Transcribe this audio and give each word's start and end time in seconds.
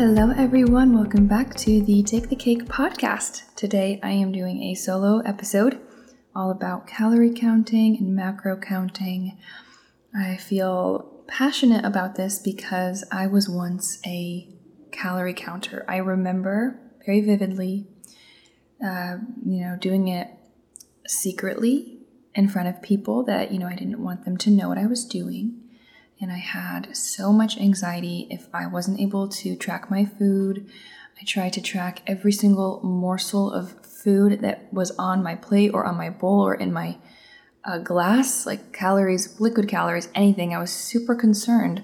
Hello, 0.00 0.30
everyone. 0.30 0.96
Welcome 0.96 1.26
back 1.26 1.54
to 1.56 1.82
the 1.82 2.02
Take 2.02 2.30
the 2.30 2.34
Cake 2.34 2.64
podcast. 2.64 3.54
Today, 3.54 4.00
I 4.02 4.12
am 4.12 4.32
doing 4.32 4.62
a 4.62 4.74
solo 4.74 5.18
episode 5.26 5.78
all 6.34 6.50
about 6.50 6.86
calorie 6.86 7.34
counting 7.34 7.98
and 7.98 8.16
macro 8.16 8.56
counting. 8.56 9.36
I 10.18 10.38
feel 10.38 11.22
passionate 11.26 11.84
about 11.84 12.14
this 12.14 12.38
because 12.38 13.04
I 13.12 13.26
was 13.26 13.46
once 13.46 14.00
a 14.06 14.48
calorie 14.90 15.34
counter. 15.34 15.84
I 15.86 15.98
remember 15.98 16.80
very 17.04 17.20
vividly, 17.20 17.86
uh, 18.82 19.18
you 19.44 19.60
know, 19.60 19.76
doing 19.78 20.08
it 20.08 20.28
secretly 21.06 21.98
in 22.34 22.48
front 22.48 22.68
of 22.68 22.80
people 22.80 23.22
that, 23.24 23.52
you 23.52 23.58
know, 23.58 23.66
I 23.66 23.76
didn't 23.76 24.02
want 24.02 24.24
them 24.24 24.38
to 24.38 24.50
know 24.50 24.70
what 24.70 24.78
I 24.78 24.86
was 24.86 25.04
doing. 25.04 25.59
And 26.20 26.30
I 26.30 26.38
had 26.38 26.94
so 26.94 27.32
much 27.32 27.58
anxiety 27.58 28.26
if 28.30 28.48
I 28.52 28.66
wasn't 28.66 29.00
able 29.00 29.28
to 29.28 29.56
track 29.56 29.90
my 29.90 30.04
food. 30.04 30.68
I 31.20 31.24
tried 31.24 31.54
to 31.54 31.62
track 31.62 32.02
every 32.06 32.32
single 32.32 32.80
morsel 32.82 33.50
of 33.52 33.84
food 33.84 34.40
that 34.40 34.72
was 34.72 34.90
on 34.92 35.22
my 35.22 35.34
plate 35.34 35.70
or 35.72 35.86
on 35.86 35.96
my 35.96 36.10
bowl 36.10 36.46
or 36.46 36.54
in 36.54 36.72
my 36.72 36.98
uh, 37.64 37.78
glass, 37.78 38.46
like 38.46 38.72
calories, 38.72 39.40
liquid 39.40 39.68
calories, 39.68 40.08
anything. 40.14 40.54
I 40.54 40.58
was 40.58 40.70
super 40.70 41.14
concerned 41.14 41.82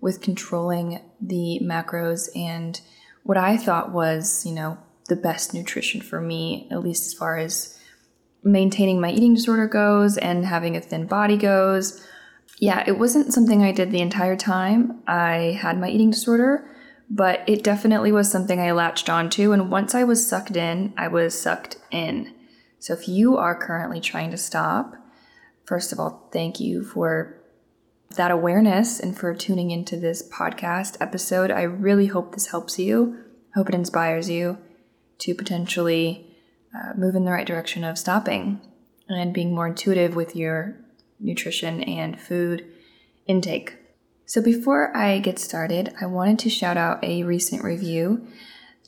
with 0.00 0.20
controlling 0.20 1.00
the 1.20 1.60
macros 1.62 2.28
and 2.36 2.80
what 3.22 3.38
I 3.38 3.56
thought 3.56 3.92
was, 3.92 4.44
you 4.44 4.52
know, 4.52 4.78
the 5.08 5.16
best 5.16 5.54
nutrition 5.54 6.00
for 6.00 6.20
me, 6.20 6.68
at 6.70 6.82
least 6.82 7.06
as 7.06 7.14
far 7.14 7.38
as 7.38 7.78
maintaining 8.42 9.00
my 9.00 9.10
eating 9.10 9.34
disorder 9.34 9.66
goes 9.66 10.18
and 10.18 10.44
having 10.44 10.76
a 10.76 10.80
thin 10.80 11.06
body 11.06 11.36
goes. 11.36 12.06
Yeah, 12.58 12.84
it 12.86 12.98
wasn't 12.98 13.32
something 13.32 13.62
I 13.62 13.72
did 13.72 13.90
the 13.90 14.00
entire 14.00 14.36
time 14.36 15.02
I 15.06 15.58
had 15.60 15.78
my 15.78 15.88
eating 15.88 16.10
disorder 16.10 16.70
but 17.10 17.42
it 17.46 17.62
definitely 17.62 18.12
was 18.12 18.30
something 18.30 18.60
I 18.60 18.72
latched 18.72 19.08
onto. 19.08 19.52
And 19.52 19.70
once 19.70 19.94
I 19.94 20.04
was 20.04 20.26
sucked 20.26 20.56
in, 20.56 20.92
I 20.96 21.08
was 21.08 21.38
sucked 21.38 21.76
in. 21.90 22.34
So 22.78 22.92
if 22.92 23.08
you 23.08 23.36
are 23.36 23.58
currently 23.58 24.00
trying 24.00 24.30
to 24.30 24.36
stop, 24.36 24.94
first 25.64 25.92
of 25.92 25.98
all, 25.98 26.28
thank 26.32 26.60
you 26.60 26.82
for 26.82 27.40
that 28.16 28.30
awareness 28.30 29.00
and 29.00 29.16
for 29.16 29.34
tuning 29.34 29.70
into 29.70 29.96
this 29.96 30.26
podcast 30.28 30.96
episode. 31.00 31.50
I 31.50 31.62
really 31.62 32.06
hope 32.06 32.32
this 32.32 32.48
helps 32.48 32.78
you. 32.78 33.18
Hope 33.54 33.68
it 33.68 33.74
inspires 33.74 34.30
you 34.30 34.58
to 35.18 35.34
potentially 35.34 36.26
uh, 36.74 36.92
move 36.96 37.14
in 37.14 37.24
the 37.24 37.30
right 37.30 37.46
direction 37.46 37.84
of 37.84 37.98
stopping 37.98 38.60
and 39.08 39.32
being 39.32 39.54
more 39.54 39.68
intuitive 39.68 40.16
with 40.16 40.34
your 40.34 40.76
nutrition 41.24 41.82
and 41.82 42.20
food 42.20 42.64
intake. 43.26 43.76
So, 44.26 44.40
before 44.40 44.96
I 44.96 45.18
get 45.18 45.38
started, 45.38 45.92
I 46.00 46.06
wanted 46.06 46.38
to 46.40 46.50
shout 46.50 46.76
out 46.76 47.02
a 47.02 47.24
recent 47.24 47.64
review. 47.64 48.26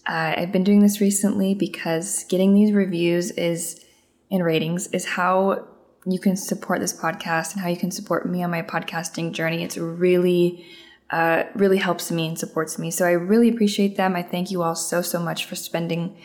Uh, 0.06 0.34
I've 0.36 0.52
been 0.52 0.64
doing 0.64 0.80
this 0.80 1.00
recently 1.00 1.54
because 1.54 2.24
getting 2.24 2.54
these 2.54 2.72
reviews 2.72 3.32
is 3.32 3.84
and 4.30 4.44
ratings 4.44 4.86
is 4.88 5.04
how 5.04 5.66
you 6.04 6.18
can 6.18 6.36
support 6.36 6.80
this 6.80 6.96
podcast 6.96 7.52
and 7.52 7.60
how 7.60 7.68
you 7.68 7.76
can 7.76 7.90
support 7.90 8.28
me 8.28 8.42
on 8.42 8.50
my 8.50 8.62
podcasting 8.62 9.32
journey. 9.32 9.62
It's 9.62 9.76
really, 9.76 10.64
uh, 11.10 11.44
really 11.54 11.78
helps 11.78 12.10
me 12.10 12.28
and 12.28 12.38
supports 12.38 12.78
me. 12.78 12.90
So 12.90 13.04
I 13.04 13.12
really 13.12 13.48
appreciate 13.48 13.96
them. 13.96 14.14
I 14.14 14.22
thank 14.22 14.50
you 14.50 14.62
all 14.62 14.76
so, 14.76 15.02
so 15.02 15.18
much 15.18 15.44
for 15.44 15.56
spending 15.56 16.16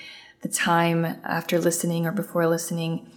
the 0.42 0.50
time 0.50 1.06
after 1.24 1.60
listening 1.60 2.06
or 2.06 2.12
before 2.12 2.48
listening 2.48 3.10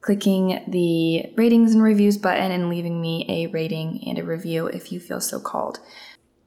clicking 0.00 0.62
the 0.68 1.32
ratings 1.36 1.72
and 1.74 1.82
reviews 1.82 2.16
button 2.16 2.50
and 2.50 2.68
leaving 2.68 3.00
me 3.00 3.26
a 3.28 3.46
rating 3.48 4.02
and 4.06 4.18
a 4.18 4.24
review 4.24 4.66
if 4.66 4.92
you 4.92 5.00
feel 5.00 5.20
so 5.20 5.40
called. 5.40 5.80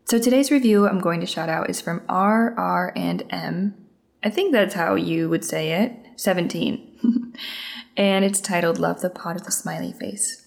So 0.06 0.20
today's 0.20 0.52
review 0.52 0.88
I'm 0.88 1.00
going 1.00 1.20
to 1.22 1.26
shout 1.26 1.50
out 1.50 1.70
is 1.70 1.80
from 1.80 2.02
R 2.10 2.54
R 2.58 2.94
and 2.96 3.24
M. 3.30 3.76
I 4.24 4.30
think 4.30 4.52
that's 4.52 4.76
how 4.76 4.96
you 4.96 5.30
would 5.30 5.46
say 5.46 5.72
it. 5.72 5.98
17. 6.16 7.34
and 7.98 8.24
it's 8.24 8.40
titled 8.40 8.78
Love 8.78 9.02
the 9.02 9.10
Pot 9.10 9.36
of 9.36 9.46
the 9.46 9.52
Smiley 9.52 9.94
Face. 9.94 10.46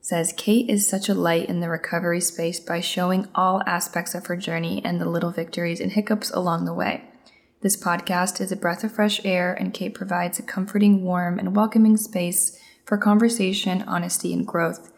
It 0.00 0.06
says 0.06 0.34
Kate 0.36 0.68
is 0.68 0.88
such 0.88 1.08
a 1.08 1.14
light 1.14 1.48
in 1.48 1.60
the 1.60 1.68
recovery 1.68 2.20
space 2.20 2.58
by 2.58 2.80
showing 2.80 3.28
all 3.34 3.62
aspects 3.66 4.14
of 4.14 4.26
her 4.26 4.36
journey 4.36 4.82
and 4.84 5.00
the 5.00 5.08
little 5.08 5.30
victories 5.30 5.80
and 5.80 5.92
hiccups 5.92 6.30
along 6.30 6.64
the 6.64 6.74
way. 6.74 7.04
This 7.62 7.76
podcast 7.76 8.40
is 8.40 8.50
a 8.50 8.56
breath 8.56 8.82
of 8.82 8.90
fresh 8.90 9.24
air, 9.24 9.54
and 9.54 9.72
Kate 9.72 9.94
provides 9.94 10.40
a 10.40 10.42
comforting, 10.42 11.04
warm, 11.04 11.38
and 11.38 11.54
welcoming 11.54 11.96
space 11.96 12.60
for 12.84 12.98
conversation, 12.98 13.82
honesty, 13.82 14.32
and 14.32 14.44
growth. 14.44 14.92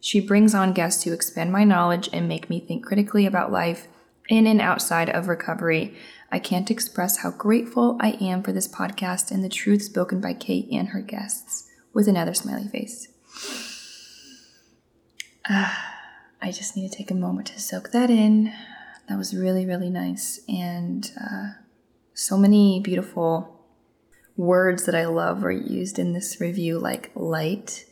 She 0.00 0.18
brings 0.18 0.52
on 0.52 0.72
guests 0.72 1.04
to 1.04 1.12
expand 1.12 1.52
my 1.52 1.62
knowledge 1.62 2.10
and 2.12 2.26
make 2.26 2.50
me 2.50 2.58
think 2.58 2.84
critically 2.84 3.24
about 3.24 3.52
life 3.52 3.86
in 4.28 4.48
and 4.48 4.60
outside 4.60 5.08
of 5.08 5.28
recovery. 5.28 5.96
I 6.32 6.40
can't 6.40 6.72
express 6.72 7.18
how 7.18 7.30
grateful 7.30 7.96
I 8.00 8.18
am 8.20 8.42
for 8.42 8.50
this 8.50 8.66
podcast 8.66 9.30
and 9.30 9.44
the 9.44 9.48
truth 9.48 9.82
spoken 9.82 10.20
by 10.20 10.34
Kate 10.34 10.66
and 10.72 10.88
her 10.88 11.00
guests. 11.00 11.70
With 11.92 12.08
another 12.08 12.34
smiley 12.34 12.66
face. 12.66 13.06
Uh, 15.48 15.72
I 16.42 16.50
just 16.50 16.76
need 16.76 16.90
to 16.90 16.96
take 16.96 17.12
a 17.12 17.14
moment 17.14 17.46
to 17.48 17.60
soak 17.60 17.92
that 17.92 18.10
in. 18.10 18.52
That 19.08 19.18
was 19.18 19.36
really, 19.36 19.64
really 19.64 19.88
nice. 19.88 20.40
And, 20.48 21.12
uh, 21.16 21.50
so 22.18 22.36
many 22.36 22.80
beautiful 22.80 23.64
words 24.36 24.86
that 24.86 24.94
I 24.96 25.06
love 25.06 25.42
were 25.42 25.52
used 25.52 26.00
in 26.00 26.14
this 26.14 26.40
review, 26.40 26.76
like 26.80 27.12
light, 27.14 27.84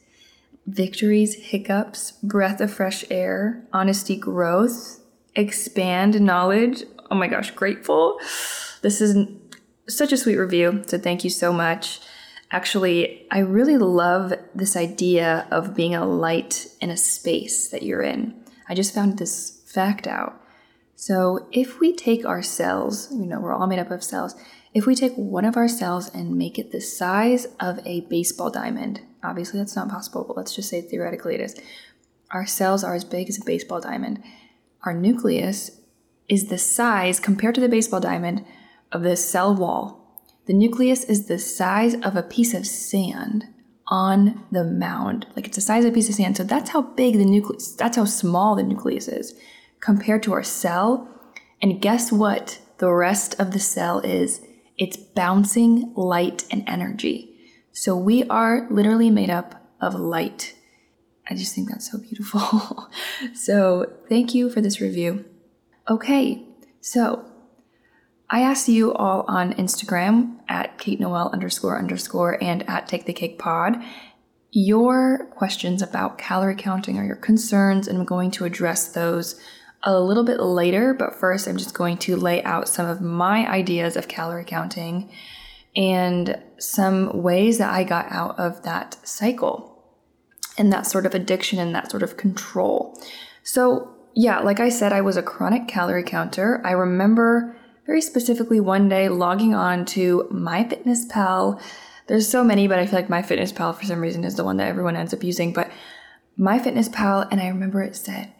victories, 0.67 1.37
hiccups, 1.37 2.11
breath 2.25 2.61
of 2.61 2.73
fresh 2.73 3.05
air, 3.09 3.65
honesty, 3.73 4.17
growth, 4.17 4.99
expand 5.37 6.21
knowledge. 6.21 6.83
Oh 7.09 7.15
my 7.15 7.29
gosh, 7.29 7.53
grateful. 7.53 8.19
This 8.83 9.01
is 9.01 9.29
such 9.89 10.11
a 10.11 10.17
sweet 10.17 10.39
review. 10.39 10.83
So 10.87 10.99
thank 10.99 11.23
you 11.23 11.31
so 11.31 11.53
much. 11.53 12.01
Actually, 12.51 13.29
I 13.31 13.39
really 13.39 13.79
love 13.79 14.33
this 14.57 14.75
idea 14.75 15.47
of 15.53 15.77
being 15.77 15.95
a 15.95 16.05
light 16.05 16.67
in 16.81 16.91
a 16.91 16.97
space 16.97 17.69
that 17.69 17.85
you're 17.85 18.03
in. 18.03 18.35
I 18.69 18.75
just 18.75 18.93
found 18.93 19.19
this 19.19 19.63
fact 19.67 20.09
out. 20.09 20.43
So 20.97 21.47
if 21.53 21.79
we 21.79 21.95
take 21.95 22.25
our 22.25 22.43
cells, 22.43 23.13
you 23.13 23.27
know, 23.27 23.39
we're 23.39 23.53
all 23.53 23.67
made 23.67 23.79
up 23.79 23.91
of 23.91 24.03
cells. 24.03 24.35
If 24.73 24.87
we 24.87 24.95
take 24.95 25.15
one 25.15 25.45
of 25.45 25.57
our 25.57 25.69
cells 25.69 26.13
and 26.13 26.37
make 26.37 26.59
it 26.59 26.73
the 26.73 26.81
size 26.81 27.47
of 27.61 27.87
a 27.87 28.01
baseball 28.01 28.51
diamond, 28.51 29.03
obviously 29.23 29.59
that's 29.59 29.77
not 29.77 29.91
possible, 29.91 30.25
but 30.25 30.39
let's 30.39 30.57
just 30.57 30.71
say 30.71 30.81
theoretically 30.81 31.35
it 31.35 31.43
is. 31.43 31.55
Our 32.31 32.47
cells 32.47 32.83
are 32.83 32.95
as 32.95 33.05
big 33.05 33.29
as 33.29 33.39
a 33.39 33.45
baseball 33.45 33.81
diamond. 33.81 34.23
Our 34.85 34.95
nucleus 34.95 35.83
is 36.29 36.47
the 36.49 36.59
size, 36.59 37.21
compared 37.21 37.55
to 37.57 37.61
the 37.61 37.69
baseball 37.69 38.01
diamond, 38.01 38.45
of 38.91 39.03
the 39.03 39.17
cell 39.17 39.55
wall. 39.55 40.23
The 40.47 40.55
nucleus 40.55 41.05
is 41.05 41.27
the 41.27 41.39
size 41.39 41.95
of 41.95 42.17
a 42.17 42.23
piece 42.23 42.55
of 42.55 42.67
sand 42.67 43.45
on 43.89 44.45
the 44.51 44.65
mound. 44.65 45.27
Like 45.37 45.47
it's 45.47 45.57
the 45.57 45.61
size 45.61 45.85
of 45.85 45.93
a 45.93 45.95
piece 45.95 46.09
of 46.09 46.15
sand. 46.15 46.39
So 46.39 46.45
that's 46.45 46.71
how 46.71 46.83
big 46.83 47.19
the 47.19 47.25
nucleus, 47.25 47.75
that's 47.75 47.97
how 47.97 48.07
small 48.07 48.57
the 48.57 48.63
nucleus 48.63 49.09
is 49.09 49.35
compared 49.87 50.21
to 50.21 50.33
our 50.33 50.43
cell. 50.43 51.09
And 51.63 51.81
guess 51.81 52.11
what? 52.11 52.61
The 52.79 52.93
rest 52.93 53.39
of 53.39 53.53
the 53.53 53.61
cell 53.61 54.01
is 54.01 54.41
it's 54.77 54.97
bouncing 54.97 55.95
light 55.95 56.45
and 56.51 56.65
energy. 56.67 57.39
So 57.73 57.97
we 57.97 58.25
are 58.25 58.67
literally 58.69 59.11
made 59.11 59.31
up 59.31 59.55
of 59.81 59.95
light. 59.95 60.57
I 61.31 61.37
just 61.37 61.55
think 61.55 61.71
that's 61.71 61.91
so 61.91 61.99
beautiful. 61.99 62.89
so 63.35 63.93
thank 64.09 64.35
you 64.35 64.51
for 64.51 64.61
this 64.61 64.81
review. 64.81 65.25
Okay, 65.89 66.45
so 66.81 67.25
I 68.29 68.41
asked 68.41 68.69
you 68.69 68.93
all 68.93 69.25
on 69.29 69.55
Instagram 69.55 70.41
at 70.49 70.79
Kate 70.79 70.99
Noel 70.99 71.31
underscore 71.33 71.79
underscore 71.79 72.43
and 72.43 72.69
at 72.69 72.89
Take 72.89 73.05
the 73.05 73.13
Cake 73.13 73.39
Pod 73.39 73.77
your 74.57 75.27
questions 75.37 75.83
about 75.83 76.17
calorie 76.17 76.57
counting 76.57 76.99
or 76.99 77.05
your 77.05 77.15
concerns, 77.17 77.87
and 77.87 77.99
I'm 77.99 78.07
going 78.07 78.31
to 78.33 78.47
address 78.47 78.89
those 78.89 79.39
a 79.83 80.01
little 80.01 80.25
bit 80.25 80.41
later, 80.41 80.95
but 80.95 81.15
first 81.15 81.47
I'm 81.47 81.57
just 81.57 81.75
going 81.75 81.99
to 81.99 82.17
lay 82.17 82.43
out 82.43 82.69
some 82.69 82.87
of 82.87 83.01
my 83.01 83.49
ideas 83.49 83.97
of 83.97 84.09
calorie 84.09 84.45
counting 84.45 85.11
and 85.77 86.41
some 86.59 87.23
ways 87.23 87.59
that 87.59 87.73
I 87.73 87.85
got 87.85 88.11
out 88.11 88.39
of 88.39 88.63
that 88.63 88.97
cycle 89.07 89.85
and 90.59 90.73
that 90.73 90.87
sort 90.87 91.07
of 91.07 91.15
addiction 91.15 91.59
and 91.59 91.75
that 91.75 91.91
sort 91.91 92.03
of 92.03 92.17
control. 92.17 92.99
So, 93.43 93.95
yeah, 94.15 94.41
like 94.41 94.59
I 94.59 94.71
said, 94.71 94.93
I 94.93 95.03
was 95.03 95.17
a 95.17 95.23
chronic 95.23 95.69
calorie 95.69 96.03
counter. 96.03 96.63
I 96.65 96.73
remember 96.73 97.55
very 97.85 98.01
specifically 98.01 98.59
one 98.59 98.89
day 98.89 99.09
logging 99.09 99.55
on 99.55 99.85
to 99.85 100.29
MyFitnessPal. 100.33 101.61
There's 102.07 102.29
so 102.29 102.43
many, 102.43 102.67
but 102.67 102.79
I 102.79 102.87
feel 102.87 102.99
like 102.99 103.09
MyFitnessPal 103.09 103.77
for 103.77 103.85
some 103.85 104.01
reason 104.01 104.25
is 104.25 104.37
the 104.37 104.45
one 104.45 104.57
that 104.57 104.69
everyone 104.69 104.97
ends 104.97 105.13
up 105.13 105.23
using. 105.23 105.53
But 105.53 105.71
MyFitnessPal, 106.39 107.29
and 107.31 107.41
I 107.41 107.49
remember 107.49 107.83
it 107.83 107.95
said, 107.95 108.33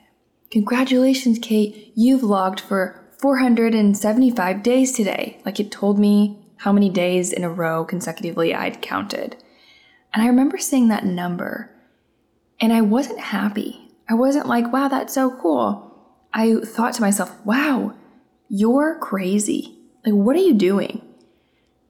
Congratulations, 0.51 1.39
Kate, 1.41 1.93
you've 1.95 2.23
logged 2.23 2.61
for 2.61 3.05
475 3.19 4.63
days 4.63 4.93
today. 4.93 5.41
Like 5.45 5.59
it 5.59 5.71
told 5.71 5.99
me 5.99 6.39
how 6.59 6.73
many 6.73 6.89
days 6.89 7.33
in 7.33 7.45
a 7.45 7.51
row 7.51 7.85
consecutively 7.85 8.55
I'd 8.55 8.81
counted. 8.81 9.37
And 10.15 10.23
I 10.23 10.29
remember 10.29 10.59
seeing 10.59 10.89
that 10.89 11.05
number 11.05 11.71
and 12.61 12.73
I 12.73 12.81
wasn't 12.81 13.21
happy. 13.21 13.93
I 14.09 14.15
wasn't 14.15 14.47
like, 14.47 14.73
wow, 14.73 14.89
that's 14.89 15.15
so 15.15 15.31
cool. 15.31 15.83
I 16.33 16.57
thought 16.65 16.95
to 16.95 17.03
myself, 17.03 17.35
wow, 17.45 17.95
you're 18.49 18.99
crazy. 18.99 19.79
Like, 20.05 20.15
what 20.15 20.37
are 20.37 20.41
you 20.41 20.55
doing? 20.55 21.03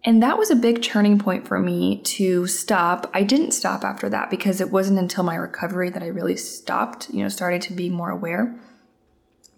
And 0.07 0.23
that 0.23 0.39
was 0.39 0.53
a 0.53 0.57
big 0.57 0.83
turning 0.83 1.19
point 1.19 1.49
for 1.49 1.59
me 1.59 2.01
to 2.03 2.47
stop. 2.47 3.11
I 3.13 3.25
didn't 3.25 3.51
stop 3.51 3.83
after 3.83 4.09
that 4.09 4.31
because 4.31 4.61
it 4.61 4.71
wasn't 4.71 5.01
until 5.01 5.25
my 5.25 5.35
recovery 5.35 5.91
that 5.91 6.03
I 6.03 6.07
really 6.07 6.37
stopped, 6.37 7.11
you 7.11 7.25
know, 7.25 7.29
started 7.29 7.61
to 7.63 7.73
be 7.73 7.91
more 7.91 8.11
aware. 8.11 8.57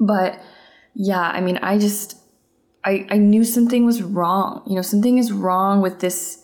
But 0.01 0.41
yeah, 0.95 1.21
I 1.21 1.43
mean, 1.43 1.59
I 1.59 1.79
just 1.79 2.17
I, 2.83 3.07
I 3.11 3.19
knew 3.19 3.45
something 3.45 3.85
was 3.85 4.03
wrong. 4.03 4.63
You 4.67 4.77
know, 4.77 4.83
something 4.83 5.19
is 5.19 5.33
wrong 5.33 5.83
with 5.83 6.01
this 6.01 6.43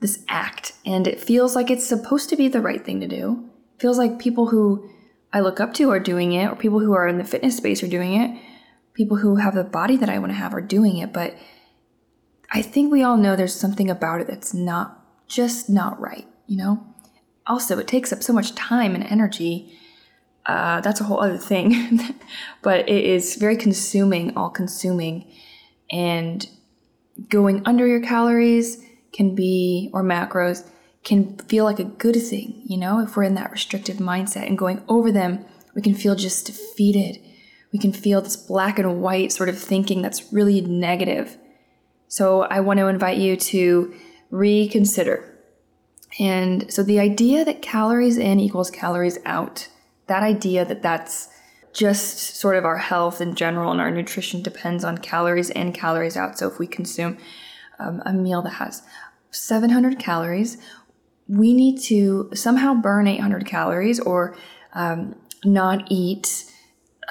this 0.00 0.22
act 0.28 0.74
and 0.84 1.06
it 1.06 1.18
feels 1.18 1.56
like 1.56 1.70
it's 1.70 1.86
supposed 1.86 2.28
to 2.28 2.36
be 2.36 2.48
the 2.48 2.60
right 2.60 2.84
thing 2.84 3.00
to 3.00 3.08
do. 3.08 3.48
It 3.74 3.80
feels 3.80 3.96
like 3.96 4.18
people 4.18 4.48
who 4.48 4.90
I 5.32 5.40
look 5.40 5.60
up 5.60 5.72
to 5.74 5.90
are 5.90 5.98
doing 5.98 6.32
it 6.32 6.48
or 6.48 6.56
people 6.56 6.80
who 6.80 6.92
are 6.92 7.08
in 7.08 7.16
the 7.16 7.24
fitness 7.24 7.56
space 7.56 7.82
are 7.82 7.88
doing 7.88 8.20
it. 8.20 8.38
People 8.92 9.16
who 9.16 9.36
have 9.36 9.54
the 9.54 9.64
body 9.64 9.96
that 9.96 10.10
I 10.10 10.18
want 10.18 10.32
to 10.32 10.36
have 10.36 10.52
are 10.52 10.60
doing 10.60 10.98
it, 10.98 11.14
but 11.14 11.34
I 12.50 12.62
think 12.62 12.92
we 12.92 13.02
all 13.02 13.16
know 13.16 13.36
there's 13.36 13.54
something 13.54 13.90
about 13.90 14.20
it 14.20 14.26
that's 14.26 14.54
not 14.54 15.02
just 15.28 15.68
not 15.68 16.00
right, 16.00 16.26
you 16.46 16.56
know? 16.56 16.86
Also, 17.46 17.78
it 17.78 17.86
takes 17.86 18.12
up 18.12 18.22
so 18.22 18.32
much 18.32 18.54
time 18.54 18.94
and 18.94 19.04
energy. 19.04 19.78
Uh, 20.46 20.80
that's 20.80 21.00
a 21.00 21.04
whole 21.04 21.20
other 21.20 21.38
thing. 21.38 21.98
but 22.62 22.88
it 22.88 23.04
is 23.04 23.36
very 23.36 23.56
consuming, 23.56 24.36
all 24.36 24.50
consuming. 24.50 25.30
And 25.90 26.48
going 27.28 27.62
under 27.64 27.86
your 27.86 28.00
calories 28.00 28.82
can 29.12 29.34
be, 29.34 29.90
or 29.92 30.02
macros, 30.02 30.68
can 31.04 31.36
feel 31.38 31.64
like 31.64 31.78
a 31.78 31.84
good 31.84 32.16
thing, 32.16 32.62
you 32.64 32.76
know? 32.76 33.00
If 33.00 33.16
we're 33.16 33.22
in 33.24 33.34
that 33.34 33.52
restrictive 33.52 33.96
mindset 33.96 34.46
and 34.46 34.58
going 34.58 34.82
over 34.88 35.12
them, 35.12 35.44
we 35.74 35.82
can 35.82 35.94
feel 35.94 36.14
just 36.14 36.46
defeated. 36.46 37.20
We 37.72 37.78
can 37.78 37.92
feel 37.92 38.20
this 38.20 38.36
black 38.36 38.78
and 38.78 39.00
white 39.00 39.32
sort 39.32 39.48
of 39.48 39.58
thinking 39.58 40.02
that's 40.02 40.32
really 40.32 40.60
negative. 40.60 41.36
So 42.16 42.44
I 42.44 42.60
want 42.60 42.78
to 42.78 42.86
invite 42.86 43.18
you 43.18 43.36
to 43.36 43.94
reconsider. 44.30 45.38
And 46.18 46.72
so 46.72 46.82
the 46.82 46.98
idea 46.98 47.44
that 47.44 47.60
calories 47.60 48.16
in 48.16 48.40
equals 48.40 48.70
calories 48.70 49.18
out, 49.26 49.68
that 50.06 50.22
idea 50.22 50.64
that 50.64 50.80
that's 50.80 51.28
just 51.74 52.36
sort 52.36 52.56
of 52.56 52.64
our 52.64 52.78
health 52.78 53.20
in 53.20 53.34
general 53.34 53.70
and 53.70 53.82
our 53.82 53.90
nutrition 53.90 54.40
depends 54.40 54.82
on 54.82 54.96
calories 54.96 55.50
in, 55.50 55.74
calories 55.74 56.16
out. 56.16 56.38
So 56.38 56.48
if 56.48 56.58
we 56.58 56.66
consume 56.66 57.18
um, 57.78 58.02
a 58.06 58.14
meal 58.14 58.40
that 58.40 58.54
has 58.64 58.82
700 59.30 59.98
calories, 59.98 60.56
we 61.28 61.52
need 61.52 61.82
to 61.82 62.30
somehow 62.32 62.72
burn 62.72 63.06
800 63.06 63.44
calories 63.44 64.00
or 64.00 64.34
um, 64.72 65.16
not 65.44 65.86
eat 65.90 66.45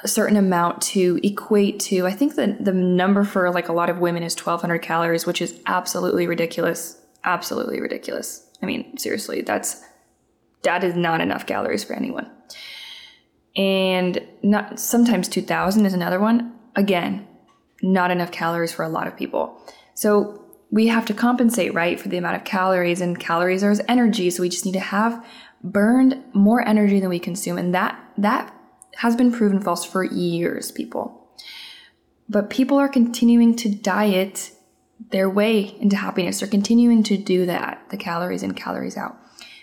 a 0.02 0.08
certain 0.08 0.36
amount 0.36 0.82
to 0.82 1.18
equate 1.22 1.80
to 1.80 2.06
i 2.06 2.12
think 2.12 2.34
that 2.34 2.64
the 2.64 2.72
number 2.72 3.24
for 3.24 3.50
like 3.50 3.68
a 3.68 3.72
lot 3.72 3.88
of 3.88 3.98
women 3.98 4.22
is 4.22 4.34
1200 4.34 4.78
calories 4.80 5.26
which 5.26 5.40
is 5.40 5.58
absolutely 5.66 6.26
ridiculous. 6.26 7.00
Absolutely 7.24 7.80
ridiculous. 7.80 8.46
I 8.62 8.66
mean 8.66 8.96
seriously 8.96 9.42
that's 9.42 9.82
that 10.62 10.82
is 10.82 10.94
not 10.94 11.20
enough 11.20 11.46
calories 11.46 11.84
for 11.84 11.94
anyone. 11.94 12.30
And 13.56 14.20
not 14.42 14.78
sometimes 14.78 15.28
2000 15.28 15.86
is 15.86 15.94
another 15.94 16.20
one. 16.20 16.54
Again 16.74 17.26
not 17.82 18.10
enough 18.10 18.30
calories 18.30 18.72
for 18.72 18.84
a 18.84 18.88
lot 18.88 19.06
of 19.06 19.16
people. 19.16 19.60
So 19.94 20.42
we 20.70 20.86
have 20.88 21.04
to 21.06 21.14
compensate 21.14 21.74
right 21.74 22.00
for 22.00 22.08
the 22.08 22.16
amount 22.16 22.36
of 22.36 22.44
calories 22.44 23.00
and 23.00 23.20
calories 23.20 23.62
are 23.62 23.70
as 23.70 23.82
energy 23.88 24.30
so 24.30 24.42
we 24.42 24.48
just 24.48 24.64
need 24.64 24.72
to 24.72 24.80
have 24.80 25.24
burned 25.62 26.22
more 26.32 26.66
energy 26.66 27.00
than 27.00 27.08
we 27.08 27.18
consume 27.18 27.58
and 27.58 27.74
that 27.74 28.00
that 28.16 28.52
has 28.96 29.16
been 29.16 29.32
proven 29.32 29.60
false 29.60 29.84
for 29.84 30.04
years, 30.04 30.70
people. 30.70 31.28
But 32.28 32.50
people 32.50 32.78
are 32.78 32.88
continuing 32.88 33.54
to 33.56 33.68
diet 33.68 34.52
their 35.10 35.28
way 35.28 35.76
into 35.80 35.96
happiness. 35.96 36.40
They're 36.40 36.48
continuing 36.48 37.02
to 37.04 37.16
do 37.16 37.46
that, 37.46 37.84
the 37.90 37.96
calories 37.96 38.42
in, 38.42 38.54
calories 38.54 38.96
out. 38.96 39.16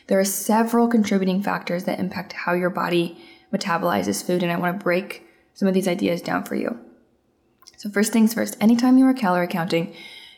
There 0.08 0.20
are 0.20 0.26
several 0.26 0.88
contributing 0.88 1.42
factors 1.42 1.86
that 1.86 2.00
impact 2.00 2.34
how 2.34 2.54
your 2.54 2.70
body 2.70 3.18
metabolizes 3.52 4.24
food, 4.24 4.44
and 4.44 4.52
I 4.52 4.58
want 4.58 4.80
to 4.80 4.84
break 4.84 5.26
some 5.54 5.68
of 5.68 5.74
these 5.74 5.88
ideas 5.88 6.22
down 6.22 6.44
for 6.44 6.56
you. 6.56 6.80
So, 7.78 7.90
first 7.90 8.14
things 8.14 8.34
first, 8.34 8.58
anytime 8.62 8.98
you 8.98 9.06
are 9.06 9.14
calorie 9.14 9.48
counting, 9.48 9.94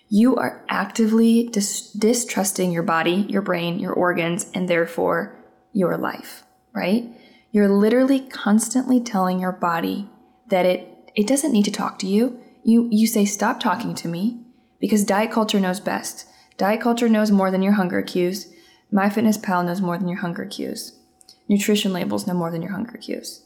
you 0.10 0.36
are 0.36 0.64
actively 0.70 1.48
dis- 1.48 1.92
distrusting 1.92 2.72
your 2.72 2.84
body, 2.84 3.26
your 3.30 3.42
brain, 3.42 3.80
your 3.80 3.94
organs, 3.94 4.50
and 4.54 4.68
therefore 4.68 5.36
your 5.74 5.98
life, 5.98 6.44
right? 6.74 7.15
You're 7.56 7.70
literally 7.70 8.20
constantly 8.20 9.00
telling 9.00 9.40
your 9.40 9.54
body 9.54 10.10
that 10.50 10.66
it 10.66 11.10
it 11.16 11.26
doesn't 11.26 11.54
need 11.54 11.64
to 11.64 11.72
talk 11.72 11.98
to 12.00 12.06
you. 12.06 12.38
You 12.66 12.90
you 12.92 13.08
say 13.08 13.24
stop 13.24 13.62
talking 13.62 13.96
to 13.96 14.10
me 14.10 14.42
because 14.82 15.06
diet 15.06 15.32
culture 15.32 15.62
knows 15.62 15.80
best. 15.80 16.28
Diet 16.58 16.82
culture 16.82 17.08
knows 17.08 17.32
more 17.32 17.52
than 17.52 17.62
your 17.62 17.72
hunger 17.80 18.02
cues. 18.02 18.54
MyFitnessPal 18.92 19.64
knows 19.64 19.80
more 19.80 19.98
than 19.98 20.10
your 20.10 20.18
hunger 20.18 20.44
cues. 20.46 21.00
Nutrition 21.48 21.94
labels 21.94 22.28
know 22.28 22.34
more 22.34 22.52
than 22.52 22.62
your 22.62 22.74
hunger 22.74 22.98
cues. 22.98 23.46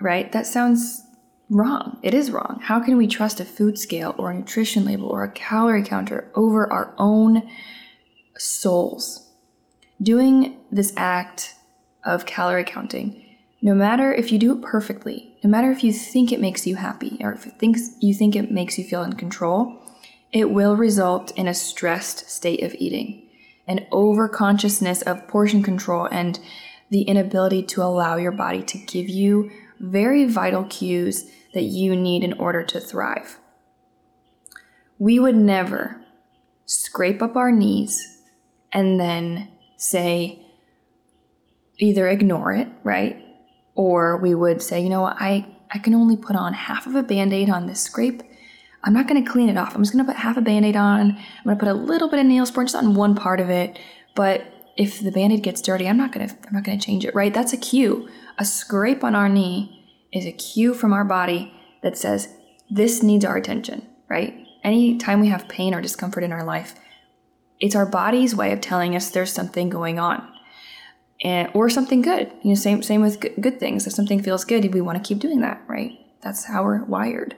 Right? 0.00 0.32
That 0.32 0.46
sounds 0.46 1.02
wrong. 1.50 1.98
It 2.02 2.14
is 2.14 2.30
wrong. 2.30 2.60
How 2.62 2.80
can 2.80 2.96
we 2.96 3.06
trust 3.06 3.40
a 3.40 3.44
food 3.44 3.78
scale 3.78 4.14
or 4.16 4.30
a 4.30 4.34
nutrition 4.34 4.86
label 4.86 5.10
or 5.10 5.22
a 5.22 5.30
calorie 5.30 5.84
counter 5.84 6.30
over 6.34 6.72
our 6.72 6.94
own 6.96 7.46
souls? 8.38 9.28
Doing 10.00 10.56
this 10.72 10.94
act 10.96 11.56
of 12.08 12.26
calorie 12.26 12.64
counting, 12.64 13.24
no 13.60 13.74
matter 13.74 14.12
if 14.12 14.32
you 14.32 14.38
do 14.38 14.52
it 14.56 14.62
perfectly, 14.62 15.36
no 15.44 15.50
matter 15.50 15.70
if 15.70 15.84
you 15.84 15.92
think 15.92 16.32
it 16.32 16.40
makes 16.40 16.66
you 16.66 16.76
happy 16.76 17.18
or 17.20 17.32
if 17.32 17.46
it 17.46 17.58
thinks 17.58 17.90
you 18.00 18.14
think 18.14 18.34
it 18.34 18.50
makes 18.50 18.78
you 18.78 18.84
feel 18.84 19.02
in 19.02 19.12
control, 19.14 19.82
it 20.32 20.50
will 20.50 20.76
result 20.76 21.30
in 21.36 21.46
a 21.48 21.54
stressed 21.54 22.28
state 22.30 22.62
of 22.62 22.74
eating, 22.78 23.28
an 23.66 23.86
overconsciousness 23.90 25.02
of 25.02 25.26
portion 25.28 25.62
control, 25.62 26.06
and 26.10 26.38
the 26.90 27.02
inability 27.02 27.62
to 27.62 27.82
allow 27.82 28.16
your 28.16 28.32
body 28.32 28.62
to 28.62 28.78
give 28.78 29.08
you 29.08 29.50
very 29.80 30.24
vital 30.24 30.64
cues 30.64 31.30
that 31.54 31.62
you 31.62 31.94
need 31.94 32.22
in 32.24 32.32
order 32.34 32.62
to 32.62 32.80
thrive. 32.80 33.38
We 34.98 35.18
would 35.18 35.36
never 35.36 36.00
scrape 36.66 37.22
up 37.22 37.36
our 37.36 37.52
knees 37.52 38.20
and 38.72 39.00
then 39.00 39.48
say, 39.76 40.44
either 41.78 42.08
ignore 42.08 42.52
it, 42.52 42.68
right? 42.82 43.22
Or 43.74 44.16
we 44.16 44.34
would 44.34 44.62
say, 44.62 44.80
you 44.80 44.88
know 44.88 45.02
what, 45.02 45.16
I, 45.18 45.46
I 45.70 45.78
can 45.78 45.94
only 45.94 46.16
put 46.16 46.36
on 46.36 46.52
half 46.52 46.86
of 46.86 46.94
a 46.94 47.02
band 47.02 47.32
aid 47.32 47.48
on 47.48 47.66
this 47.66 47.80
scrape. 47.80 48.22
I'm 48.84 48.92
not 48.92 49.08
going 49.08 49.22
to 49.22 49.30
clean 49.30 49.48
it 49.48 49.56
off. 49.56 49.74
I'm 49.74 49.82
just 49.82 49.92
going 49.92 50.04
to 50.04 50.10
put 50.10 50.20
half 50.20 50.36
a 50.36 50.40
band 50.40 50.64
aid 50.64 50.76
on. 50.76 51.12
I'm 51.12 51.44
going 51.44 51.56
to 51.56 51.64
put 51.64 51.68
a 51.68 51.74
little 51.74 52.08
bit 52.08 52.20
of 52.20 52.26
Neosporin 52.26 52.64
just 52.64 52.76
on 52.76 52.94
one 52.94 53.14
part 53.14 53.40
of 53.40 53.50
it. 53.50 53.78
But 54.14 54.46
if 54.76 55.00
the 55.00 55.10
band 55.10 55.32
aid 55.32 55.42
gets 55.42 55.60
dirty, 55.60 55.88
I'm 55.88 55.96
not 55.96 56.12
going 56.12 56.28
to 56.28 56.34
I'm 56.46 56.54
not 56.54 56.64
going 56.64 56.78
to 56.78 56.84
change 56.84 57.04
it, 57.04 57.14
right? 57.14 57.34
That's 57.34 57.52
a 57.52 57.56
cue. 57.56 58.08
A 58.38 58.44
scrape 58.44 59.02
on 59.02 59.14
our 59.14 59.28
knee 59.28 59.84
is 60.12 60.26
a 60.26 60.32
cue 60.32 60.74
from 60.74 60.92
our 60.92 61.04
body 61.04 61.52
that 61.82 61.98
says 61.98 62.28
this 62.70 63.02
needs 63.02 63.24
our 63.24 63.36
attention, 63.36 63.86
right? 64.08 64.34
Anytime 64.62 65.20
we 65.20 65.28
have 65.28 65.48
pain 65.48 65.74
or 65.74 65.80
discomfort 65.80 66.24
in 66.24 66.32
our 66.32 66.44
life, 66.44 66.74
it's 67.60 67.74
our 67.74 67.86
body's 67.86 68.34
way 68.34 68.52
of 68.52 68.60
telling 68.60 68.94
us 68.94 69.10
there's 69.10 69.32
something 69.32 69.68
going 69.68 69.98
on 69.98 70.28
and 71.22 71.50
or 71.54 71.68
something 71.68 72.02
good. 72.02 72.30
You 72.42 72.50
know, 72.50 72.54
same 72.54 72.82
same 72.82 73.00
with 73.00 73.20
good 73.40 73.58
things. 73.58 73.86
If 73.86 73.92
something 73.92 74.22
feels 74.22 74.44
good, 74.44 74.72
we 74.72 74.80
want 74.80 75.02
to 75.02 75.06
keep 75.06 75.18
doing 75.18 75.40
that, 75.40 75.62
right? 75.66 75.98
That's 76.20 76.44
how 76.44 76.64
we're 76.64 76.84
wired. 76.84 77.34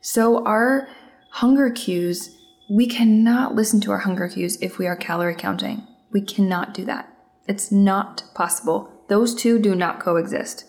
So 0.00 0.44
our 0.44 0.88
hunger 1.30 1.70
cues, 1.70 2.36
we 2.68 2.86
cannot 2.86 3.54
listen 3.54 3.80
to 3.82 3.90
our 3.90 3.98
hunger 3.98 4.28
cues 4.28 4.58
if 4.60 4.78
we 4.78 4.86
are 4.86 4.96
calorie 4.96 5.34
counting. 5.34 5.86
We 6.10 6.20
cannot 6.20 6.74
do 6.74 6.84
that. 6.86 7.08
It's 7.46 7.72
not 7.72 8.24
possible. 8.34 8.92
Those 9.08 9.34
two 9.34 9.58
do 9.58 9.74
not 9.74 10.00
coexist. 10.00 10.66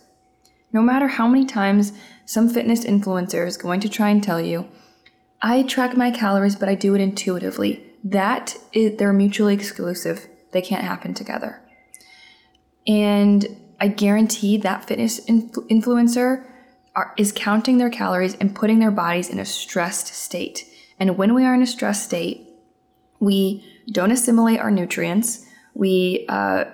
No 0.72 0.82
matter 0.82 1.08
how 1.08 1.28
many 1.28 1.46
times 1.46 1.94
some 2.26 2.50
fitness 2.50 2.84
influencer 2.84 3.46
is 3.46 3.58
going 3.58 3.80
to 3.82 3.90
try 3.90 4.10
and 4.10 4.24
tell 4.24 4.42
you, 4.42 4.68
I 5.42 5.64
track 5.64 5.96
my 5.96 6.10
calories, 6.10 6.56
but 6.56 6.70
I 6.70 6.76
do 6.76 6.96
it 6.96 7.02
intuitively. 7.02 7.86
That 8.04 8.58
is, 8.72 8.98
they're 8.98 9.14
mutually 9.14 9.54
exclusive. 9.54 10.28
They 10.52 10.62
can't 10.62 10.84
happen 10.84 11.14
together. 11.14 11.62
And 12.88 13.46
I 13.80 13.88
guarantee 13.88 14.58
that 14.58 14.86
fitness 14.86 15.20
influ- 15.26 15.70
influencer 15.70 16.46
are, 16.96 17.14
is 17.18 17.32
counting 17.36 17.78
their 17.78 17.90
calories 17.90 18.36
and 18.36 18.56
putting 18.56 18.80
their 18.80 18.92
bodies 18.92 19.30
in 19.30 19.40
a 19.40 19.46
stressed 19.46 20.08
state. 20.08 20.66
And 21.00 21.18
when 21.18 21.34
we 21.34 21.46
are 21.46 21.54
in 21.54 21.62
a 21.62 21.68
stressed 21.68 22.04
state, 22.04 22.48
we 23.20 23.66
don't 23.92 24.12
assimilate 24.12 24.60
our 24.60 24.72
nutrients, 24.72 25.46
we 25.74 26.26
uh, 26.30 26.66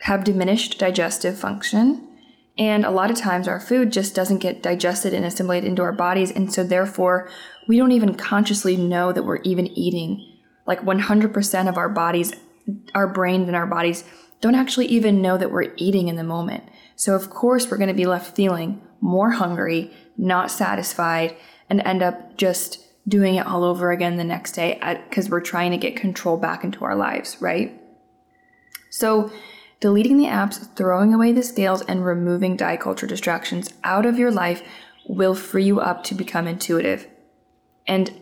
have 0.00 0.24
diminished 0.24 0.78
digestive 0.78 1.38
function, 1.38 2.08
and 2.56 2.84
a 2.84 2.90
lot 2.90 3.10
of 3.10 3.16
times 3.16 3.48
our 3.48 3.58
food 3.58 3.90
just 3.90 4.14
doesn't 4.14 4.38
get 4.38 4.62
digested 4.62 5.12
and 5.12 5.24
assimilated 5.24 5.68
into 5.68 5.82
our 5.82 5.92
bodies. 5.92 6.30
And 6.30 6.52
so, 6.52 6.62
therefore, 6.62 7.28
we 7.66 7.76
don't 7.76 7.92
even 7.92 8.14
consciously 8.14 8.76
know 8.76 9.12
that 9.12 9.24
we're 9.24 9.42
even 9.42 9.66
eating. 9.66 10.38
Like 10.66 10.80
100% 10.82 11.68
of 11.68 11.76
our 11.76 11.88
bodies, 11.88 12.32
our 12.94 13.08
brains 13.08 13.48
and 13.48 13.56
our 13.56 13.66
bodies 13.66 14.04
don't 14.44 14.54
actually 14.54 14.84
even 14.84 15.22
know 15.22 15.38
that 15.38 15.50
we're 15.50 15.72
eating 15.78 16.08
in 16.08 16.16
the 16.16 16.22
moment. 16.22 16.64
So, 16.96 17.14
of 17.14 17.30
course, 17.30 17.70
we're 17.70 17.78
going 17.78 17.88
to 17.88 17.94
be 17.94 18.04
left 18.04 18.36
feeling 18.36 18.82
more 19.00 19.30
hungry, 19.30 19.90
not 20.18 20.50
satisfied, 20.50 21.34
and 21.70 21.80
end 21.80 22.02
up 22.02 22.36
just 22.36 22.78
doing 23.08 23.36
it 23.36 23.46
all 23.46 23.64
over 23.64 23.90
again 23.90 24.18
the 24.18 24.22
next 24.22 24.52
day 24.52 24.78
because 25.08 25.30
we're 25.30 25.40
trying 25.40 25.70
to 25.70 25.78
get 25.78 25.96
control 25.96 26.36
back 26.36 26.62
into 26.62 26.84
our 26.84 26.94
lives, 26.94 27.38
right? 27.40 27.80
So, 28.90 29.32
deleting 29.80 30.18
the 30.18 30.26
apps, 30.26 30.68
throwing 30.76 31.14
away 31.14 31.32
the 31.32 31.42
scales, 31.42 31.80
and 31.80 32.04
removing 32.04 32.54
diet 32.54 32.80
culture 32.80 33.06
distractions 33.06 33.72
out 33.82 34.04
of 34.04 34.18
your 34.18 34.30
life 34.30 34.62
will 35.08 35.34
free 35.34 35.64
you 35.64 35.80
up 35.80 36.04
to 36.04 36.14
become 36.14 36.46
intuitive. 36.46 37.08
And 37.86 38.12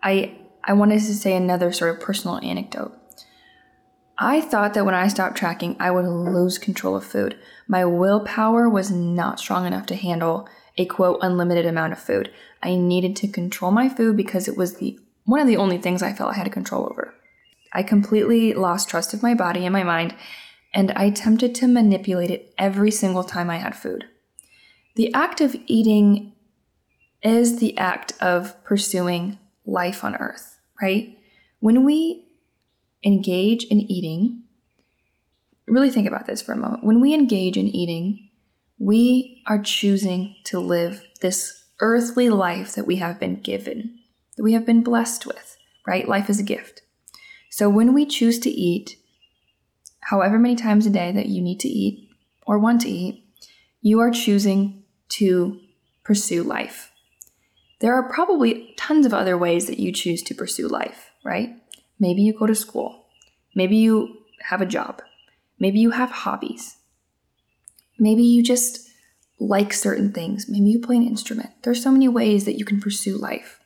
I 0.00 0.38
I 0.62 0.74
wanted 0.74 1.00
to 1.00 1.14
say 1.16 1.34
another 1.34 1.72
sort 1.72 1.92
of 1.92 2.00
personal 2.00 2.38
anecdote. 2.38 2.96
I 4.18 4.40
thought 4.40 4.74
that 4.74 4.86
when 4.86 4.94
I 4.94 5.08
stopped 5.08 5.36
tracking, 5.36 5.76
I 5.78 5.90
would 5.90 6.06
lose 6.06 6.58
control 6.58 6.96
of 6.96 7.04
food. 7.04 7.38
My 7.68 7.84
willpower 7.84 8.68
was 8.68 8.90
not 8.90 9.38
strong 9.38 9.66
enough 9.66 9.86
to 9.86 9.94
handle 9.94 10.48
a 10.78 10.86
quote 10.86 11.18
unlimited 11.22 11.66
amount 11.66 11.92
of 11.92 11.98
food. 11.98 12.30
I 12.62 12.76
needed 12.76 13.14
to 13.16 13.28
control 13.28 13.70
my 13.70 13.88
food 13.88 14.16
because 14.16 14.48
it 14.48 14.56
was 14.56 14.76
the 14.76 14.98
one 15.24 15.40
of 15.40 15.48
the 15.48 15.56
only 15.56 15.76
things 15.76 16.02
I 16.02 16.12
felt 16.12 16.34
I 16.34 16.38
had 16.38 16.52
control 16.52 16.86
over. 16.86 17.12
I 17.72 17.82
completely 17.82 18.54
lost 18.54 18.88
trust 18.88 19.12
of 19.12 19.22
my 19.22 19.34
body 19.34 19.66
and 19.66 19.72
my 19.72 19.82
mind, 19.82 20.14
and 20.72 20.92
I 20.92 21.04
attempted 21.04 21.54
to 21.56 21.66
manipulate 21.66 22.30
it 22.30 22.54
every 22.56 22.90
single 22.90 23.24
time 23.24 23.50
I 23.50 23.56
had 23.56 23.74
food. 23.74 24.04
The 24.94 25.12
act 25.12 25.40
of 25.40 25.56
eating 25.66 26.32
is 27.22 27.58
the 27.58 27.76
act 27.76 28.12
of 28.20 28.62
pursuing 28.64 29.38
life 29.66 30.04
on 30.04 30.14
earth, 30.16 30.58
right? 30.80 31.18
When 31.58 31.84
we 31.84 32.25
engage 33.04 33.64
in 33.64 33.80
eating, 33.80 34.42
really 35.66 35.90
think 35.90 36.06
about 36.06 36.26
this 36.26 36.42
for 36.42 36.52
a 36.52 36.56
moment. 36.56 36.84
When 36.84 37.00
we 37.00 37.14
engage 37.14 37.56
in 37.56 37.66
eating, 37.66 38.30
we 38.78 39.42
are 39.46 39.60
choosing 39.60 40.36
to 40.44 40.60
live 40.60 41.02
this 41.20 41.64
earthly 41.80 42.30
life 42.30 42.74
that 42.74 42.86
we 42.86 42.96
have 42.96 43.18
been 43.18 43.40
given, 43.40 43.98
that 44.36 44.42
we 44.42 44.52
have 44.52 44.66
been 44.66 44.82
blessed 44.82 45.26
with, 45.26 45.56
right? 45.86 46.08
Life 46.08 46.30
is 46.30 46.40
a 46.40 46.44
gift. 46.44 46.82
So 47.50 47.68
when 47.68 47.94
we 47.94 48.06
choose 48.06 48.38
to 48.40 48.50
eat, 48.50 48.96
however 50.00 50.38
many 50.38 50.56
times 50.56 50.86
a 50.86 50.90
day 50.90 51.12
that 51.12 51.26
you 51.26 51.40
need 51.40 51.60
to 51.60 51.68
eat 51.68 52.08
or 52.46 52.58
want 52.58 52.82
to 52.82 52.88
eat, 52.88 53.24
you 53.80 54.00
are 54.00 54.10
choosing 54.10 54.84
to 55.08 55.60
pursue 56.04 56.42
life. 56.42 56.92
There 57.80 57.94
are 57.94 58.08
probably 58.08 58.74
tons 58.76 59.06
of 59.06 59.14
other 59.14 59.36
ways 59.36 59.66
that 59.66 59.78
you 59.78 59.92
choose 59.92 60.22
to 60.24 60.34
pursue 60.34 60.68
life, 60.68 61.10
right? 61.24 61.50
Maybe 61.98 62.22
you 62.22 62.32
go 62.38 62.46
to 62.46 62.54
school. 62.54 63.06
Maybe 63.54 63.76
you 63.76 64.18
have 64.40 64.60
a 64.60 64.66
job. 64.66 65.02
Maybe 65.58 65.80
you 65.80 65.90
have 65.90 66.10
hobbies. 66.10 66.76
Maybe 67.98 68.22
you 68.22 68.42
just 68.42 68.88
like 69.38 69.72
certain 69.72 70.12
things. 70.12 70.46
Maybe 70.48 70.68
you 70.68 70.80
play 70.80 70.96
an 70.96 71.06
instrument. 71.06 71.50
There's 71.62 71.82
so 71.82 71.90
many 71.90 72.08
ways 72.08 72.44
that 72.44 72.58
you 72.58 72.64
can 72.64 72.80
pursue 72.80 73.16
life. 73.16 73.60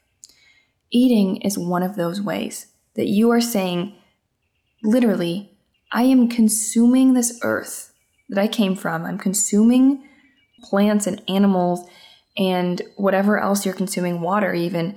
Eating 0.90 1.36
is 1.42 1.58
one 1.58 1.82
of 1.82 1.96
those 1.96 2.20
ways 2.20 2.66
that 2.94 3.06
you 3.06 3.30
are 3.30 3.40
saying, 3.40 3.94
literally, 4.82 5.58
I 5.92 6.02
am 6.04 6.28
consuming 6.28 7.14
this 7.14 7.38
earth 7.42 7.92
that 8.28 8.40
I 8.40 8.48
came 8.48 8.76
from. 8.76 9.04
I'm 9.04 9.18
consuming 9.18 10.08
plants 10.62 11.06
and 11.06 11.22
animals 11.28 11.88
and 12.36 12.82
whatever 12.96 13.38
else 13.38 13.64
you're 13.64 13.74
consuming, 13.74 14.20
water 14.20 14.54
even, 14.54 14.96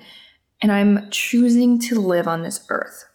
and 0.62 0.72
I'm 0.72 1.10
choosing 1.10 1.80
to 1.82 2.00
live 2.00 2.28
on 2.28 2.44
this 2.44 2.66
earth 2.70 3.06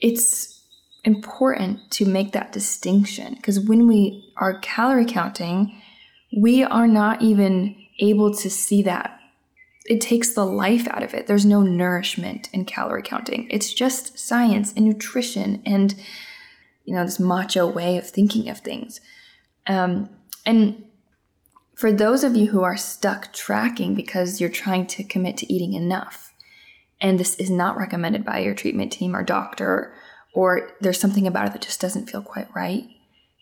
it's 0.00 0.60
important 1.04 1.90
to 1.90 2.04
make 2.04 2.32
that 2.32 2.52
distinction 2.52 3.34
because 3.34 3.58
when 3.60 3.86
we 3.86 4.32
are 4.36 4.58
calorie 4.60 5.06
counting, 5.06 5.80
we 6.36 6.62
are 6.62 6.86
not 6.86 7.22
even 7.22 7.76
able 7.98 8.34
to 8.34 8.50
see 8.50 8.82
that. 8.82 9.18
It 9.86 10.00
takes 10.00 10.34
the 10.34 10.44
life 10.44 10.86
out 10.88 11.02
of 11.02 11.14
it. 11.14 11.26
There's 11.26 11.46
no 11.46 11.62
nourishment 11.62 12.48
in 12.52 12.64
calorie 12.64 13.02
counting. 13.02 13.48
It's 13.50 13.72
just 13.72 14.18
science 14.18 14.72
and 14.74 14.84
nutrition 14.84 15.62
and, 15.66 15.94
you 16.84 16.94
know, 16.94 17.04
this 17.04 17.18
macho 17.18 17.66
way 17.66 17.96
of 17.96 18.08
thinking 18.08 18.48
of 18.48 18.58
things. 18.58 19.00
Um, 19.66 20.10
and 20.46 20.84
for 21.74 21.90
those 21.90 22.24
of 22.24 22.36
you 22.36 22.48
who 22.48 22.62
are 22.62 22.76
stuck 22.76 23.32
tracking 23.32 23.94
because 23.94 24.40
you're 24.40 24.50
trying 24.50 24.86
to 24.88 25.02
commit 25.02 25.38
to 25.38 25.52
eating 25.52 25.72
enough, 25.72 26.29
and 27.00 27.18
this 27.18 27.34
is 27.36 27.50
not 27.50 27.76
recommended 27.76 28.24
by 28.24 28.40
your 28.40 28.54
treatment 28.54 28.92
team 28.92 29.16
or 29.16 29.22
doctor, 29.22 29.94
or 30.34 30.70
there's 30.80 31.00
something 31.00 31.26
about 31.26 31.46
it 31.46 31.52
that 31.52 31.62
just 31.62 31.80
doesn't 31.80 32.10
feel 32.10 32.22
quite 32.22 32.48
right, 32.54 32.84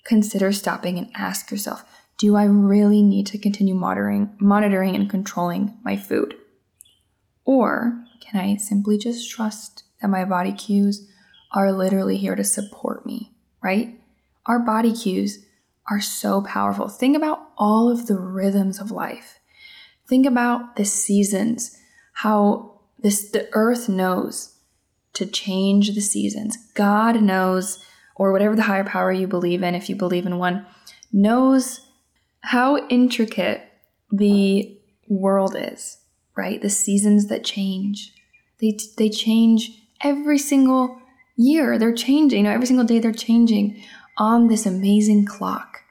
consider 0.05 0.53
stopping 0.53 0.99
and 0.99 1.11
ask 1.15 1.51
yourself 1.51 1.85
do 2.19 2.35
I 2.35 2.45
really 2.45 3.01
need 3.01 3.29
to 3.29 3.39
continue 3.39 3.77
monitoring, 3.77 4.35
monitoring 4.41 4.97
and 4.97 5.09
controlling 5.09 5.79
my 5.85 5.97
food? 5.97 6.35
Or 7.45 8.05
can 8.21 8.41
I 8.41 8.57
simply 8.57 8.99
just 8.99 9.31
trust 9.31 9.85
that 10.03 10.09
my 10.09 10.25
body 10.25 10.53
cues 10.53 11.09
are 11.53 11.73
literally 11.73 12.17
here 12.17 12.35
to 12.35 12.43
support 12.43 13.07
me, 13.07 13.33
right? 13.63 14.01
Our 14.47 14.59
body 14.59 14.93
cues 14.93 15.47
are 15.89 16.01
so 16.01 16.43
powerful. 16.43 16.89
Think 16.89 17.17
about 17.17 17.41
all 17.57 17.89
of 17.89 18.09
the 18.09 18.19
rhythms 18.19 18.81
of 18.81 18.91
life. 18.91 19.39
Think 20.09 20.27
about 20.27 20.75
the 20.75 20.85
seasons, 20.85 21.79
how 22.15 22.78
this 22.99 23.31
the 23.31 23.49
earth 23.53 23.89
knows 23.89 24.57
to 25.15 25.27
change 25.27 25.95
the 25.95 26.01
seasons. 26.01 26.57
God 26.75 27.23
knows, 27.23 27.85
or 28.17 28.33
whatever 28.33 28.57
the 28.57 28.63
higher 28.63 28.85
power 28.85 29.13
you 29.13 29.27
believe 29.27 29.63
in, 29.63 29.75
if 29.75 29.89
you 29.89 29.97
believe 29.97 30.27
in 30.27 30.39
one, 30.39 30.67
knows 31.13 31.81
how 32.41 32.87
intricate 32.89 33.63
the 34.11 34.79
world 35.09 35.57
is, 35.59 35.99
right? 36.37 36.61
The 36.61 36.71
seasons 36.71 37.29
that 37.29 37.45
change. 37.45 38.13
They 38.61 38.79
they 38.97 39.09
change 39.09 39.83
every 40.03 40.39
single 40.39 41.01
year. 41.37 41.79
They're 41.79 41.95
changing. 41.95 42.39
You 42.39 42.45
know, 42.45 42.55
every 42.55 42.67
single 42.67 42.87
day 42.87 42.99
they're 42.99 43.13
changing 43.13 43.83
on 44.17 44.49
this 44.49 44.67
amazing 44.67 45.27
clock. 45.27 45.83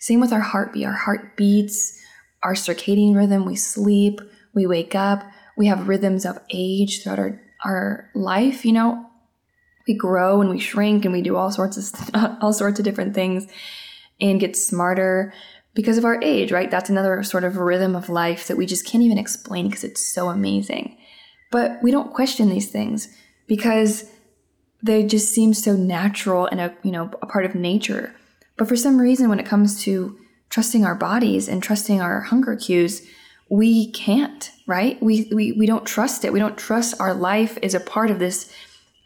Same 0.00 0.20
with 0.20 0.32
our 0.32 0.40
heartbeat. 0.40 0.86
Our 0.86 0.92
heart 0.92 1.36
beats, 1.36 2.00
our 2.42 2.54
circadian 2.54 3.16
rhythm, 3.16 3.44
we 3.44 3.56
sleep, 3.56 4.20
we 4.54 4.66
wake 4.66 4.94
up 4.94 5.22
we 5.58 5.66
have 5.66 5.88
rhythms 5.88 6.24
of 6.24 6.38
age 6.50 7.02
throughout 7.02 7.18
our, 7.18 7.40
our 7.64 8.10
life, 8.14 8.64
you 8.64 8.72
know. 8.72 9.04
We 9.86 9.94
grow 9.94 10.40
and 10.40 10.48
we 10.48 10.60
shrink 10.60 11.04
and 11.04 11.12
we 11.12 11.20
do 11.20 11.36
all 11.36 11.50
sorts 11.50 11.76
of 11.76 12.10
all 12.40 12.52
sorts 12.52 12.78
of 12.78 12.84
different 12.84 13.14
things 13.14 13.46
and 14.20 14.40
get 14.40 14.56
smarter 14.56 15.32
because 15.74 15.98
of 15.98 16.04
our 16.04 16.22
age, 16.22 16.52
right? 16.52 16.70
That's 16.70 16.90
another 16.90 17.22
sort 17.22 17.44
of 17.44 17.56
rhythm 17.56 17.96
of 17.96 18.08
life 18.08 18.46
that 18.46 18.56
we 18.56 18.66
just 18.66 18.86
can't 18.86 19.02
even 19.02 19.18
explain 19.18 19.68
because 19.68 19.84
it's 19.84 20.04
so 20.04 20.28
amazing. 20.28 20.96
But 21.50 21.82
we 21.82 21.90
don't 21.90 22.12
question 22.12 22.50
these 22.50 22.70
things 22.70 23.08
because 23.46 24.10
they 24.82 25.04
just 25.04 25.32
seem 25.32 25.54
so 25.54 25.74
natural 25.74 26.46
and 26.46 26.60
a 26.60 26.74
you 26.82 26.92
know 26.92 27.10
a 27.20 27.26
part 27.26 27.44
of 27.44 27.54
nature. 27.54 28.14
But 28.56 28.68
for 28.68 28.76
some 28.76 29.00
reason 29.00 29.28
when 29.28 29.40
it 29.40 29.46
comes 29.46 29.82
to 29.84 30.18
trusting 30.50 30.84
our 30.84 30.94
bodies 30.94 31.48
and 31.48 31.62
trusting 31.62 32.00
our 32.00 32.20
hunger 32.20 32.54
cues, 32.54 33.02
we 33.50 33.90
can't, 33.92 34.50
right? 34.66 35.02
We, 35.02 35.30
we, 35.32 35.52
we 35.52 35.66
don't 35.66 35.86
trust 35.86 36.24
it. 36.24 36.32
We 36.32 36.38
don't 36.38 36.58
trust 36.58 37.00
our 37.00 37.14
life 37.14 37.58
is 37.62 37.74
a 37.74 37.80
part 37.80 38.10
of 38.10 38.18
this 38.18 38.52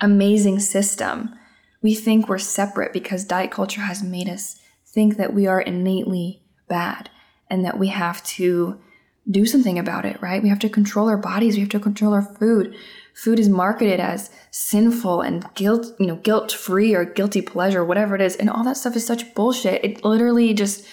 amazing 0.00 0.61
system. 0.61 1.34
We 1.80 1.94
think 1.94 2.28
we're 2.28 2.38
separate 2.38 2.92
because 2.92 3.25
diet 3.25 3.50
culture 3.50 3.82
has 3.82 4.02
made 4.02 4.28
us 4.28 4.61
think 4.87 5.16
that 5.16 5.32
we 5.32 5.46
are 5.46 5.61
innately 5.61 6.42
bad 6.68 7.08
and 7.49 7.64
that 7.64 7.78
we 7.78 7.88
have 7.88 8.22
to 8.25 8.80
do 9.30 9.46
something 9.46 9.78
about 9.78 10.04
it, 10.04 10.20
right? 10.20 10.42
We 10.42 10.49
have 10.49 10.58
to 10.61 10.68
control 10.68 11.08
our 11.08 11.16
bodies, 11.16 11.54
we 11.54 11.61
have 11.61 11.68
to 11.70 11.80
control 11.80 12.12
our 12.12 12.22
food. 12.22 12.75
Food 13.14 13.38
is 13.38 13.49
marketed 13.49 14.00
as 14.00 14.30
sinful 14.50 15.20
and 15.20 15.46
guilt, 15.54 15.94
you 16.00 16.06
know, 16.06 16.16
guilt-free 16.16 16.94
or 16.94 17.04
guilty 17.04 17.42
pleasure, 17.42 17.84
whatever 17.84 18.14
it 18.14 18.20
is. 18.20 18.37
And 18.37 18.49
all 18.49 18.64
that 18.64 18.78
stuff 18.78 18.96
is 18.96 19.06
such 19.06 19.34
bullshit. 19.34 19.84
It 19.84 20.04
literally 20.04 20.54
just 20.54 20.87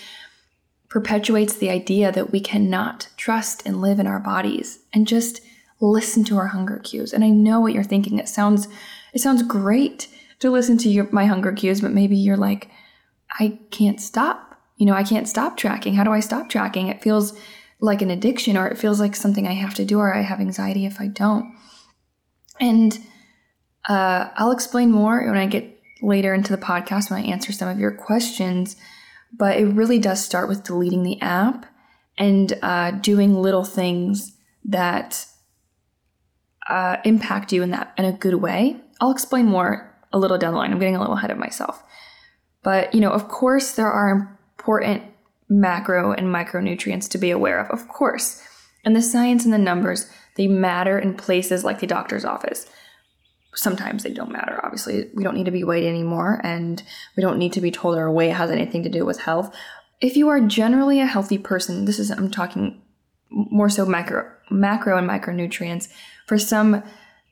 perpetuates 0.90 1.54
the 1.54 1.70
idea 1.70 2.12
that 2.12 2.32
we 2.32 2.40
cannot 2.40 3.10
trust 3.16 3.66
and 3.66 3.82
live 3.82 4.00
in 4.00 4.08
our 4.08 4.20
bodies 4.20 4.80
and 4.92 5.08
just 5.08 5.42
listen 5.80 6.24
to 6.26 6.38
our 6.38 6.48
hunger 6.48 6.80
cues. 6.80 7.14
And 7.14 7.24
I 7.24 7.30
know 7.30 7.60
what 7.60 7.74
you're 7.74 7.84
thinking. 7.84 8.20
It 8.20 8.28
sounds 8.28 8.68
it 9.14 9.20
sounds 9.20 9.44
great 9.44 10.08
to 10.40 10.50
listen 10.50 10.78
to 10.80 10.90
your, 10.90 11.08
my 11.12 11.26
hunger 11.26 11.52
cues, 11.52 11.82
but 11.82 11.92
maybe 11.92 12.16
you're 12.16 12.38
like, 12.38 12.70
I 13.40 13.60
can't 13.72 14.00
stop. 14.00 14.62
You 14.78 14.86
know, 14.86 14.94
I 14.94 15.04
can't 15.04 15.28
stop 15.28 15.58
tracking. 15.58 15.96
How 15.96 16.04
do 16.04 16.12
I 16.12 16.20
stop 16.20 16.50
tracking? 16.50 16.88
It 16.88 17.02
feels 17.02 17.38
like 17.82 18.02
an 18.02 18.12
addiction 18.12 18.58
or 18.58 18.68
it 18.68 18.78
feels 18.78 19.00
like 19.00 19.16
something 19.16 19.48
I 19.48 19.54
have 19.54 19.74
to 19.76 19.86
do 19.86 20.00
or 20.00 20.14
I 20.14 20.22
have 20.22 20.40
anxiety 20.40 20.86
if 20.86 21.00
I 21.00 21.08
don't. 21.08 21.54
And 22.60 22.98
uh, 23.88 24.30
I'll 24.36 24.52
explain 24.52 24.92
more 24.92 25.26
when 25.26 25.38
I 25.38 25.48
get 25.48 25.80
later 26.02 26.34
into 26.34 26.56
the 26.56 26.62
podcast 26.62 27.10
when 27.10 27.24
I 27.24 27.28
answer 27.28 27.52
some 27.52 27.68
of 27.68 27.80
your 27.80 27.92
questions. 27.92 28.76
But 29.38 29.58
it 29.58 29.66
really 29.66 30.00
does 30.00 30.24
start 30.24 30.50
with 30.50 30.64
deleting 30.64 31.04
the 31.04 31.22
app 31.22 31.66
and 32.18 32.58
uh, 32.62 32.92
doing 32.92 33.36
little 33.36 33.64
things 33.64 34.36
that 34.66 35.26
uh, 36.68 36.98
impact 37.06 37.54
you 37.54 37.64
in 37.64 37.72
that 37.72 37.94
in 37.98 38.06
a 38.06 38.12
good 38.12 38.36
way. 38.36 38.82
I'll 39.00 39.12
explain 39.12 39.46
more 39.46 39.96
a 40.12 40.20
little 40.20 40.38
down 40.38 40.54
the 40.54 40.60
line. 40.60 40.72
I'm 40.72 40.80
getting 40.80 40.96
a 40.96 41.00
little 41.00 41.16
ahead 41.16 41.32
of 41.32 41.38
myself. 41.38 41.84
But, 42.64 42.94
you 42.94 43.00
know, 43.00 43.12
of 43.12 43.28
course, 43.28 43.74
there 43.74 43.90
are 43.90 44.38
important 44.58 45.04
macro 45.48 46.12
and 46.12 46.28
micronutrients 46.28 47.10
to 47.10 47.18
be 47.18 47.32
aware 47.32 47.60
of, 47.60 47.70
of 47.72 47.88
course. 47.88 48.44
And 48.84 48.96
the 48.96 49.02
science 49.02 49.46
and 49.46 49.54
the 49.54 49.58
numbers, 49.58 50.12
they 50.36 50.48
matter 50.48 51.00
in 51.00 51.16
places 51.16 51.64
like 51.64 51.80
the 51.80 51.88
doctor's 51.88 52.26
office. 52.26 52.70
Sometimes 53.60 54.04
they 54.04 54.14
don't 54.14 54.32
matter, 54.32 54.58
obviously. 54.64 55.10
We 55.14 55.22
don't 55.22 55.36
need 55.36 55.44
to 55.44 55.52
be 55.52 55.66
weighed 55.66 55.86
anymore, 55.86 56.40
and 56.46 56.82
we 57.18 57.22
don't 57.22 57.38
need 57.38 57.52
to 57.54 57.60
be 57.60 57.72
told 57.72 57.98
our 57.98 58.10
weight 58.10 58.30
has 58.30 58.50
anything 58.50 58.84
to 58.84 58.90
do 58.90 59.06
with 59.06 59.20
health. 59.20 59.54
If 60.00 60.16
you 60.16 60.30
are 60.30 60.40
generally 60.40 61.02
a 61.02 61.06
healthy 61.06 61.38
person, 61.38 61.84
this 61.84 62.00
is, 62.00 62.10
I'm 62.10 62.32
talking 62.32 62.82
more 63.30 63.68
so 63.68 63.86
macro, 63.86 64.32
macro 64.50 64.98
and 64.98 65.10
micronutrients. 65.10 65.90
For 66.26 66.38
some 66.38 66.82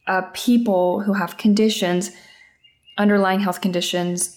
uh, 0.06 0.24
people 0.34 1.00
who 1.00 1.14
have 1.14 1.38
conditions, 1.38 2.12
underlying 2.98 3.40
health 3.40 3.62
conditions, 3.62 4.36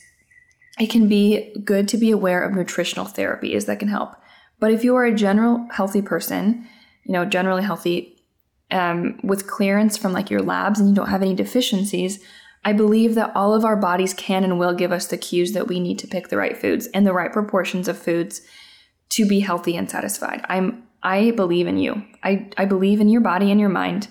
it 0.78 0.90
can 0.90 1.08
be 1.08 1.52
good 1.64 1.88
to 1.88 1.98
be 1.98 2.12
aware 2.12 2.44
of 2.44 2.54
nutritional 2.54 3.06
therapies 3.06 3.66
that 3.66 3.80
can 3.80 3.88
help. 3.88 4.14
But 4.60 4.70
if 4.70 4.84
you 4.84 4.94
are 4.94 5.06
a 5.06 5.14
general 5.14 5.66
healthy 5.72 6.02
person, 6.02 6.68
you 7.02 7.12
know, 7.14 7.24
generally 7.24 7.64
healthy, 7.64 8.19
um, 8.70 9.18
with 9.22 9.46
clearance 9.46 9.96
from 9.96 10.12
like 10.12 10.30
your 10.30 10.42
labs 10.42 10.80
and 10.80 10.88
you 10.88 10.94
don't 10.94 11.08
have 11.08 11.22
any 11.22 11.34
deficiencies, 11.34 12.22
I 12.64 12.72
believe 12.72 13.14
that 13.14 13.34
all 13.34 13.54
of 13.54 13.64
our 13.64 13.76
bodies 13.76 14.14
can 14.14 14.44
and 14.44 14.58
will 14.58 14.74
give 14.74 14.92
us 14.92 15.06
the 15.06 15.16
cues 15.16 15.52
that 15.52 15.68
we 15.68 15.80
need 15.80 15.98
to 16.00 16.06
pick 16.06 16.28
the 16.28 16.36
right 16.36 16.56
foods 16.56 16.86
and 16.88 17.06
the 17.06 17.12
right 17.12 17.32
proportions 17.32 17.88
of 17.88 17.98
foods 17.98 18.42
to 19.10 19.26
be 19.26 19.40
healthy 19.40 19.76
and 19.76 19.90
satisfied. 19.90 20.44
I'm 20.48 20.84
I 21.02 21.30
believe 21.30 21.66
in 21.66 21.78
you. 21.78 22.02
I, 22.22 22.50
I 22.56 22.66
believe 22.66 23.00
in 23.00 23.08
your 23.08 23.22
body 23.22 23.50
and 23.50 23.58
your 23.58 23.70
mind. 23.70 24.08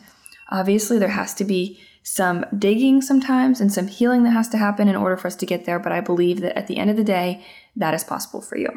Obviously, 0.49 0.97
there 0.97 1.09
has 1.09 1.33
to 1.35 1.43
be 1.43 1.79
some 2.01 2.45
digging 2.57 3.01
sometimes 3.01 3.61
and 3.61 3.71
some 3.71 3.87
healing 3.87 4.23
that 4.23 4.31
has 4.31 4.49
to 4.49 4.57
happen 4.57 4.87
in 4.87 4.95
order 4.95 5.15
for 5.15 5.27
us 5.27 5.35
to 5.35 5.45
get 5.45 5.65
there, 5.65 5.77
but 5.77 5.91
I 5.91 6.01
believe 6.01 6.41
that 6.41 6.57
at 6.57 6.65
the 6.67 6.77
end 6.77 6.89
of 6.89 6.97
the 6.97 7.03
day, 7.03 7.45
that 7.75 7.93
is 7.93 8.03
possible 8.03 8.41
for 8.41 8.57
you. 8.57 8.69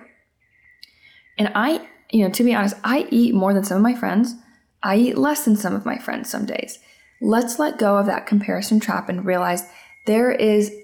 And 1.38 1.50
I, 1.54 1.88
you 2.10 2.24
know, 2.24 2.30
to 2.30 2.44
be 2.44 2.54
honest, 2.54 2.76
I 2.84 3.06
eat 3.10 3.34
more 3.34 3.54
than 3.54 3.64
some 3.64 3.78
of 3.78 3.82
my 3.82 3.94
friends. 3.94 4.34
I 4.82 4.96
eat 4.96 5.18
less 5.18 5.44
than 5.44 5.56
some 5.56 5.74
of 5.74 5.86
my 5.86 5.98
friends 5.98 6.30
some 6.30 6.46
days. 6.46 6.78
Let's 7.20 7.58
let 7.58 7.78
go 7.78 7.98
of 7.98 8.06
that 8.06 8.26
comparison 8.26 8.80
trap 8.80 9.08
and 9.08 9.24
realize 9.24 9.64
there 10.06 10.32
is 10.32 10.74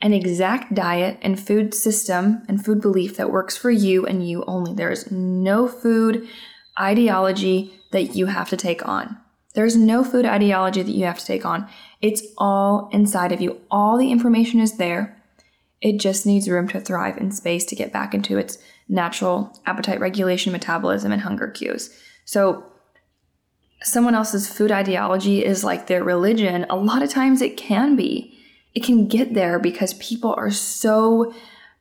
an 0.00 0.12
exact 0.12 0.74
diet 0.74 1.18
and 1.22 1.40
food 1.40 1.74
system 1.74 2.42
and 2.48 2.64
food 2.64 2.80
belief 2.80 3.16
that 3.16 3.32
works 3.32 3.56
for 3.56 3.70
you 3.70 4.06
and 4.06 4.28
you 4.28 4.44
only. 4.46 4.74
There 4.74 4.92
is 4.92 5.10
no 5.10 5.66
food 5.66 6.28
ideology 6.78 7.80
that 7.90 8.14
you 8.14 8.26
have 8.26 8.48
to 8.50 8.56
take 8.56 8.86
on. 8.86 9.16
There's 9.54 9.76
no 9.76 10.04
food 10.04 10.24
ideology 10.24 10.82
that 10.82 10.92
you 10.92 11.04
have 11.06 11.18
to 11.18 11.24
take 11.26 11.44
on. 11.44 11.68
It's 12.00 12.22
all 12.36 12.90
inside 12.92 13.32
of 13.32 13.40
you. 13.40 13.60
All 13.70 13.98
the 13.98 14.12
information 14.12 14.60
is 14.60 14.76
there. 14.76 15.20
It 15.80 15.98
just 15.98 16.26
needs 16.26 16.48
room 16.48 16.68
to 16.68 16.80
thrive 16.80 17.18
in 17.18 17.32
space 17.32 17.64
to 17.66 17.76
get 17.76 17.92
back 17.92 18.14
into 18.14 18.36
its 18.36 18.58
natural 18.88 19.58
appetite 19.66 20.00
regulation, 20.00 20.52
metabolism, 20.52 21.12
and 21.12 21.22
hunger 21.22 21.48
cues. 21.48 21.90
So, 22.24 22.64
someone 23.82 24.14
else's 24.14 24.48
food 24.48 24.72
ideology 24.72 25.44
is 25.44 25.64
like 25.64 25.86
their 25.86 26.02
religion. 26.02 26.66
A 26.68 26.76
lot 26.76 27.02
of 27.02 27.10
times 27.10 27.42
it 27.42 27.56
can 27.56 27.96
be. 27.96 28.38
It 28.74 28.84
can 28.84 29.06
get 29.06 29.34
there 29.34 29.58
because 29.58 29.94
people 29.94 30.34
are 30.36 30.50
so 30.50 31.32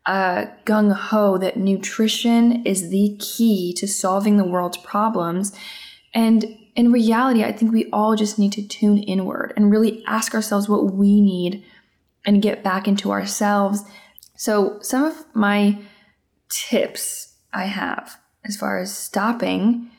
uh, 0.06 0.46
gung 0.66 0.94
ho 0.94 1.38
that 1.38 1.58
nutrition 1.58 2.66
is 2.66 2.90
the 2.90 3.18
key 3.20 3.74
to 3.74 3.88
solving 3.88 4.38
the 4.38 4.46
world's 4.46 4.78
problems. 4.78 5.52
And 6.14 6.46
in 6.76 6.92
reality, 6.92 7.44
I 7.44 7.52
think 7.52 7.74
we 7.74 7.90
all 7.92 8.16
just 8.16 8.40
need 8.40 8.54
to 8.54 8.66
tune 8.66 9.00
inward 9.00 9.54
and 9.58 9.72
really 9.72 10.04
ask 10.06 10.34
ourselves 10.34 10.70
what 10.70 10.94
we 10.94 11.22
need 11.22 11.64
and 12.26 12.42
get 12.42 12.64
back 12.64 12.88
into 12.88 13.12
ourselves. 13.12 13.84
So, 14.36 14.78
some 14.82 15.04
of 15.04 15.26
my 15.34 15.80
tips 16.50 17.34
I 17.52 17.66
have 17.66 18.18
as 18.46 18.56
far 18.56 18.80
as 18.80 18.96
stopping 18.96 19.90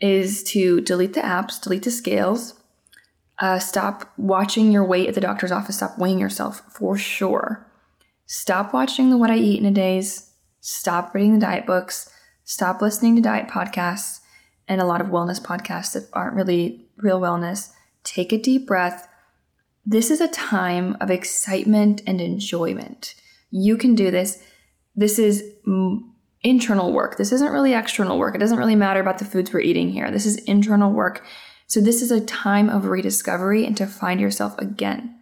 is 0.00 0.42
to 0.44 0.80
delete 0.80 1.14
the 1.14 1.20
apps, 1.20 1.60
delete 1.60 1.84
the 1.84 1.90
scales, 1.90 2.54
uh, 3.38 3.58
stop 3.58 4.12
watching 4.16 4.72
your 4.72 4.84
weight 4.84 5.08
at 5.08 5.14
the 5.14 5.20
doctor's 5.20 5.52
office, 5.52 5.76
stop 5.76 5.98
weighing 5.98 6.18
yourself 6.18 6.62
for 6.70 6.96
sure. 6.96 7.66
Stop 8.26 8.72
watching 8.72 9.10
the 9.10 9.16
What 9.16 9.30
I 9.30 9.36
Eat 9.36 9.60
in 9.60 9.66
a 9.66 9.70
Days, 9.70 10.32
stop 10.60 11.14
reading 11.14 11.34
the 11.34 11.46
diet 11.46 11.66
books, 11.66 12.10
stop 12.44 12.80
listening 12.80 13.14
to 13.16 13.22
diet 13.22 13.48
podcasts 13.48 14.20
and 14.68 14.80
a 14.80 14.86
lot 14.86 15.00
of 15.00 15.08
wellness 15.08 15.40
podcasts 15.40 15.92
that 15.92 16.08
aren't 16.12 16.34
really 16.34 16.88
real 16.96 17.20
wellness. 17.20 17.70
Take 18.02 18.32
a 18.32 18.38
deep 18.38 18.66
breath. 18.66 19.08
This 19.84 20.10
is 20.10 20.20
a 20.20 20.28
time 20.28 20.96
of 21.00 21.10
excitement 21.10 22.02
and 22.06 22.20
enjoyment. 22.20 23.14
You 23.50 23.76
can 23.76 23.94
do 23.94 24.10
this. 24.10 24.42
This 24.96 25.18
is 25.18 25.44
internal 26.42 26.92
work. 26.92 27.16
This 27.16 27.32
isn't 27.32 27.52
really 27.52 27.74
external 27.74 28.18
work. 28.18 28.34
It 28.34 28.38
doesn't 28.38 28.58
really 28.58 28.76
matter 28.76 29.00
about 29.00 29.18
the 29.18 29.24
foods 29.24 29.52
we're 29.52 29.60
eating 29.60 29.90
here. 29.90 30.10
This 30.10 30.26
is 30.26 30.36
internal 30.44 30.92
work. 30.92 31.24
So, 31.66 31.80
this 31.80 32.02
is 32.02 32.12
a 32.12 32.20
time 32.20 32.68
of 32.68 32.86
rediscovery 32.86 33.66
and 33.66 33.76
to 33.76 33.86
find 33.86 34.20
yourself 34.20 34.56
again. 34.58 35.18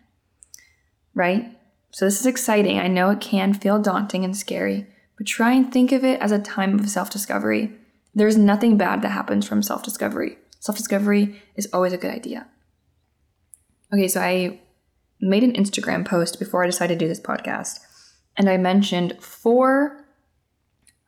Right? 1.15 1.57
So, 1.91 2.05
this 2.05 2.21
is 2.21 2.27
exciting. 2.27 2.79
I 2.79 2.89
know 2.89 3.11
it 3.11 3.21
can 3.21 3.55
feel 3.55 3.81
daunting 3.81 4.25
and 4.25 4.37
scary, 4.37 4.87
but 5.17 5.27
try 5.27 5.53
and 5.53 5.73
think 5.73 5.93
of 5.93 6.05
it 6.05 6.21
as 6.21 6.33
a 6.33 6.39
time 6.39 6.79
of 6.79 6.91
self 6.91 7.11
discovery. 7.11 7.73
There's 8.15 8.37
nothing 8.37 8.77
bad 8.77 9.03
that 9.03 9.11
happens 9.11 9.49
from 9.49 9.63
self 9.63 9.83
discovery. 9.83 10.37
Self 10.61 10.77
discovery 10.77 11.43
is 11.57 11.69
always 11.73 11.93
a 11.93 11.99
good 11.99 12.13
idea. 12.13 12.47
Okay, 13.93 14.09
so 14.09 14.21
I 14.21 14.61
made 15.21 15.45
an 15.45 15.53
Instagram 15.53 16.07
post 16.07 16.39
before 16.39 16.63
I 16.63 16.67
decided 16.67 16.99
to 16.99 17.05
do 17.05 17.09
this 17.09 17.21
podcast, 17.21 17.79
and 18.37 18.51
I 18.51 18.59
mentioned 18.59 19.17
four 19.21 20.04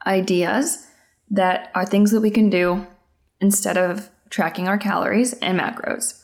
ideas 0.06 0.86
that 1.30 1.70
are 1.74 1.84
things 1.84 2.10
that 2.12 2.20
we 2.20 2.30
can 2.30 2.48
do 2.48 2.86
instead 3.40 3.76
of 3.76 4.08
tracking 4.30 4.68
our 4.68 4.78
calories 4.78 5.32
and 5.34 5.58
macros. 5.58 6.22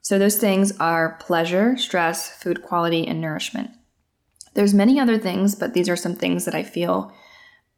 So 0.00 0.18
those 0.18 0.38
things 0.38 0.72
are 0.78 1.18
pleasure, 1.20 1.76
stress, 1.76 2.30
food 2.30 2.62
quality, 2.62 3.06
and 3.06 3.20
nourishment. 3.20 3.70
There's 4.54 4.74
many 4.74 4.98
other 4.98 5.18
things, 5.18 5.54
but 5.54 5.74
these 5.74 5.88
are 5.88 5.96
some 5.96 6.14
things 6.14 6.44
that 6.44 6.54
I 6.54 6.62
feel 6.62 7.12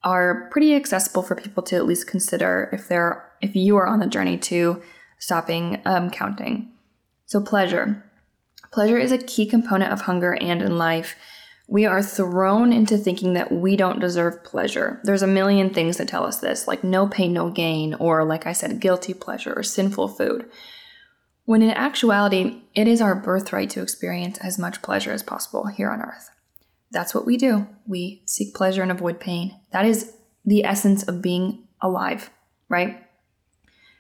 are 0.03 0.49
pretty 0.51 0.75
accessible 0.75 1.23
for 1.23 1.35
people 1.35 1.63
to 1.65 1.77
at 1.77 1.87
least 1.87 2.07
consider 2.07 2.71
if 2.73 2.89
they're 2.89 3.29
if 3.43 3.55
you 3.55 3.77
are 3.77 3.87
on 3.87 4.01
the 4.01 4.07
journey 4.07 4.39
to 4.39 4.83
stopping 5.19 5.81
um, 5.85 6.11
counting. 6.11 6.71
So 7.27 7.41
pleasure. 7.41 8.05
Pleasure 8.73 8.99
is 8.99 9.13
a 9.13 9.19
key 9.19 9.47
component 9.47 9.93
of 9.93 10.03
hunger 10.03 10.35
and 10.41 10.63
in 10.63 10.79
life. 10.79 11.17
We 11.71 11.87
are 11.87 12.03
thrown 12.03 12.73
into 12.73 12.99
thinking 12.99 13.35
that 13.35 13.53
we 13.53 13.77
don't 13.77 14.01
deserve 14.01 14.43
pleasure. 14.43 15.01
There's 15.05 15.23
a 15.23 15.29
million 15.29 15.73
things 15.73 15.99
that 15.99 16.09
tell 16.09 16.25
us 16.25 16.41
this, 16.41 16.67
like 16.67 16.83
no 16.83 17.07
pain, 17.07 17.33
no 17.33 17.49
gain, 17.49 17.95
or 17.95 18.25
like 18.25 18.45
I 18.45 18.53
said, 18.53 18.81
guilty 18.81 19.15
pleasure 19.15 19.55
or 19.55 19.63
sinful 19.63 20.09
food. 20.09 20.51
When 21.45 21.63
in 21.63 21.71
actuality, 21.71 22.63
it 22.75 22.89
is 22.89 23.01
our 23.01 23.15
birthright 23.15 23.71
to 23.71 23.83
experience 23.83 24.37
as 24.39 24.59
much 24.59 24.83
pleasure 24.83 25.13
as 25.13 25.23
possible 25.23 25.69
here 25.69 25.93
on 25.93 26.03
earth. 26.03 26.31
That's 26.91 27.15
what 27.15 27.25
we 27.25 27.37
do. 27.37 27.69
We 27.87 28.25
seek 28.27 28.53
pleasure 28.53 28.83
and 28.83 28.91
avoid 28.91 29.21
pain. 29.21 29.57
That 29.71 29.87
is 29.87 30.13
the 30.45 30.65
essence 30.65 31.05
of 31.05 31.23
being 31.23 31.69
alive, 31.81 32.31
right? 32.69 33.07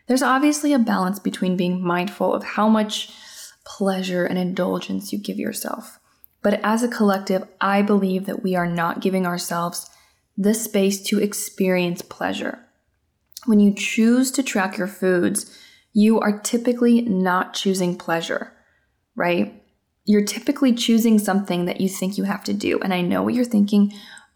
There's 0.08 0.22
obviously 0.22 0.72
a 0.72 0.78
balance 0.80 1.20
between 1.20 1.56
being 1.56 1.80
mindful 1.80 2.34
of 2.34 2.42
how 2.42 2.68
much 2.68 3.12
pleasure 3.64 4.24
and 4.24 4.36
indulgence 4.40 5.12
you 5.12 5.20
give 5.20 5.38
yourself. 5.38 5.99
But 6.42 6.60
as 6.62 6.82
a 6.82 6.88
collective, 6.88 7.46
I 7.60 7.82
believe 7.82 8.26
that 8.26 8.42
we 8.42 8.56
are 8.56 8.66
not 8.66 9.00
giving 9.00 9.26
ourselves 9.26 9.90
the 10.36 10.54
space 10.54 11.02
to 11.02 11.20
experience 11.20 12.02
pleasure. 12.02 12.66
When 13.46 13.60
you 13.60 13.74
choose 13.74 14.30
to 14.32 14.42
track 14.42 14.78
your 14.78 14.86
foods, 14.86 15.56
you 15.92 16.20
are 16.20 16.40
typically 16.40 17.02
not 17.02 17.52
choosing 17.54 17.96
pleasure, 17.96 18.52
right? 19.14 19.60
you're 20.10 20.24
typically 20.24 20.72
choosing 20.72 21.18
something 21.20 21.66
that 21.66 21.80
you 21.80 21.88
think 21.88 22.18
you 22.18 22.24
have 22.24 22.42
to 22.44 22.52
do. 22.52 22.80
And 22.80 22.92
I 22.92 23.00
know 23.00 23.22
what 23.22 23.34
you're 23.34 23.44
thinking 23.44 23.92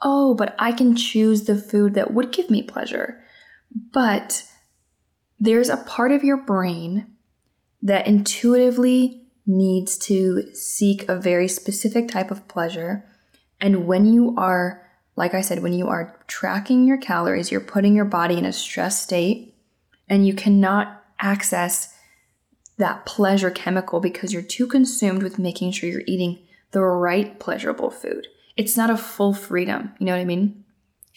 oh, 0.06 0.34
but 0.34 0.54
I 0.58 0.72
can 0.72 0.94
choose 0.94 1.44
the 1.44 1.56
food 1.56 1.94
that 1.94 2.12
would 2.12 2.30
give 2.30 2.50
me 2.50 2.62
pleasure. 2.62 3.22
But 3.92 4.44
there's 5.40 5.70
a 5.70 5.78
part 5.78 6.12
of 6.12 6.22
your 6.22 6.36
brain 6.36 7.06
that 7.80 8.06
intuitively 8.06 9.23
needs 9.46 9.98
to 9.98 10.54
seek 10.54 11.09
a 11.09 11.16
very 11.16 11.48
specific 11.48 12.09
type 12.09 12.30
of 12.30 12.46
pleasure. 12.48 13.04
And 13.61 13.87
when 13.87 14.07
you 14.07 14.35
are, 14.37 14.83
like 15.16 15.35
I 15.35 15.40
said, 15.40 15.62
when 15.62 15.72
you 15.72 15.88
are 15.88 16.18
tracking 16.26 16.87
your 16.87 16.96
calories, 16.96 17.50
you're 17.50 17.61
putting 17.61 17.94
your 17.94 18.04
body 18.04 18.38
in 18.38 18.44
a 18.44 18.52
stress 18.52 19.02
state 19.02 19.54
and 20.09 20.26
you 20.26 20.35
cannot 20.35 21.04
access 21.20 21.94
that 22.78 23.07
pleasure 23.07 23.50
chemical 23.50 24.00
because 24.00 24.33
you're 24.33 24.42
too 24.42 24.66
consumed 24.66 25.22
with 25.22 25.38
making 25.38 25.70
sure 25.70 25.88
you're 25.88 26.02
eating 26.07 26.38
the 26.72 26.80
right 26.80 27.38
pleasurable 27.38 27.90
food. 27.90 28.26
It's 28.57 28.76
not 28.76 28.90
a 28.90 28.96
full 28.96 29.33
freedom, 29.33 29.92
you 29.98 30.07
know 30.07 30.12
what 30.12 30.20
I 30.20 30.24
mean? 30.24 30.64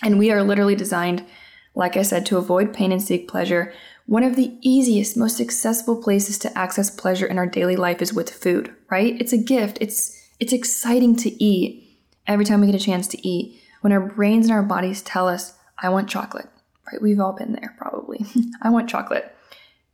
And 0.04 0.20
we 0.20 0.32
are 0.32 0.44
literally 0.44 0.76
designed, 0.76 1.26
like 1.74 1.98
I 1.98 2.04
said, 2.04 2.26
to 2.28 2.38
avoid 2.38 2.74
pain 2.74 2.92
and 2.92 3.02
seek 3.02 3.28
pleasure. 3.28 3.74
One 4.08 4.24
of 4.24 4.38
the 4.38 4.58
easiest, 4.62 5.18
most 5.18 5.42
accessible 5.42 6.02
places 6.02 6.40
to 6.40 6.58
access 6.58 6.90
pleasure 6.90 7.26
in 7.26 7.38
our 7.38 7.46
daily 7.46 7.76
life 7.76 8.02
is 8.02 8.14
with 8.14 8.30
food, 8.30 8.74
right? 8.90 9.20
It's 9.20 9.34
a 9.34 9.38
gift. 9.38 9.78
It's 9.82 10.18
it's 10.40 10.54
exciting 10.54 11.16
to 11.18 11.44
eat 11.44 11.84
every 12.26 12.46
time 12.46 12.62
we 12.62 12.68
get 12.68 12.82
a 12.82 12.84
chance 12.84 13.08
to 13.08 13.28
eat. 13.28 13.62
When 13.82 13.92
our 13.92 14.00
brains 14.00 14.46
and 14.46 14.54
our 14.54 14.64
bodies 14.64 15.02
tell 15.02 15.28
us, 15.28 15.54
I 15.78 15.90
want 15.90 16.10
chocolate, 16.10 16.48
right? 16.90 17.02
We've 17.02 17.20
all 17.20 17.34
been 17.34 17.52
there 17.52 17.76
probably. 17.78 18.26
I 18.62 18.70
want 18.70 18.90
chocolate. 18.90 19.36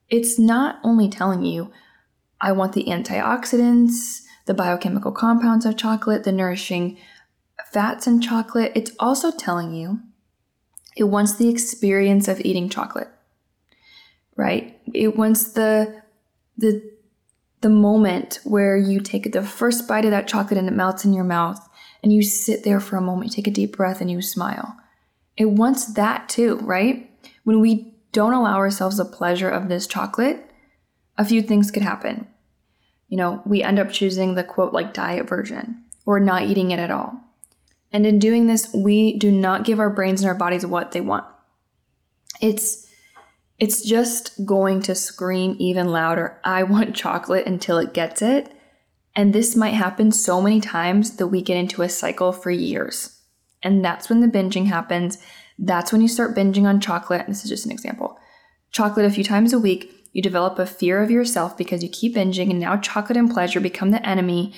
It's 0.10 0.38
not 0.38 0.80
only 0.84 1.10
telling 1.10 1.44
you, 1.44 1.72
I 2.40 2.52
want 2.52 2.74
the 2.74 2.86
antioxidants, 2.86 4.22
the 4.46 4.54
biochemical 4.54 5.12
compounds 5.12 5.66
of 5.66 5.76
chocolate, 5.76 6.24
the 6.24 6.32
nourishing 6.32 6.98
fats 7.72 8.06
in 8.06 8.22
chocolate. 8.22 8.74
It's 8.76 8.92
also 9.00 9.32
telling 9.32 9.74
you 9.74 10.02
it 10.96 11.06
wants 11.06 11.36
the 11.36 11.50
experience 11.50 12.28
of 12.28 12.42
eating 12.42 12.70
chocolate, 12.70 13.10
right? 14.36 14.80
It 14.94 15.16
wants 15.16 15.54
the 15.54 16.02
the 16.58 16.92
the 17.62 17.70
moment 17.70 18.40
where 18.44 18.78
you 18.78 19.00
take 19.00 19.32
the 19.32 19.42
first 19.42 19.88
bite 19.88 20.06
of 20.06 20.12
that 20.12 20.28
chocolate 20.28 20.58
and 20.58 20.68
it 20.68 20.74
melts 20.74 21.06
in 21.06 21.14
your 21.14 21.24
mouth 21.24 21.66
and 22.04 22.12
you 22.12 22.22
sit 22.22 22.64
there 22.64 22.82
for 22.82 22.98
a 22.98 23.02
moment, 23.02 23.32
take 23.32 23.48
a 23.48 23.52
deep 23.52 23.78
breath 23.78 24.02
and 24.02 24.12
you 24.12 24.22
smile. 24.22 24.76
It 25.38 25.46
wants 25.46 25.94
that 25.94 26.28
too, 26.28 26.58
right? 26.58 27.10
When 27.46 27.62
we 27.62 27.96
don't 28.12 28.34
allow 28.34 28.58
ourselves 28.58 28.98
the 28.98 29.06
pleasure 29.06 29.50
of 29.50 29.70
this 29.70 29.88
chocolate, 29.88 30.52
a 31.18 31.26
few 31.26 31.42
things 31.42 31.72
could 31.72 31.84
happen. 31.84 32.28
You 33.08 33.18
know, 33.18 33.42
we 33.46 33.64
end 33.64 33.80
up 33.80 33.92
choosing 33.92 34.36
the 34.36 34.44
quote 34.44 34.74
like 34.74 34.94
diet 34.94 35.30
version 35.30 35.84
or 36.06 36.20
not 36.20 36.44
eating 36.44 36.72
it 36.72 36.80
at 36.80 36.92
all. 36.92 37.18
And 37.92 38.06
in 38.06 38.20
doing 38.20 38.48
this, 38.48 38.74
we 38.74 39.18
do 39.18 39.32
not 39.32 39.64
give 39.64 39.80
our 39.80 39.90
brains 39.90 40.22
and 40.22 40.28
our 40.28 40.36
bodies 40.36 40.66
what 40.66 40.92
they 40.92 41.02
want. 41.02 41.26
It's 42.42 42.83
it's 43.60 43.82
just 43.82 44.46
going 44.46 44.82
to 44.84 44.96
scream 44.96 45.56
even 45.60 45.90
louder, 45.90 46.40
I 46.44 46.64
want 46.64 46.96
chocolate 46.96 47.46
until 47.46 47.78
it 47.78 47.94
gets 47.94 48.22
it. 48.22 48.52
And 49.16 49.32
this 49.32 49.56
might 49.56 49.76
happen 49.76 50.12
so 50.12 50.42
many 50.42 50.60
times 50.60 51.18
that 51.18 51.28
we 51.28 51.42
get 51.42 51.58
into 51.58 51.84
a 51.84 51.90
cycle 51.90 52.32
for 52.32 52.50
years. 52.50 53.22
And 53.62 53.86
that's 53.86 54.10
when 54.10 54.22
the 54.22 54.28
binging 54.28 54.66
happens. 54.66 55.20
That's 55.60 55.92
when 55.92 56.02
you 56.02 56.08
start 56.08 56.36
binging 56.36 56.66
on 56.66 56.82
chocolate. 56.82 57.26
This 57.28 57.44
is 57.44 57.50
just 57.50 57.66
an 57.66 57.72
example. 57.72 58.18
Chocolate 58.72 59.06
a 59.06 59.12
few 59.12 59.24
times 59.24 59.54
a 59.54 59.60
week. 59.60 60.10
You 60.14 60.22
develop 60.22 60.58
a 60.60 60.66
fear 60.66 61.02
of 61.02 61.12
yourself 61.12 61.56
because 61.58 61.84
you 61.84 61.90
keep 61.90 62.16
binging, 62.16 62.50
and 62.50 62.60
now 62.60 62.78
chocolate 62.78 63.18
and 63.18 63.32
pleasure 63.32 63.60
become 63.60 63.92
the 63.92 64.08
enemy. 64.08 64.54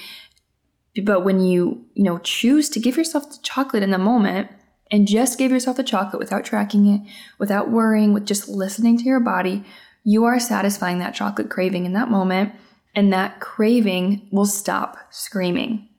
But 1.04 1.24
when 1.24 1.42
you, 1.42 1.86
you 1.94 2.04
know, 2.04 2.18
choose 2.20 2.70
to 2.70 2.80
give 2.80 2.98
yourself 2.98 3.30
the 3.30 3.38
chocolate 3.44 3.84
in 3.84 3.92
the 3.92 3.98
moment 3.98 4.50
and 4.91 5.08
just 5.08 5.38
give 5.38 5.52
yourself 5.52 5.78
the 5.78 5.84
chocolate 5.84 6.19
without 6.19 6.45
tracking 6.45 6.88
it, 6.88 7.02
without 7.38 7.71
worrying, 7.71 8.13
with 8.13 8.26
just 8.26 8.48
listening 8.48 8.98
to 8.98 9.04
your 9.04 9.19
body, 9.19 9.63
you 10.04 10.26
are 10.26 10.39
satisfying 10.39 11.00
that 11.00 11.15
chocolate 11.15 11.50
craving 11.50 11.86
in 11.86 11.93
that 11.93 12.12
moment, 12.12 12.54
and 12.93 13.12
that 13.12 13.39
craving 13.39 14.28
will 14.32 14.45
stop 14.45 14.98
screaming. 15.10 15.89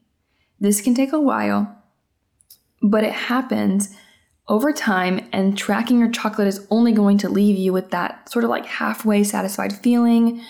This 0.60 0.80
can 0.80 0.94
take 0.94 1.12
a 1.12 1.20
while, 1.20 1.82
but 2.80 3.04
it 3.04 3.12
happens 3.12 3.94
over 4.48 4.72
time, 4.72 5.28
and 5.32 5.58
tracking 5.58 5.98
your 5.98 6.10
chocolate 6.10 6.46
is 6.46 6.64
only 6.70 6.92
going 6.92 7.18
to 7.18 7.28
leave 7.28 7.56
you 7.56 7.72
with 7.72 7.90
that 7.90 8.30
sort 8.30 8.44
of 8.44 8.50
like 8.50 8.64
halfway 8.64 9.24
satisfied 9.24 9.72
feeling, 9.72 10.40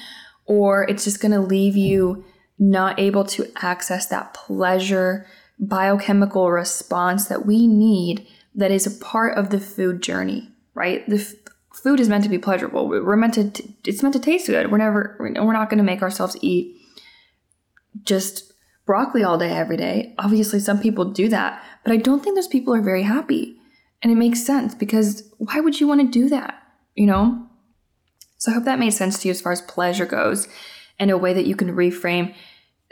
or 0.44 0.85
it's 0.85 1.05
just 1.05 1.20
going 1.20 1.33
to 1.33 1.40
leave 1.40 1.77
you 1.77 2.22
not 2.59 3.01
able 3.01 3.25
to 3.25 3.51
access 3.57 4.07
that 4.07 4.35
pleasure 4.35 5.27
biochemical 5.59 6.51
response 6.51 7.27
that 7.27 7.47
we 7.47 7.66
need 7.66 8.27
that 8.55 8.71
is 8.71 8.87
a 8.87 9.05
part 9.05 9.37
of 9.37 9.51
the 9.51 9.61
food 9.61 10.03
journey, 10.03 10.51
right? 10.75 11.09
The 11.09 11.16
f- 11.16 11.35
food 11.75 12.01
is 12.01 12.09
meant 12.09 12.25
to 12.25 12.31
be 12.31 12.38
pleasurable. 12.38 12.88
We're 12.88 13.16
meant 13.16 13.35
to, 13.35 13.51
t- 13.51 13.77
it's 13.85 14.03
meant 14.03 14.14
to 14.14 14.21
taste 14.21 14.47
good. 14.47 14.71
We're 14.71 14.79
never, 14.79 15.16
we're 15.19 15.53
not 15.53 15.71
going 15.71 15.79
to 15.79 15.85
make 15.85 16.03
ourselves 16.03 16.37
eat 16.40 16.77
just 18.03 18.53
broccoli 18.87 19.25
all 19.25 19.38
day, 19.38 19.51
every 19.51 19.77
day. 19.77 20.14
Obviously, 20.19 20.61
some 20.61 20.79
people 20.79 21.07
do 21.07 21.29
that, 21.29 21.62
but 21.85 21.92
I 21.92 21.97
don't 21.97 22.23
think 22.23 22.37
those 22.37 22.49
people 22.49 22.75
are 22.75 22.83
very 22.83 23.03
happy. 23.03 23.57
And 24.03 24.12
it 24.12 24.16
makes 24.16 24.45
sense 24.45 24.75
because 24.75 25.31
why 25.38 25.61
would 25.61 25.81
you 25.81 25.88
want 25.88 26.01
to 26.01 26.07
do 26.07 26.29
that? 26.29 26.62
You 26.95 27.07
know? 27.07 27.47
So 28.38 28.51
I 28.51 28.55
hope 28.55 28.64
that 28.64 28.79
made 28.79 28.90
sense 28.90 29.19
to 29.21 29.29
you 29.29 29.33
as 29.33 29.40
far 29.40 29.53
as 29.53 29.62
pleasure 29.62 30.07
goes 30.07 30.49
and 30.99 31.11
a 31.11 31.19
way 31.19 31.33
that 31.33 31.47
you 31.47 31.57
can 31.57 31.75
reframe 31.75 32.35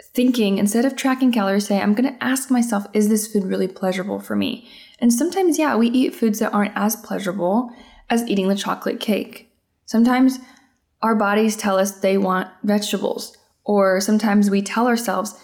thinking 0.03 0.59
instead 0.59 0.85
of 0.85 0.97
tracking 0.97 1.31
calories 1.31 1.67
say 1.67 1.81
i'm 1.81 1.95
going 1.95 2.13
to 2.13 2.25
ask 2.25 2.51
myself 2.51 2.87
is 2.93 3.09
this 3.09 3.33
food 3.33 3.45
really 3.45 3.69
pleasurable 3.69 4.19
for 4.19 4.37
me? 4.37 4.69
And 4.99 5.13
sometimes 5.13 5.59
yeah 5.59 5.77
we 5.77 5.89
eat 5.89 6.15
foods 6.15 6.39
that 6.39 6.53
aren't 6.53 6.77
as 6.77 6.97
pleasurable 6.97 7.71
as 8.11 8.27
eating 8.29 8.49
the 8.49 8.55
chocolate 8.55 9.01
cake. 9.01 9.51
Sometimes 9.87 10.39
our 11.03 11.15
bodies 11.15 11.57
tell 11.57 11.79
us 11.79 11.93
they 11.93 12.19
want 12.19 12.49
vegetables 12.63 13.37
or 13.65 14.01
sometimes 14.01 14.51
we 14.51 14.63
tell 14.63 14.87
ourselves 14.87 15.39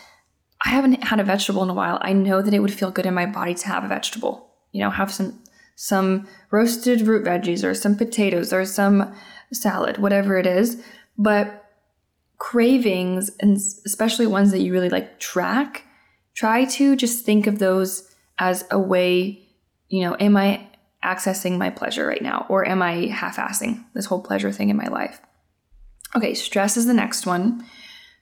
i 0.64 0.70
haven't 0.70 1.04
had 1.04 1.20
a 1.20 1.24
vegetable 1.24 1.62
in 1.62 1.70
a 1.70 1.74
while. 1.74 1.98
I 2.02 2.12
know 2.12 2.42
that 2.42 2.54
it 2.54 2.60
would 2.60 2.74
feel 2.74 2.90
good 2.90 3.06
in 3.06 3.14
my 3.14 3.26
body 3.26 3.54
to 3.54 3.68
have 3.68 3.84
a 3.84 3.88
vegetable. 3.88 4.50
You 4.72 4.82
know 4.82 4.90
have 4.90 5.12
some 5.12 5.42
some 5.76 6.28
roasted 6.50 7.02
root 7.02 7.24
veggies 7.24 7.64
or 7.64 7.74
some 7.74 7.96
potatoes 7.96 8.52
or 8.52 8.64
some 8.64 9.14
salad 9.52 9.98
whatever 9.98 10.36
it 10.38 10.46
is. 10.46 10.82
But 11.16 11.59
cravings, 12.40 13.30
and 13.38 13.56
especially 13.56 14.26
ones 14.26 14.50
that 14.50 14.60
you 14.60 14.72
really 14.72 14.88
like 14.88 15.20
track, 15.20 15.84
try 16.34 16.64
to 16.64 16.96
just 16.96 17.24
think 17.24 17.46
of 17.46 17.60
those 17.60 18.12
as 18.38 18.64
a 18.70 18.78
way, 18.78 19.46
you 19.88 20.02
know, 20.02 20.16
am 20.18 20.36
I 20.36 20.66
accessing 21.04 21.58
my 21.58 21.70
pleasure 21.70 22.06
right 22.06 22.22
now? 22.22 22.46
Or 22.48 22.66
am 22.66 22.82
I 22.82 23.06
half 23.06 23.36
assing 23.36 23.84
this 23.94 24.06
whole 24.06 24.22
pleasure 24.22 24.50
thing 24.50 24.70
in 24.70 24.76
my 24.76 24.88
life? 24.88 25.20
Okay, 26.16 26.34
stress 26.34 26.76
is 26.76 26.86
the 26.86 26.94
next 26.94 27.26
one. 27.26 27.64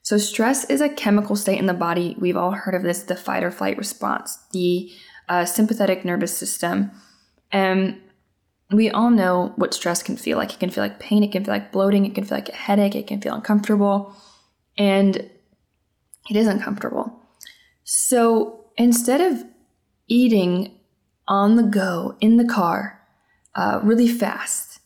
So, 0.03 0.19
stress 0.19 0.65
is 0.65 0.81
a 0.81 0.89
chemical 0.89 1.37
state 1.37 1.59
in 1.59 1.67
the 1.67 1.75
body. 1.75 2.17
We've 2.19 2.37
all 2.37 2.51
heard 2.51 2.75
of 2.75 2.83
this 2.83 3.03
the 3.03 3.17
fight 3.17 3.45
or 3.45 3.51
flight 3.51 3.79
response, 3.79 4.37
the 4.53 4.91
uh, 5.29 5.45
sympathetic 5.45 6.05
nervous 6.05 6.37
system. 6.37 6.91
And 7.53 8.01
we 8.71 8.91
all 8.91 9.11
know 9.11 9.53
what 9.57 9.73
stress 9.73 10.03
can 10.03 10.17
feel 10.17 10.37
like. 10.37 10.53
It 10.53 10.61
can 10.61 10.71
feel 10.71 10.85
like 10.85 11.01
pain, 11.01 11.25
it 11.25 11.33
can 11.33 11.45
feel 11.45 11.55
like 11.55 11.73
bloating, 11.73 12.05
it 12.05 12.15
can 12.15 12.25
feel 12.25 12.37
like 12.37 12.51
a 12.51 12.55
headache, 12.55 12.95
it 12.95 13.07
can 13.07 13.21
feel 13.21 13.35
uncomfortable, 13.35 14.15
and 14.77 15.17
it 15.17 16.37
is 16.37 16.47
uncomfortable. 16.47 17.13
So 17.85 18.67
instead 18.77 19.21
of 19.21 19.45
eating 20.07 20.79
on 21.27 21.57
the 21.57 21.63
go 21.63 22.17
in 22.21 22.37
the 22.37 22.45
car 22.45 23.01
uh, 23.55 23.81
really 23.83 24.09
fast, 24.09 24.81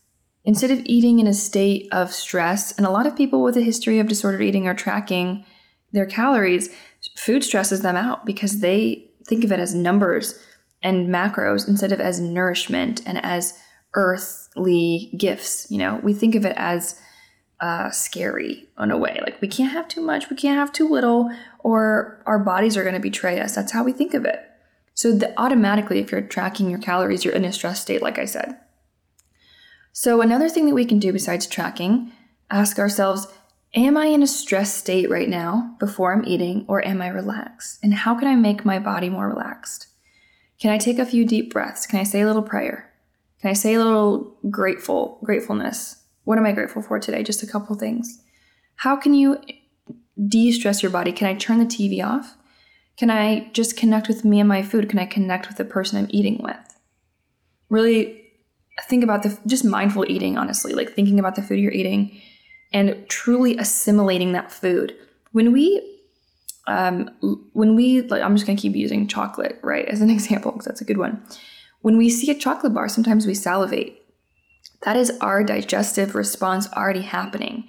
instead 0.45 0.71
of 0.71 0.81
eating 0.85 1.19
in 1.19 1.27
a 1.27 1.35
state 1.35 1.89
of 1.93 2.13
stress, 2.13 2.73
and 2.73 2.87
a 2.87 2.91
lot 2.91 3.07
of 3.07 3.17
people 3.17 3.43
with 3.43 3.57
a 3.57 3.63
history 3.63 3.99
of 3.99 4.09
disordered 4.09 4.43
eating 4.43 4.69
are 4.69 4.75
tracking 4.75 5.45
their 5.91 6.07
calories, 6.07 6.71
food 7.17 7.43
stresses 7.43 7.83
them 7.83 7.97
out 7.97 8.25
because 8.25 8.61
they 8.61 9.11
think 9.27 9.45
of 9.45 9.53
it 9.53 9.61
as 9.61 9.75
numbers 9.75 10.39
and 10.83 11.09
macros 11.09 11.69
instead 11.69 11.93
of 11.93 12.01
as 12.01 12.21
nourishment 12.21 13.03
and 13.07 13.25
as 13.25 13.59
earthly 13.95 15.13
gifts. 15.17 15.67
You 15.71 15.79
know, 15.79 16.01
we 16.03 16.15
think 16.15 16.35
of 16.35 16.45
it 16.45 16.55
as 16.57 17.01
uh, 17.61 17.91
scary 17.91 18.69
in 18.79 18.91
a 18.91 18.99
way. 18.99 19.21
Like 19.23 19.41
we 19.41 19.49
can't 19.49 19.73
have 19.73 19.89
too 19.89 20.01
much, 20.01 20.29
we 20.29 20.37
can't 20.37 20.59
have 20.59 20.73
too 20.73 20.89
little, 20.89 21.31
or 21.61 22.23
our 22.27 22.39
bodies 22.39 22.77
are 22.77 22.83
going 22.83 22.95
to 22.95 23.01
betray 23.01 23.41
us. 23.41 23.55
That's 23.55 23.73
how 23.73 23.85
we 23.85 23.93
think 23.93 24.15
of 24.15 24.25
it. 24.25 24.41
So 24.95 25.13
the, 25.13 25.33
automatically, 25.41 26.01
if 26.01 26.13
you're 26.13 26.21
tracking 26.21 26.69
your 26.69 26.81
calories, 26.81 27.25
you're 27.25 27.35
in 27.35 27.45
a 27.45 27.53
stress 27.53 27.81
state, 27.81 28.03
like 28.03 28.19
I 28.19 28.25
said. 28.25 28.59
So 29.93 30.21
another 30.21 30.49
thing 30.49 30.67
that 30.67 30.75
we 30.75 30.85
can 30.85 30.99
do 30.99 31.13
besides 31.13 31.47
tracking, 31.47 32.13
ask 32.51 32.79
ourselves, 32.79 33.29
am 33.75 33.97
I 33.97 34.07
in 34.07 34.23
a 34.23 34.27
stress 34.27 34.75
state 34.75 35.09
right 35.09 35.29
now 35.29 35.77
before 35.79 36.13
I'm 36.13 36.27
eating, 36.27 36.65
or 36.69 36.85
am 36.85 37.01
I 37.01 37.09
relaxed? 37.09 37.79
And 37.83 37.95
how 37.95 38.19
can 38.19 38.29
I 38.29 38.35
make 38.35 38.65
my 38.65 38.79
body 38.79 39.09
more 39.09 39.29
relaxed? 39.29 39.87
Can 40.61 40.71
I 40.71 40.79
take 40.79 40.99
a 40.99 41.07
few 41.07 41.25
deep 41.25 41.53
breaths? 41.53 41.87
Can 41.87 42.01
I 42.01 42.05
say 42.05 42.21
a 42.21 42.27
little 42.27 42.43
prayer? 42.43 42.92
Can 43.43 43.51
I 43.51 43.55
say 43.55 43.75
a 43.75 43.79
little 43.79 44.39
grateful 44.49 45.19
gratefulness? 45.25 45.97
What 46.25 46.39
am 46.39 46.47
I 46.47 46.53
grateful 46.53 46.81
for 46.81 47.01
today? 47.01 47.25
Just 47.25 47.43
a 47.43 47.47
couple 47.47 47.75
things. 47.75 48.23
How 48.77 48.97
can 48.97 49.15
you 49.15 49.39
de-stress 50.29 50.83
your 50.83 50.93
body? 50.93 51.11
Can 51.13 51.27
I 51.27 51.35
turn 51.35 51.59
the 51.59 51.67
TV 51.67 52.05
off? 52.05 52.37
Can 52.97 53.11
I 53.11 53.51
just 53.53 53.77
connect 53.77 54.07
with 54.07 54.25
me 54.25 54.39
and 54.39 54.49
my 54.49 54.63
food? 54.63 54.89
Can 54.89 55.01
I 55.01 55.07
connect 55.07 55.49
with 55.49 55.57
the 55.57 55.65
person 55.65 55.99
I'm 55.99 56.11
eating 56.11 56.41
with? 56.41 56.57
Really 57.69 58.23
think 58.89 59.03
about 59.03 59.25
the 59.25 59.37
just 59.47 59.65
mindful 59.65 60.09
eating, 60.09 60.39
honestly, 60.39 60.73
like 60.73 60.93
thinking 60.93 61.19
about 61.19 61.35
the 61.35 61.43
food 61.43 61.59
you're 61.59 61.73
eating 61.73 62.17
and 62.73 63.05
truly 63.09 63.57
assimilating 63.57 64.33
that 64.33 64.53
food. 64.53 64.97
When 65.33 65.53
we 65.53 65.89
um, 66.69 67.11
when 67.55 67.75
we 67.75 68.03
like, 68.03 68.23
I'm 68.23 68.37
just 68.37 68.47
gonna 68.47 68.59
keep 68.59 68.77
using 68.77 69.09
chocolate, 69.09 69.59
right, 69.63 69.87
as 69.87 70.01
an 70.01 70.11
example, 70.17 70.53
because 70.53 70.67
that's 70.67 70.81
a 70.81 70.85
good 70.85 70.99
one. 70.99 71.25
When 71.83 71.99
we 71.99 72.09
see 72.09 72.31
a 72.31 72.39
chocolate 72.39 72.75
bar, 72.75 72.89
sometimes 72.89 73.27
we 73.27 73.35
salivate. 73.35 73.99
That 74.83 74.97
is 74.97 75.13
our 75.21 75.45
digestive 75.45 76.15
response 76.15 76.73
already 76.73 77.03
happening. 77.03 77.69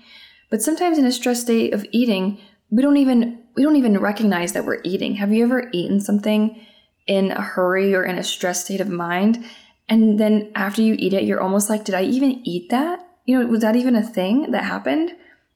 But 0.49 0.61
sometimes 0.61 0.97
in 0.97 1.05
a 1.05 1.11
stress 1.11 1.41
state 1.41 1.73
of 1.73 1.85
eating, 1.91 2.39
we 2.69 2.81
don't 2.81 2.97
even 2.97 3.39
we 3.55 3.61
don't 3.61 3.75
even 3.75 3.99
recognize 3.99 4.53
that 4.53 4.65
we're 4.65 4.81
eating. 4.83 5.15
Have 5.15 5.31
you 5.31 5.43
ever 5.43 5.69
eaten 5.73 5.99
something 5.99 6.59
in 7.05 7.31
a 7.31 7.41
hurry 7.41 7.93
or 7.93 8.03
in 8.03 8.17
a 8.17 8.23
stress 8.23 8.63
state 8.63 8.81
of 8.81 8.89
mind 8.89 9.45
and 9.89 10.19
then 10.19 10.51
after 10.55 10.81
you 10.81 10.95
eat 10.97 11.13
it 11.13 11.23
you're 11.23 11.41
almost 11.41 11.69
like 11.69 11.83
did 11.83 11.93
I 11.93 12.03
even 12.03 12.41
eat 12.47 12.69
that? 12.69 13.05
You 13.25 13.39
know, 13.39 13.47
was 13.47 13.61
that 13.61 13.75
even 13.75 13.95
a 13.95 14.01
thing 14.01 14.51
that 14.51 14.63
happened? 14.63 15.11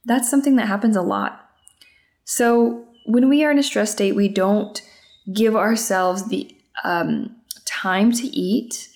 That's 0.06 0.30
something 0.30 0.56
that 0.58 0.68
happens 0.68 0.96
a 0.96 1.02
lot. 1.02 1.50
So, 2.24 2.86
when 3.06 3.30
we 3.30 3.44
are 3.46 3.52
in 3.52 3.60
a 3.60 3.64
stress 3.64 3.92
state, 3.92 4.16
we 4.16 4.28
don't 4.28 4.82
give 5.34 5.56
ourselves 5.56 6.28
the 6.28 6.54
um, 6.84 7.37
time 7.82 8.12
to 8.12 8.28
eat. 8.28 8.90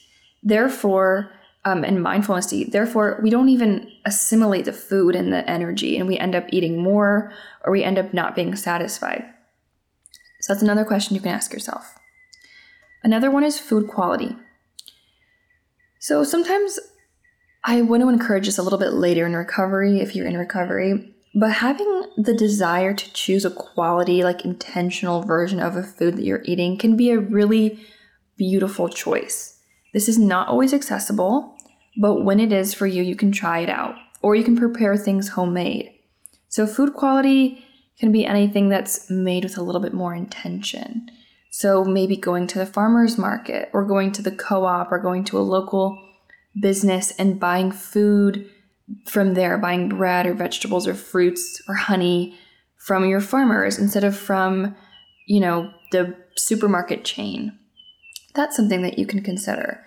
Therefore, 0.44 1.32
um, 1.66 1.84
and 1.84 2.02
mindfulness 2.02 2.48
to 2.48 2.58
eat. 2.58 2.72
Therefore, 2.72 3.20
we 3.22 3.30
don't 3.30 3.50
even 3.50 3.92
assimilate 4.06 4.66
the 4.66 4.74
food 4.74 5.16
and 5.16 5.32
the 5.32 5.48
energy, 5.50 5.98
and 5.98 6.08
we 6.08 6.18
end 6.18 6.36
up 6.36 6.46
eating 6.50 6.82
more 6.82 7.32
or 7.64 7.72
we 7.72 7.84
end 7.84 8.00
up 8.00 8.14
not 8.14 8.36
being 8.36 8.56
satisfied. 8.56 9.24
So, 10.42 10.54
that's 10.54 10.64
another 10.64 10.86
question 10.86 11.16
you 11.16 11.22
can 11.22 11.32
ask 11.32 11.54
yourself. 11.54 11.96
Another 13.04 13.30
one 13.30 13.44
is 13.44 13.60
food 13.60 13.88
quality. 13.88 14.36
So, 16.00 16.24
sometimes 16.24 16.80
I 17.64 17.84
want 17.84 18.02
to 18.02 18.10
encourage 18.10 18.48
this 18.48 18.58
a 18.58 18.64
little 18.64 18.80
bit 18.80 18.94
later 18.94 19.28
in 19.28 19.36
recovery 19.36 20.00
if 20.00 20.16
you're 20.16 20.26
in 20.26 20.38
recovery, 20.38 21.14
but 21.36 21.52
having 21.52 22.06
the 22.18 22.34
desire 22.34 22.96
to 22.96 23.14
choose 23.14 23.46
a 23.46 23.52
quality, 23.52 24.24
like 24.24 24.44
intentional 24.44 25.22
version 25.22 25.60
of 25.60 25.76
a 25.76 25.84
food 25.84 26.18
that 26.18 26.24
you're 26.24 26.42
eating 26.44 26.78
can 26.78 26.98
be 26.98 27.12
a 27.12 27.20
really 27.20 27.80
beautiful 28.42 28.90
choice. 28.90 29.60
This 29.94 30.10
is 30.10 30.18
not 30.18 30.48
always 30.48 30.74
accessible, 30.74 31.56
but 31.98 32.24
when 32.24 32.40
it 32.40 32.52
is 32.52 32.74
for 32.74 32.88
you, 32.88 33.04
you 33.04 33.16
can 33.16 33.32
try 33.32 33.60
it 33.60 33.70
out 33.70 33.94
or 34.24 34.36
you 34.36 34.44
can 34.44 34.58
prepare 34.58 34.98
things 34.98 35.30
homemade. 35.30 35.92
So, 36.50 36.66
food 36.66 36.96
quality 36.96 37.64
can 38.00 38.12
be 38.12 38.26
anything 38.26 38.68
that's 38.68 39.12
made 39.12 39.44
with 39.44 39.60
a 39.60 39.62
little 39.62 39.80
bit 39.80 39.94
more 39.94 40.16
intention. 40.16 41.08
So, 41.52 41.84
maybe 41.84 42.18
going 42.18 42.48
to 42.48 42.58
the 42.58 42.66
farmer's 42.66 43.16
market 43.16 43.70
or 43.74 43.86
going 43.86 44.12
to 44.14 44.24
the 44.24 44.32
co 44.32 44.66
op 44.66 44.92
or 44.92 44.98
going 44.98 45.24
to 45.26 45.38
a 45.38 45.50
local 45.56 46.02
business 46.60 47.12
and 47.20 47.40
buying 47.40 47.72
food 47.72 48.50
from 49.06 49.36
there, 49.36 49.60
buying 49.60 49.88
bread 49.90 50.26
or 50.26 50.34
vegetables 50.34 50.88
or 50.88 50.96
fruits 50.96 51.62
or 51.68 51.76
honey 51.76 52.36
from 52.78 53.06
your 53.06 53.22
farmers 53.22 53.78
instead 53.78 54.04
of 54.04 54.18
from, 54.18 54.76
you 55.28 55.40
know, 55.40 55.72
the 55.92 56.16
supermarket 56.36 57.06
chain. 57.06 57.60
That's 58.34 58.56
something 58.56 58.82
that 58.84 58.98
you 58.98 59.06
can 59.06 59.22
consider. 59.22 59.84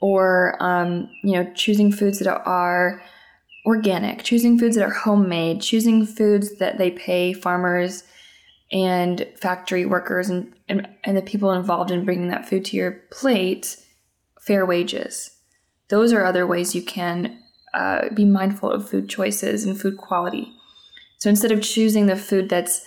Or 0.00 0.56
um, 0.60 1.08
you 1.22 1.32
know 1.32 1.50
choosing 1.54 1.90
foods 1.90 2.18
that 2.18 2.28
are 2.28 3.02
organic 3.64 4.22
choosing 4.22 4.58
foods 4.58 4.76
that 4.76 4.84
are 4.84 4.92
homemade 4.92 5.60
choosing 5.60 6.06
foods 6.06 6.58
that 6.58 6.78
they 6.78 6.88
pay 6.88 7.32
farmers 7.32 8.04
and 8.72 9.26
factory 9.36 9.86
workers 9.86 10.28
and, 10.28 10.52
and, 10.68 10.88
and 11.04 11.16
the 11.16 11.22
people 11.22 11.52
involved 11.52 11.90
in 11.90 12.04
bringing 12.04 12.28
that 12.28 12.48
food 12.48 12.64
to 12.64 12.76
your 12.76 12.92
plate 13.10 13.76
fair 14.40 14.66
wages. 14.66 15.30
Those 15.88 16.12
are 16.12 16.24
other 16.24 16.46
ways 16.46 16.74
you 16.74 16.82
can 16.82 17.38
uh, 17.74 18.08
be 18.10 18.24
mindful 18.24 18.70
of 18.70 18.88
food 18.88 19.08
choices 19.08 19.64
and 19.64 19.80
food 19.80 19.96
quality. 19.96 20.52
So 21.18 21.30
instead 21.30 21.52
of 21.52 21.62
choosing 21.62 22.06
the 22.06 22.16
food 22.16 22.48
that's 22.48 22.86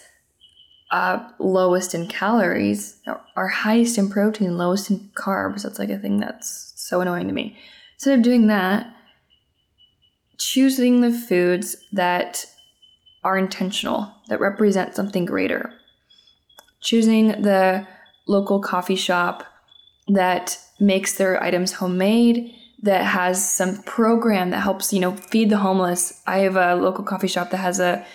uh, 0.92 1.30
lowest 1.38 1.94
in 1.94 2.08
calories 2.08 3.00
or 3.36 3.48
highest 3.48 3.98
in 3.98 4.10
protein 4.10 4.58
lowest 4.58 4.90
in 4.90 5.00
carbs 5.14 5.64
that's 5.64 5.80
like 5.80 5.90
a 5.90 6.00
thing 6.00 6.20
that's 6.20 6.74
so 6.76 7.02
annoying 7.02 7.28
to 7.28 7.34
me. 7.34 7.58
Instead 7.96 8.18
of 8.18 8.24
doing 8.24 8.48
that, 8.48 8.92
choosing 10.38 11.02
the 11.02 11.12
foods 11.12 11.76
that 11.92 12.46
are 13.24 13.38
intentional, 13.38 14.12
that 14.30 14.40
represent 14.40 14.96
something 14.96 15.26
greater. 15.26 15.74
Choosing 16.82 17.42
the 17.42 17.86
local 18.28 18.62
coffee 18.62 18.96
shop 18.96 19.44
that 20.08 20.58
makes 20.80 21.18
their 21.18 21.44
items 21.44 21.74
homemade, 21.74 22.54
that 22.82 23.04
has 23.04 23.54
some 23.54 23.84
program 23.84 24.52
that 24.52 24.62
helps, 24.62 24.94
you 24.94 25.00
know, 25.00 25.16
feed 25.16 25.50
the 25.50 25.58
homeless. 25.58 26.22
I 26.26 26.40
have 26.40 26.56
a 26.56 26.76
local 26.76 27.04
coffee 27.04 27.28
shop 27.28 27.50
that 27.50 27.58
has 27.58 27.80
a, 27.80 28.06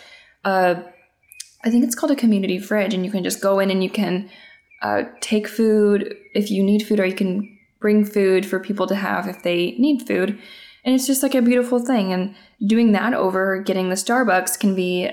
a 0.45 0.83
I 1.64 1.70
think 1.70 1.85
it's 1.85 1.94
called 1.94 2.12
a 2.12 2.16
community 2.16 2.59
fridge, 2.59 2.94
and 2.94 3.05
you 3.05 3.11
can 3.11 3.24
just 3.24 3.40
go 3.40 3.59
in 3.59 3.70
and 3.70 3.83
you 3.83 3.90
can 3.90 4.31
uh, 4.83 5.05
take 5.20 5.48
food 5.48 6.14
if 6.35 6.50
you 6.50 6.62
need 6.62 6.87
food, 6.87 7.00
or 7.00 7.07
you 7.07 7.14
can 7.14 7.59
bring 7.81 8.05
food 8.05 8.46
for 8.46 8.61
people 8.61 8.87
to 8.87 8.94
have 8.94 9.27
if 9.27 9.42
they 9.42 9.72
need 9.79 10.07
food. 10.07 10.38
And 10.85 10.94
it's 10.94 11.07
just 11.07 11.22
like 11.22 11.35
a 11.35 11.42
beautiful 11.42 11.79
thing. 11.79 12.12
And 12.12 12.35
doing 12.66 12.92
that 12.92 13.14
over 13.14 13.62
getting 13.62 13.88
the 13.88 13.94
Starbucks 13.94 14.59
can 14.59 14.74
be 14.74 15.11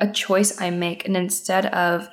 a 0.00 0.10
choice 0.10 0.60
I 0.60 0.70
make. 0.70 1.06
And 1.06 1.16
instead 1.16 1.66
of 1.66 2.08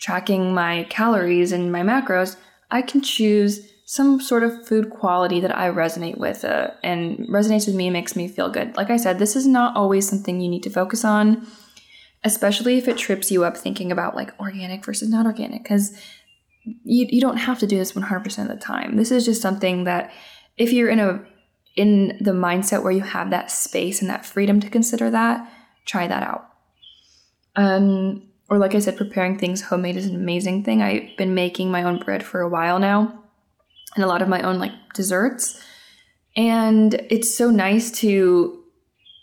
tracking 0.00 0.54
my 0.54 0.86
calories 0.88 1.52
and 1.52 1.70
my 1.70 1.82
macros, 1.82 2.36
I 2.70 2.82
can 2.82 3.02
choose 3.02 3.72
some 3.84 4.20
sort 4.20 4.42
of 4.42 4.66
food 4.66 4.90
quality 4.90 5.38
that 5.40 5.56
I 5.56 5.70
resonate 5.70 6.18
with 6.18 6.44
uh, 6.44 6.70
and 6.82 7.18
resonates 7.28 7.66
with 7.66 7.76
me 7.76 7.86
and 7.86 7.92
makes 7.92 8.16
me 8.16 8.26
feel 8.26 8.50
good. 8.50 8.76
Like 8.76 8.90
I 8.90 8.96
said, 8.96 9.18
this 9.18 9.36
is 9.36 9.46
not 9.46 9.76
always 9.76 10.08
something 10.08 10.40
you 10.40 10.48
need 10.48 10.64
to 10.64 10.70
focus 10.70 11.04
on, 11.04 11.46
especially 12.26 12.76
if 12.76 12.88
it 12.88 12.98
trips 12.98 13.30
you 13.30 13.44
up 13.44 13.56
thinking 13.56 13.92
about 13.92 14.16
like 14.16 14.38
organic 14.40 14.84
versus 14.84 15.08
not 15.08 15.26
organic, 15.26 15.62
because 15.62 15.96
you, 16.82 17.06
you 17.08 17.20
don't 17.20 17.36
have 17.36 17.60
to 17.60 17.68
do 17.68 17.78
this 17.78 17.92
100% 17.92 18.38
of 18.42 18.48
the 18.48 18.56
time. 18.56 18.96
This 18.96 19.12
is 19.12 19.24
just 19.24 19.40
something 19.40 19.84
that 19.84 20.12
if 20.58 20.72
you're 20.72 20.90
in 20.90 20.98
a 20.98 21.24
in 21.76 22.16
the 22.20 22.32
mindset 22.32 22.82
where 22.82 22.90
you 22.90 23.02
have 23.02 23.30
that 23.30 23.50
space 23.50 24.00
and 24.00 24.10
that 24.10 24.24
freedom 24.24 24.60
to 24.60 24.70
consider 24.70 25.10
that, 25.10 25.46
try 25.84 26.06
that 26.08 26.22
out. 26.22 26.48
Um, 27.54 28.28
or 28.48 28.58
like 28.58 28.74
I 28.74 28.78
said, 28.78 28.96
preparing 28.96 29.38
things 29.38 29.60
homemade 29.60 29.96
is 29.96 30.06
an 30.06 30.16
amazing 30.16 30.64
thing. 30.64 30.82
I've 30.82 31.16
been 31.18 31.34
making 31.34 31.70
my 31.70 31.82
own 31.82 31.98
bread 31.98 32.24
for 32.24 32.40
a 32.40 32.48
while 32.48 32.78
now, 32.78 33.22
and 33.94 34.04
a 34.04 34.08
lot 34.08 34.22
of 34.22 34.28
my 34.28 34.40
own 34.40 34.58
like 34.58 34.72
desserts. 34.94 35.62
And 36.34 36.94
it's 37.08 37.36
so 37.36 37.50
nice 37.50 37.90
to 38.00 38.64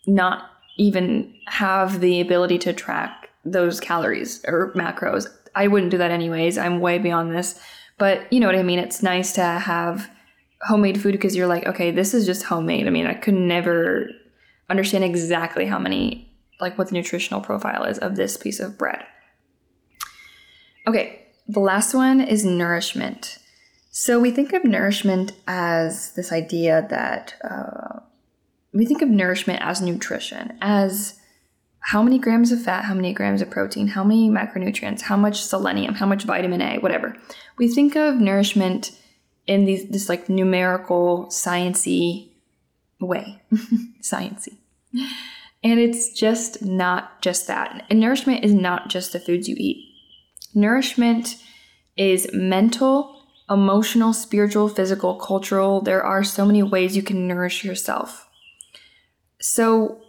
not 0.08 0.53
even 0.78 1.34
have 1.48 2.02
the 2.02 2.20
ability 2.22 2.58
to 2.60 2.74
track 2.74 3.30
those 3.46 3.80
calories 3.80 4.44
or 4.48 4.74
macros 4.74 5.28
I 5.56 5.68
wouldn't 5.68 5.92
do 5.92 5.98
that 5.98 6.12
anyways. 6.12 6.58
I'm 6.58 6.80
way 6.80 6.98
beyond 6.98 7.34
this. 7.34 7.60
But 7.98 8.32
you 8.32 8.40
know 8.40 8.48
what 8.48 8.56
I 8.56 8.64
mean? 8.64 8.80
It's 8.80 9.04
nice 9.04 9.34
to 9.34 9.44
have 9.44 10.10
homemade 10.62 11.02
food 11.02 11.12
because 11.12 11.36
you're 11.36 11.48
like, 11.48 11.66
okay, 11.66 11.92
this 11.92 12.14
is 12.14 12.26
just 12.26 12.44
homemade. 12.44 12.88
I 12.88 12.90
mean, 12.90 13.06
I 13.06 13.14
could 13.14 13.36
never 13.36 14.10
understand 14.70 15.04
exactly 15.04 15.66
how 15.66 15.78
many, 15.78 16.32
like 16.60 16.78
what 16.78 16.88
the 16.88 16.94
nutritional 16.94 17.42
profile 17.42 17.84
is 17.84 18.00
of 18.00 18.16
this 18.16 18.38
piece 18.38 18.60
of 18.60 18.78
bread. 18.78 19.04
Okay, 20.88 21.28
the 21.48 21.60
last 21.60 21.94
one 21.94 22.20
is 22.20 22.44
nourishment. 22.44 23.38
So 23.92 24.20
we 24.20 24.32
think 24.32 24.54
of 24.54 24.64
nourishment 24.64 25.34
as 25.48 26.14
this 26.14 26.32
idea 26.32 26.88
that 26.90 27.36
uh, 27.44 28.00
we 28.74 28.86
think 28.86 29.02
of 29.02 29.10
nourishment 29.10 29.62
as 29.62 29.82
nutrition, 29.82 30.58
as 30.62 31.20
how 31.80 32.02
many 32.02 32.18
grams 32.18 32.52
of 32.52 32.62
fat, 32.62 32.86
how 32.86 32.94
many 32.94 33.14
grams 33.14 33.42
of 33.42 33.50
protein, 33.50 33.88
how 33.88 34.04
many 34.04 34.30
macronutrients, 34.30 35.02
how 35.02 35.18
much 35.18 35.42
selenium, 35.42 35.96
how 35.96 36.06
much 36.06 36.24
vitamin 36.24 36.62
A, 36.62 36.80
whatever. 36.80 37.16
We 37.58 37.68
think 37.68 37.96
of 37.96 38.16
nourishment 38.16 38.92
in 39.46 39.66
these 39.66 39.90
this 39.90 40.08
like 40.08 40.30
numerical 40.30 41.28
sciency 41.28 42.32
way. 43.00 43.42
sciency. 44.02 44.58
And 45.64 45.80
it's 45.80 46.10
just 46.14 46.64
not 46.64 47.22
just 47.22 47.48
that. 47.48 47.86
And 47.90 48.00
nourishment 48.00 48.44
is 48.44 48.54
not 48.54 48.90
just 48.90 49.14
the 49.14 49.20
foods 49.20 49.48
you 49.48 49.56
eat. 49.58 49.90
Nourishment 50.54 51.38
is 51.98 52.30
mental, 52.34 53.26
emotional, 53.50 54.14
spiritual, 54.14 54.70
physical, 54.70 55.16
cultural. 55.16 55.82
There 55.82 56.04
are 56.04 56.24
so 56.24 56.46
many 56.46 56.64
ways 56.64 56.96
you 56.96 57.04
can 57.04 57.28
nourish 57.28 57.64
yourself. 57.64 58.28
So 59.44 60.00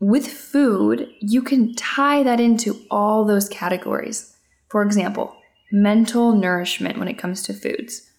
with 0.00 0.26
food, 0.26 1.08
you 1.20 1.40
can 1.40 1.76
tie 1.76 2.24
that 2.24 2.40
into 2.40 2.84
all 2.90 3.24
those 3.24 3.48
categories. 3.48 4.36
For 4.70 4.82
example, 4.82 5.36
mental 5.70 6.32
nourishment 6.32 6.98
when 6.98 7.06
it 7.06 7.16
comes 7.16 7.44
to 7.44 7.54
foods. 7.54 8.10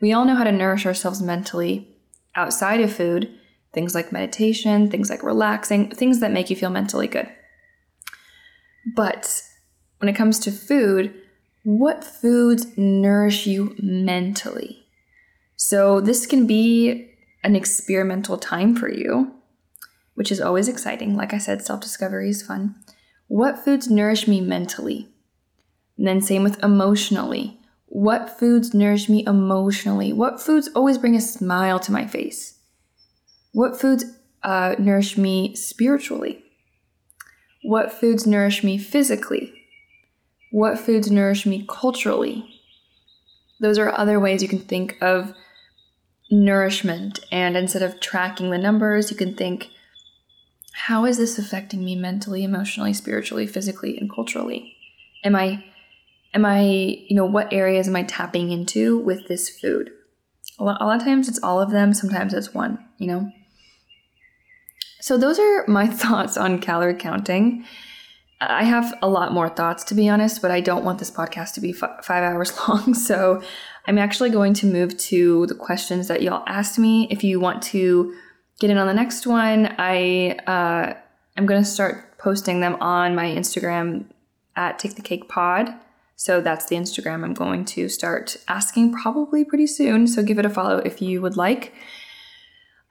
We 0.00 0.12
all 0.12 0.24
know 0.24 0.36
how 0.36 0.44
to 0.44 0.52
nourish 0.52 0.86
ourselves 0.86 1.20
mentally 1.20 1.88
outside 2.36 2.80
of 2.80 2.92
food, 2.92 3.34
things 3.72 3.96
like 3.96 4.12
meditation, 4.12 4.88
things 4.88 5.10
like 5.10 5.24
relaxing, 5.24 5.90
things 5.90 6.20
that 6.20 6.30
make 6.30 6.50
you 6.50 6.56
feel 6.56 6.70
mentally 6.70 7.08
good. 7.08 7.28
But 8.94 9.42
when 9.98 10.08
it 10.08 10.14
comes 10.14 10.38
to 10.40 10.52
food, 10.52 11.20
what 11.64 12.04
foods 12.04 12.78
nourish 12.78 13.44
you 13.44 13.74
mentally? 13.82 14.86
So, 15.56 16.00
this 16.00 16.26
can 16.26 16.46
be 16.46 17.10
an 17.42 17.56
experimental 17.56 18.38
time 18.38 18.76
for 18.76 18.88
you 18.88 19.35
which 20.16 20.32
is 20.32 20.40
always 20.40 20.66
exciting. 20.66 21.14
Like 21.14 21.32
I 21.32 21.38
said, 21.38 21.62
self 21.62 21.80
discovery 21.80 22.28
is 22.28 22.42
fun. 22.42 22.74
What 23.28 23.64
foods 23.64 23.88
nourish 23.88 24.26
me 24.26 24.40
mentally? 24.40 25.08
And 25.96 26.06
then, 26.06 26.20
same 26.20 26.42
with 26.42 26.62
emotionally. 26.62 27.60
What 27.86 28.38
foods 28.38 28.74
nourish 28.74 29.08
me 29.08 29.24
emotionally? 29.26 30.12
What 30.12 30.40
foods 30.40 30.68
always 30.74 30.98
bring 30.98 31.14
a 31.14 31.20
smile 31.20 31.78
to 31.80 31.92
my 31.92 32.06
face? 32.06 32.58
What 33.52 33.80
foods 33.80 34.04
uh, 34.42 34.74
nourish 34.78 35.16
me 35.16 35.54
spiritually? 35.54 36.42
What 37.62 37.92
foods 37.92 38.26
nourish 38.26 38.62
me 38.64 38.78
physically? 38.78 39.52
What 40.50 40.78
foods 40.78 41.10
nourish 41.10 41.46
me 41.46 41.64
culturally? 41.68 42.44
Those 43.60 43.78
are 43.78 43.90
other 43.90 44.20
ways 44.20 44.42
you 44.42 44.48
can 44.48 44.60
think 44.60 44.96
of 45.00 45.34
nourishment. 46.30 47.20
And 47.32 47.56
instead 47.56 47.82
of 47.82 48.00
tracking 48.00 48.50
the 48.50 48.58
numbers, 48.58 49.10
you 49.10 49.16
can 49.16 49.34
think, 49.34 49.70
how 50.78 51.06
is 51.06 51.16
this 51.16 51.38
affecting 51.38 51.82
me 51.82 51.96
mentally, 51.96 52.44
emotionally, 52.44 52.92
spiritually, 52.92 53.46
physically, 53.46 53.96
and 53.96 54.12
culturally? 54.12 54.76
Am 55.24 55.34
I, 55.34 55.64
am 56.34 56.44
I, 56.44 56.60
you 56.60 57.16
know, 57.16 57.24
what 57.24 57.50
areas 57.50 57.88
am 57.88 57.96
I 57.96 58.02
tapping 58.02 58.52
into 58.52 58.98
with 58.98 59.26
this 59.26 59.48
food? 59.48 59.90
A 60.58 60.64
lot, 60.64 60.82
a 60.82 60.84
lot 60.84 60.98
of 60.98 61.02
times 61.02 61.28
it's 61.30 61.42
all 61.42 61.62
of 61.62 61.70
them, 61.70 61.94
sometimes 61.94 62.34
it's 62.34 62.52
one, 62.52 62.78
you 62.98 63.06
know? 63.06 63.32
So, 65.00 65.16
those 65.16 65.38
are 65.38 65.64
my 65.66 65.86
thoughts 66.02 66.36
on 66.36 66.60
calorie 66.60 66.94
counting. 66.94 67.64
I 68.38 68.64
have 68.64 68.98
a 69.00 69.08
lot 69.08 69.32
more 69.32 69.48
thoughts, 69.48 69.82
to 69.84 69.94
be 69.94 70.10
honest, 70.10 70.42
but 70.42 70.50
I 70.50 70.60
don't 70.60 70.84
want 70.84 70.98
this 70.98 71.10
podcast 71.10 71.54
to 71.54 71.62
be 71.62 71.70
f- 71.70 72.04
five 72.04 72.22
hours 72.22 72.52
long. 72.68 72.92
So, 72.92 73.42
I'm 73.86 73.96
actually 73.96 74.28
going 74.28 74.52
to 74.54 74.66
move 74.66 74.94
to 74.98 75.46
the 75.46 75.54
questions 75.54 76.06
that 76.08 76.20
y'all 76.20 76.44
asked 76.46 76.78
me. 76.78 77.08
If 77.10 77.24
you 77.24 77.40
want 77.40 77.62
to 77.64 78.14
get 78.60 78.70
in 78.70 78.78
on 78.78 78.86
the 78.86 78.94
next 78.94 79.26
one, 79.26 79.74
I 79.78 80.38
uh, 80.46 80.94
I'm 81.36 81.46
going 81.46 81.62
to 81.62 81.68
start 81.68 82.18
posting 82.18 82.60
them 82.60 82.76
on 82.80 83.14
my 83.14 83.26
Instagram 83.26 84.06
at 84.54 84.78
Take 84.78 84.96
the 84.96 85.02
Cake 85.02 85.28
Pod. 85.28 85.74
So 86.16 86.40
that's 86.40 86.66
the 86.66 86.76
Instagram 86.76 87.24
I'm 87.24 87.34
going 87.34 87.66
to 87.66 87.90
start 87.90 88.38
asking 88.48 88.94
probably 88.94 89.44
pretty 89.44 89.66
soon. 89.66 90.06
So 90.06 90.22
give 90.22 90.38
it 90.38 90.46
a 90.46 90.50
follow 90.50 90.78
if 90.78 91.02
you 91.02 91.20
would 91.20 91.36
like. 91.36 91.74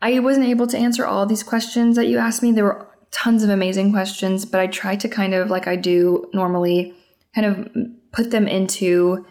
I 0.02 0.20
wasn't 0.20 0.46
able 0.46 0.68
to 0.68 0.78
answer 0.78 1.08
all 1.08 1.26
these 1.26 1.42
questions 1.42 1.96
that 1.96 2.06
you 2.06 2.20
asked 2.20 2.44
me. 2.44 2.52
There 2.52 2.66
were 2.66 2.88
tons 3.10 3.44
of 3.44 3.50
amazing 3.50 3.92
questions, 3.92 4.46
but 4.46 4.60
I 4.60 4.68
tried 4.68 5.00
to 5.00 5.10
kind 5.10 5.34
of, 5.34 5.50
like 5.50 5.66
I 5.66 5.76
do 5.76 6.30
normally, 6.34 6.94
kind 7.34 7.48
of 7.48 7.68
put 8.12 8.30
them 8.30 8.48
into, 8.48 9.26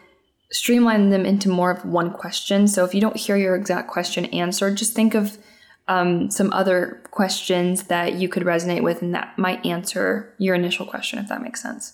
streamline 0.50 1.10
them 1.10 1.24
into 1.24 1.48
more 1.48 1.70
of 1.70 1.84
one 1.84 2.10
question. 2.10 2.66
So 2.66 2.84
if 2.84 2.94
you 2.94 3.00
don't 3.00 3.16
hear 3.16 3.36
your 3.36 3.54
exact 3.54 3.88
question 3.88 4.24
answered, 4.26 4.76
just 4.76 4.94
think 4.94 5.14
of 5.14 5.38
um, 5.86 6.30
some 6.30 6.52
other 6.52 7.02
questions 7.10 7.84
that 7.84 8.14
you 8.14 8.28
could 8.28 8.44
resonate 8.44 8.82
with 8.82 9.02
and 9.02 9.14
that 9.14 9.38
might 9.38 9.64
answer 9.66 10.34
your 10.38 10.54
initial 10.54 10.86
question, 10.86 11.18
if 11.18 11.28
that 11.28 11.42
makes 11.42 11.62
sense. 11.62 11.92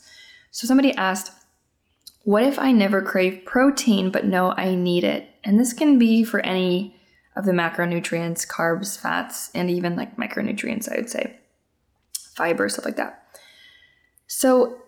So 0.51 0.67
somebody 0.67 0.95
asked, 0.95 1.33
What 2.23 2.45
if 2.45 2.59
I 2.59 2.73
never 2.73 3.03
crave 3.03 3.45
protein 3.45 4.11
but 4.11 4.27
know 4.27 4.53
I 4.57 4.75
need 4.75 5.05
it? 5.05 5.29
And 5.43 5.59
this 5.59 5.73
can 5.73 5.99
be 5.99 6.23
for 6.23 6.41
any 6.41 6.97
of 7.37 7.45
the 7.45 7.53
macronutrients, 7.53 8.47
carbs, 8.47 8.99
fats, 8.99 9.51
and 9.55 9.71
even 9.71 9.97
like 9.97 10.17
micronutrients, 10.17 10.91
I 10.91 10.97
would 10.97 11.11
say, 11.11 11.39
fiber, 12.35 12.69
stuff 12.69 12.85
like 12.85 12.97
that. 12.97 13.25
So 14.27 14.81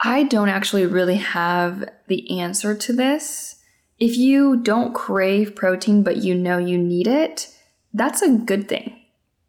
I 0.00 0.24
don't 0.24 0.48
actually 0.48 0.86
really 0.86 1.16
have 1.16 1.88
the 2.06 2.40
answer 2.40 2.74
to 2.74 2.92
this. 2.92 3.56
If 3.98 4.16
you 4.16 4.56
don't 4.56 4.94
crave 4.94 5.54
protein 5.54 6.02
but 6.02 6.18
you 6.18 6.34
know 6.34 6.58
you 6.58 6.78
need 6.78 7.06
it, 7.06 7.48
that's 7.94 8.22
a 8.22 8.36
good 8.36 8.68
thing, 8.68 9.00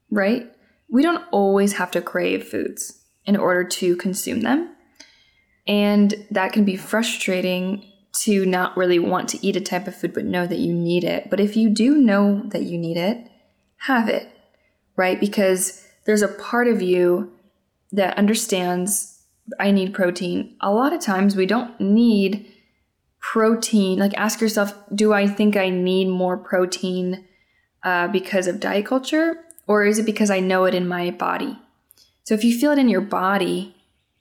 right? 0.10 0.52
We 0.90 1.04
don't 1.04 1.26
always 1.32 1.74
have 1.74 1.92
to 1.92 2.02
crave 2.02 2.48
foods 2.48 3.04
in 3.26 3.36
order 3.36 3.66
to 3.66 3.98
consume 3.98 4.42
them. 4.42 4.74
And 5.68 6.14
that 6.32 6.54
can 6.54 6.64
be 6.64 6.78
frustrating 6.78 7.92
to 8.22 8.46
not 8.46 8.78
really 8.78 9.00
want 9.00 9.28
to 9.30 9.46
eat 9.46 9.58
a 9.58 9.62
type 9.62 9.88
of 9.88 9.96
food 9.96 10.14
but 10.14 10.26
know 10.26 10.48
that 10.48 10.60
you 10.60 10.74
need 10.74 11.04
it. 11.04 11.30
But 11.30 11.42
if 11.42 11.58
you 11.58 11.70
do 11.70 11.98
know 11.98 12.42
that 12.48 12.64
you 12.64 12.78
need 12.78 12.98
it, 12.98 13.30
have 13.82 14.08
it, 14.08 14.30
right? 14.96 15.20
Because 15.20 15.86
there's 16.06 16.22
a 16.22 16.30
part 16.30 16.68
of 16.68 16.82
you 16.82 17.34
that 17.92 18.18
understands 18.18 19.14
I 19.60 19.72
need 19.72 19.94
protein. 19.94 20.56
A 20.62 20.72
lot 20.72 20.94
of 20.94 21.02
times 21.02 21.36
we 21.36 21.46
don't 21.46 21.80
need 21.80 22.52
protein. 23.20 24.00
Like, 24.00 24.18
ask 24.18 24.42
yourself, 24.42 24.74
do 24.94 25.14
I 25.14 25.28
think 25.28 25.58
I 25.58 25.70
need 25.70 26.08
more 26.08 26.38
protein 26.38 27.26
uh, 27.84 28.08
because 28.08 28.48
of 28.48 28.60
diet 28.60 28.86
culture? 28.86 29.44
Or 29.68 29.86
is 29.86 30.00
it 30.00 30.06
because 30.06 30.30
I 30.30 30.40
know 30.40 30.66
it 30.66 30.74
in 30.74 30.88
my 30.88 31.12
body? 31.12 31.58
So 32.24 32.34
if 32.34 32.44
you 32.44 32.58
feel 32.58 32.72
it 32.72 32.80
in 32.80 32.90
your 32.90 33.02
body 33.02 33.76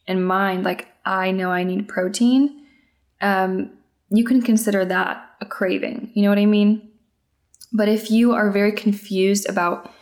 and 0.06 0.26
mind, 0.26 0.64
like, 0.64 0.88
I 1.04 1.30
know 1.30 1.50
I 1.50 1.62
need 1.62 1.88
protein, 1.88 2.66
um, 3.20 3.70
you 4.10 4.24
can 4.24 4.42
consider 4.42 4.84
that 4.84 5.30
a 5.40 5.46
craving. 5.46 6.10
You 6.14 6.22
know 6.22 6.28
what 6.28 6.38
I 6.38 6.46
mean? 6.46 6.88
But 7.72 7.88
if 7.88 8.10
you 8.10 8.32
are 8.32 8.50
very 8.50 8.72
confused 8.72 9.48
about, 9.48 9.92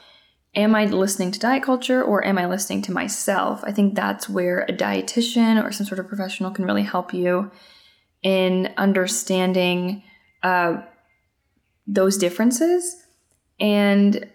am 0.54 0.74
I 0.74 0.86
listening 0.86 1.30
to 1.32 1.40
diet 1.40 1.62
culture 1.62 2.02
or 2.02 2.24
am 2.24 2.38
I 2.38 2.46
listening 2.46 2.82
to 2.82 2.92
myself? 2.92 3.62
I 3.64 3.72
think 3.72 3.94
that's 3.94 4.28
where 4.28 4.60
a 4.62 4.72
dietitian 4.72 5.62
or 5.62 5.72
some 5.72 5.86
sort 5.86 5.98
of 5.98 6.08
professional 6.08 6.50
can 6.50 6.64
really 6.64 6.82
help 6.82 7.12
you 7.12 7.50
in 8.24 8.74
understanding 8.76 10.02
uh, 10.42 10.82
those 11.86 12.18
differences. 12.18 12.96
And 13.60 14.28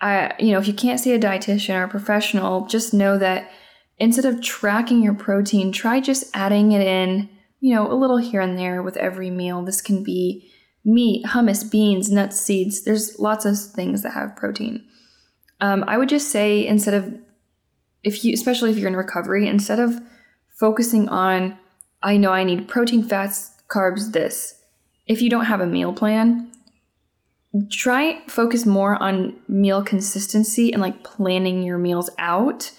I, 0.00 0.34
you 0.38 0.52
know, 0.52 0.60
if 0.60 0.68
you 0.68 0.74
can't 0.74 1.00
see 1.00 1.12
a 1.12 1.18
dietitian 1.18 1.74
or 1.74 1.84
a 1.84 1.88
professional, 1.88 2.66
just 2.66 2.94
know 2.94 3.18
that 3.18 3.50
instead 3.98 4.24
of 4.24 4.40
tracking 4.40 5.02
your 5.02 5.14
protein, 5.14 5.72
try 5.72 6.00
just 6.00 6.30
adding 6.32 6.70
it 6.70 6.86
in 6.86 7.28
you 7.60 7.74
know, 7.74 7.90
a 7.90 7.94
little 7.94 8.16
here 8.16 8.40
and 8.40 8.58
there 8.58 8.82
with 8.82 8.96
every 8.96 9.30
meal. 9.30 9.62
This 9.62 9.82
can 9.82 10.02
be 10.02 10.50
meat, 10.84 11.26
hummus, 11.26 11.70
beans, 11.70 12.10
nuts, 12.10 12.40
seeds. 12.40 12.82
There's 12.84 13.18
lots 13.18 13.44
of 13.44 13.58
things 13.58 14.02
that 14.02 14.14
have 14.14 14.34
protein. 14.34 14.84
Um, 15.60 15.84
I 15.86 15.98
would 15.98 16.08
just 16.08 16.30
say 16.30 16.66
instead 16.66 16.94
of, 16.94 17.14
if 18.02 18.24
you, 18.24 18.32
especially 18.32 18.70
if 18.70 18.78
you're 18.78 18.88
in 18.88 18.96
recovery, 18.96 19.46
instead 19.46 19.78
of 19.78 20.00
focusing 20.58 21.08
on, 21.10 21.58
I 22.02 22.16
know 22.16 22.32
I 22.32 22.44
need 22.44 22.68
protein, 22.68 23.02
fats, 23.02 23.52
carbs, 23.68 24.12
this. 24.12 24.60
If 25.06 25.20
you 25.20 25.28
don't 25.28 25.46
have 25.46 25.60
a 25.60 25.66
meal 25.66 25.92
plan, 25.92 26.50
try 27.70 28.22
focus 28.28 28.64
more 28.64 29.00
on 29.02 29.36
meal 29.48 29.82
consistency 29.82 30.72
and 30.72 30.80
like 30.80 31.02
planning 31.02 31.62
your 31.62 31.78
meals 31.78 32.08
out 32.18 32.70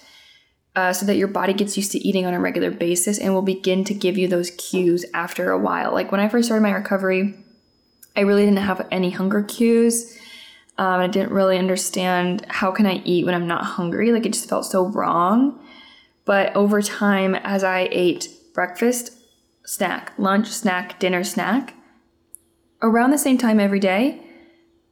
uh, 0.74 0.92
so 0.92 1.04
that 1.04 1.16
your 1.16 1.28
body 1.28 1.52
gets 1.52 1.76
used 1.76 1.92
to 1.92 1.98
eating 1.98 2.24
on 2.24 2.34
a 2.34 2.40
regular 2.40 2.70
basis 2.70 3.18
and 3.18 3.34
will 3.34 3.42
begin 3.42 3.84
to 3.84 3.94
give 3.94 4.16
you 4.16 4.26
those 4.26 4.50
cues 4.52 5.04
after 5.12 5.50
a 5.50 5.58
while. 5.58 5.92
Like 5.92 6.10
when 6.10 6.20
I 6.20 6.28
first 6.28 6.48
started 6.48 6.62
my 6.62 6.72
recovery, 6.72 7.34
I 8.16 8.20
really 8.20 8.44
didn't 8.44 8.58
have 8.58 8.86
any 8.90 9.10
hunger 9.10 9.42
cues. 9.42 10.18
Um, 10.78 11.00
I 11.00 11.06
didn't 11.06 11.32
really 11.32 11.58
understand 11.58 12.46
how 12.48 12.70
can 12.70 12.86
I 12.86 13.02
eat 13.04 13.26
when 13.26 13.34
I'm 13.34 13.46
not 13.46 13.64
hungry. 13.64 14.12
Like 14.12 14.24
it 14.24 14.32
just 14.32 14.48
felt 14.48 14.64
so 14.64 14.86
wrong. 14.86 15.60
But 16.24 16.54
over 16.56 16.80
time, 16.80 17.34
as 17.34 17.64
I 17.64 17.88
ate 17.90 18.28
breakfast, 18.54 19.18
snack, 19.64 20.12
lunch, 20.18 20.48
snack, 20.48 20.98
dinner, 20.98 21.24
snack, 21.24 21.74
around 22.80 23.10
the 23.10 23.18
same 23.18 23.38
time 23.38 23.60
every 23.60 23.80
day, 23.80 24.22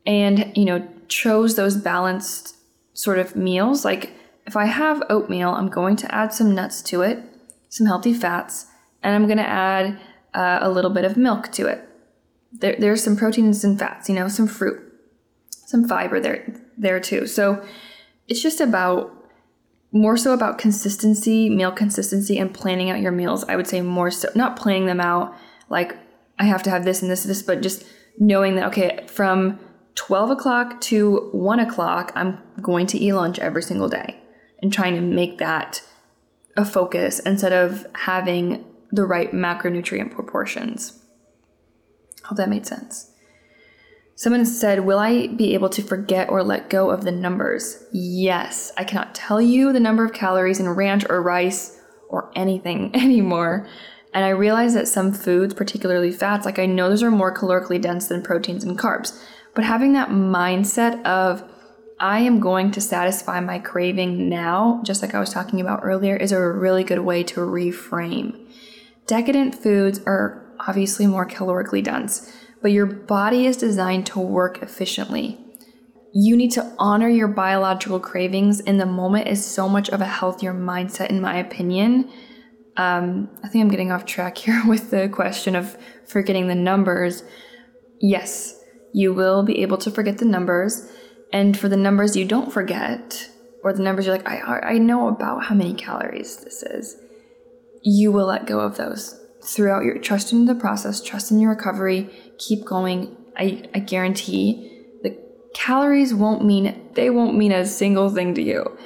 and 0.07 0.53
you 0.57 0.65
know 0.65 0.87
chose 1.09 1.57
those 1.57 1.77
balanced 1.77 2.57
sort 2.93 3.19
of 3.19 3.35
meals, 3.35 3.85
like 3.85 4.13
if 4.47 4.57
I 4.57 4.67
have 4.67 5.03
oatmeal, 5.09 5.51
I'm 5.51 5.69
going 5.69 5.97
to 5.97 6.15
add 6.15 6.33
some 6.33 6.55
nuts 6.55 6.83
to 6.83 7.03
it, 7.03 7.23
some 7.69 7.87
healthy 7.87 8.13
fats, 8.13 8.67
and 9.03 9.15
I'm 9.15 9.27
going 9.27 9.39
to 9.39 9.49
add 9.49 9.99
uh, 10.35 10.59
a 10.61 10.71
little 10.71 10.91
bit 10.91 11.05
of 11.05 11.17
milk 11.17 11.53
to 11.53 11.67
it. 11.67 11.89
There, 12.53 12.77
there's 12.79 13.03
some 13.03 13.17
proteins 13.17 13.65
and 13.65 13.79
fats, 13.79 14.09
you 14.09 14.15
know, 14.15 14.29
some 14.29 14.47
fruit, 14.47 14.81
some 15.51 15.87
fiber 15.87 16.21
there, 16.21 16.53
there 16.77 17.01
too. 17.01 17.27
So 17.27 17.65
it's 18.27 18.43
just 18.43 18.61
about 18.61 19.15
more 19.93 20.17
so 20.17 20.33
about 20.33 20.59
consistency, 20.59 21.51
meal 21.51 21.73
consistency, 21.73 22.39
and 22.39 22.55
planning 22.55 22.91
out 22.91 23.01
your 23.01 23.13
meals. 23.13 23.45
I 23.49 23.57
would 23.57 23.67
say 23.67 23.81
more 23.81 24.11
so, 24.11 24.29
not 24.35 24.57
planning 24.57 24.87
them 24.87 25.01
out 25.01 25.35
like 25.69 25.97
I 26.39 26.45
have 26.45 26.63
to 26.65 26.71
have 26.71 26.85
this 26.85 27.03
and 27.03 27.11
this 27.11 27.25
this, 27.25 27.43
but 27.43 27.61
just 27.61 27.85
knowing 28.19 28.57
that, 28.57 28.67
okay, 28.69 29.05
from 29.09 29.59
12 29.97 30.31
o'clock 30.31 30.81
to 30.83 31.29
1 31.33 31.61
o'clock, 31.61 32.13
I'm 32.15 32.39
going 32.63 32.87
to 32.89 32.99
eat 32.99 33.13
lunch 33.13 33.39
every 33.39 33.63
single 33.63 33.89
day 33.89 34.17
and 34.63 34.73
trying 34.73 34.95
to 34.95 35.01
make 35.01 35.39
that 35.39 35.83
a 36.57 36.65
focus 36.65 37.19
instead 37.21 37.53
of 37.53 37.87
having 37.95 38.65
the 38.91 39.05
right 39.05 39.33
macronutrient 39.33 40.11
proportions. 40.11 41.05
Hope 42.25 42.39
that 42.39 42.49
made 42.49 42.67
sense. 42.67 43.10
Someone 44.21 44.45
said, 44.45 44.81
Will 44.81 44.99
I 44.99 45.29
be 45.29 45.55
able 45.55 45.71
to 45.71 45.81
forget 45.81 46.29
or 46.29 46.43
let 46.43 46.69
go 46.69 46.91
of 46.91 47.05
the 47.05 47.11
numbers? 47.11 47.83
Yes. 47.91 48.71
I 48.77 48.85
cannot 48.85 49.15
tell 49.15 49.41
you 49.41 49.73
the 49.73 49.81
number 49.81 50.05
of 50.05 50.13
calories 50.13 50.61
in 50.61 50.69
ranch 50.69 51.07
or 51.09 51.23
rice 51.23 51.81
or 52.11 52.31
anything 52.37 52.91
anymore. 52.95 53.67
And 54.13 54.23
I 54.23 54.29
realize 54.29 54.75
that 54.75 54.89
some 54.89 55.15
foods, 55.15 55.55
particularly 55.55 56.13
fats, 56.13 56.45
like 56.45 56.59
I 56.59 56.67
know 56.67 56.91
those 56.91 57.03
are 57.03 57.11
more 57.11 57.35
calorically 57.35 57.81
dense 57.81 58.09
than 58.09 58.21
proteins 58.21 58.63
and 58.63 58.79
carbs. 58.79 59.19
But 59.55 59.65
having 59.65 59.95
that 59.95 60.11
mindset 60.11 61.03
of 61.07 61.43
I 61.99 62.19
am 62.19 62.41
going 62.41 62.73
to 62.73 62.81
satisfy 62.83 63.41
my 63.41 63.59
craving 63.59 64.29
now, 64.29 64.83
just 64.85 65.01
like 65.01 65.15
I 65.15 65.21
was 65.21 65.33
talking 65.33 65.63
about 65.63 65.81
earlier, 65.83 66.15
is 66.15 66.31
a 66.31 66.47
really 66.47 66.85
good 66.85 67.01
way 67.01 67.23
to 67.25 67.41
reframe. 67.41 68.39
Decadent 69.07 69.55
foods 69.55 69.99
are 70.05 70.47
obviously 70.69 71.07
more 71.07 71.27
calorically 71.27 71.83
dense, 71.83 72.31
but 72.63 72.73
your 72.73 72.87
body 72.87 73.47
is 73.47 73.57
designed 73.57 74.07
to 74.07 74.21
work 74.21 74.63
efficiently. 74.63 75.39
you 76.13 76.37
need 76.37 76.51
to 76.51 76.75
honor 76.77 77.09
your 77.09 77.29
biological 77.29 78.01
cravings 78.01 78.59
in 78.59 78.79
the 78.79 78.87
moment 78.87 79.29
is 79.29 79.45
so 79.45 79.69
much 79.69 79.89
of 79.91 80.01
a 80.01 80.07
healthier 80.07 80.53
mindset, 80.53 81.09
in 81.09 81.21
my 81.21 81.37
opinion. 81.37 82.11
Um, 82.77 83.29
I 83.45 83.49
think 83.49 83.63
I'm 83.63 83.71
getting 83.71 83.93
off 83.93 84.07
track 84.07 84.37
here 84.39 84.61
with 84.67 84.91
the 84.91 85.09
question 85.09 85.55
of 85.55 85.77
forgetting 86.09 86.49
the 86.49 86.55
numbers. 86.55 87.23
Yes, 88.01 88.59
you 88.93 89.15
will 89.15 89.45
be 89.45 89.63
able 89.63 89.79
to 89.79 89.91
forget 89.91 90.19
the 90.19 90.25
numbers. 90.25 90.91
And 91.33 91.57
for 91.57 91.69
the 91.69 91.77
numbers 91.77 92.17
you 92.17 92.25
don't 92.25 92.53
forget, 92.53 93.31
or 93.63 93.73
the 93.73 93.83
numbers 93.83 94.07
you're 94.07 94.17
like, 94.17 94.29
I, 94.29 94.75
I 94.75 94.79
know 94.79 95.09
about 95.09 95.45
how 95.45 95.55
many 95.55 95.75
calories 95.75 96.39
this 96.39 96.63
is, 96.65 96.97
you 97.83 98.11
will 98.11 98.27
let 98.27 98.47
go 98.47 98.59
of 98.61 98.77
those 98.77 99.20
throughout 99.45 99.85
your 99.85 99.99
trust 99.99 100.33
in 100.33 100.47
the 100.47 100.55
process, 100.55 101.03
trust 101.03 101.31
in 101.31 101.41
your 101.41 101.51
recovery, 101.51 102.11
keep 102.39 102.65
going. 102.65 103.17
I, 103.37 103.63
I 103.75 103.79
guarantee 103.79 104.85
the 105.03 105.17
calories 105.55 106.13
won't 106.13 106.45
mean 106.45 106.91
they 106.95 107.11
won't 107.11 107.37
mean 107.37 107.53
a 107.53 107.67
single 107.67 108.11
thing 108.11 108.35
to 108.35 108.43
you. 108.43 108.77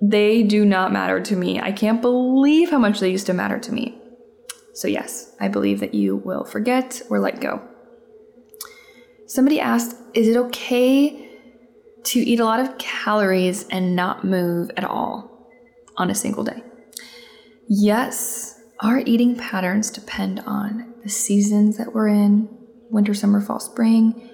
They 0.00 0.42
do 0.42 0.64
not 0.64 0.92
matter 0.92 1.20
to 1.20 1.36
me. 1.36 1.60
I 1.60 1.72
can't 1.72 2.02
believe 2.02 2.70
how 2.70 2.78
much 2.78 3.00
they 3.00 3.10
used 3.10 3.26
to 3.26 3.34
matter 3.34 3.58
to 3.58 3.72
me. 3.72 3.98
So 4.74 4.88
yes, 4.88 5.34
I 5.40 5.48
believe 5.48 5.80
that 5.80 5.94
you 5.94 6.16
will 6.16 6.44
forget 6.44 7.00
or 7.08 7.18
let 7.20 7.40
go. 7.40 7.62
Somebody 9.26 9.60
asked, 9.60 9.96
is 10.12 10.28
it 10.28 10.36
okay 10.36 11.30
to 12.04 12.20
eat 12.20 12.40
a 12.40 12.44
lot 12.44 12.60
of 12.60 12.76
calories 12.76 13.66
and 13.68 13.96
not 13.96 14.24
move 14.24 14.70
at 14.76 14.84
all 14.84 15.48
on 15.96 16.10
a 16.10 16.14
single 16.14 16.44
day? 16.44 16.62
Yes, 17.68 18.53
our 18.80 18.98
eating 19.00 19.36
patterns 19.36 19.90
depend 19.90 20.40
on 20.40 20.94
the 21.02 21.08
seasons 21.08 21.76
that 21.76 21.94
we're 21.94 22.08
in 22.08 22.48
winter, 22.90 23.14
summer, 23.14 23.40
fall, 23.40 23.60
spring 23.60 24.30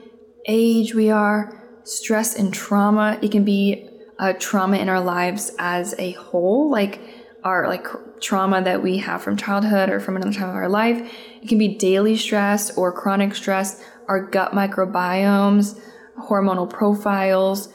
age 0.46 0.94
we 0.94 1.10
are, 1.10 1.80
stress 1.84 2.34
and 2.34 2.52
trauma. 2.52 3.18
It 3.22 3.30
can 3.30 3.44
be 3.44 3.88
a 4.18 4.34
trauma 4.34 4.78
in 4.78 4.88
our 4.88 5.00
lives 5.00 5.50
as 5.58 5.94
a 5.98 6.12
whole, 6.12 6.70
like 6.70 7.00
our 7.42 7.68
like 7.68 7.86
trauma 8.20 8.62
that 8.62 8.82
we 8.82 8.98
have 8.98 9.22
from 9.22 9.36
childhood 9.36 9.88
or 9.88 9.98
from 9.98 10.16
another 10.16 10.32
time 10.32 10.50
of 10.50 10.54
our 10.54 10.68
life. 10.68 10.98
It 11.42 11.48
can 11.48 11.58
be 11.58 11.76
daily 11.76 12.16
stress 12.16 12.76
or 12.76 12.92
chronic 12.92 13.34
stress, 13.34 13.82
our 14.08 14.20
gut 14.20 14.52
microbiomes, 14.52 15.80
hormonal 16.28 16.68
profiles, 16.68 17.72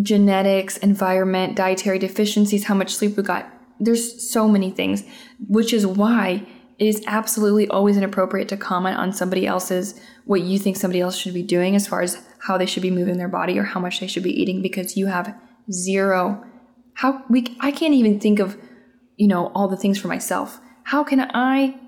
genetics, 0.00 0.76
environment, 0.78 1.56
dietary 1.56 1.98
deficiencies, 1.98 2.64
how 2.64 2.74
much 2.74 2.94
sleep 2.94 3.16
we 3.16 3.22
got. 3.22 3.50
There's 3.80 4.30
so 4.30 4.46
many 4.46 4.70
things, 4.70 5.02
which 5.48 5.72
is 5.72 5.86
why 5.86 6.46
it 6.78 6.86
is 6.86 7.02
absolutely 7.06 7.68
always 7.68 7.96
inappropriate 7.96 8.48
to 8.48 8.56
comment 8.56 8.96
on 8.96 9.12
somebody 9.12 9.46
else's 9.46 10.00
what 10.24 10.40
you 10.40 10.58
think 10.58 10.76
somebody 10.76 11.00
else 11.00 11.16
should 11.16 11.34
be 11.34 11.42
doing 11.42 11.76
as 11.76 11.86
far 11.86 12.00
as 12.00 12.20
how 12.40 12.58
they 12.58 12.66
should 12.66 12.82
be 12.82 12.90
moving 12.90 13.16
their 13.16 13.28
body 13.28 13.58
or 13.58 13.62
how 13.64 13.78
much 13.78 14.00
they 14.00 14.06
should 14.06 14.22
be 14.22 14.40
eating 14.40 14.62
because 14.62 14.96
you 14.96 15.06
have 15.06 15.34
zero 15.70 16.44
how 16.94 17.22
we 17.28 17.56
I 17.60 17.70
can't 17.70 17.94
even 17.94 18.18
think 18.18 18.38
of 18.38 18.56
you 19.16 19.28
know 19.28 19.48
all 19.54 19.68
the 19.68 19.76
things 19.76 19.98
for 19.98 20.08
myself. 20.08 20.60
How 20.84 21.04
can 21.04 21.20
I 21.20 21.78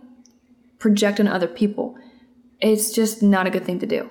project 0.79 1.21
on 1.21 1.29
other 1.29 1.49
people? 1.49 1.97
It's 2.61 2.93
just 2.93 3.23
not 3.23 3.47
a 3.47 3.51
good 3.51 3.65
thing 3.65 3.79
to 3.81 3.87
do. 3.87 4.11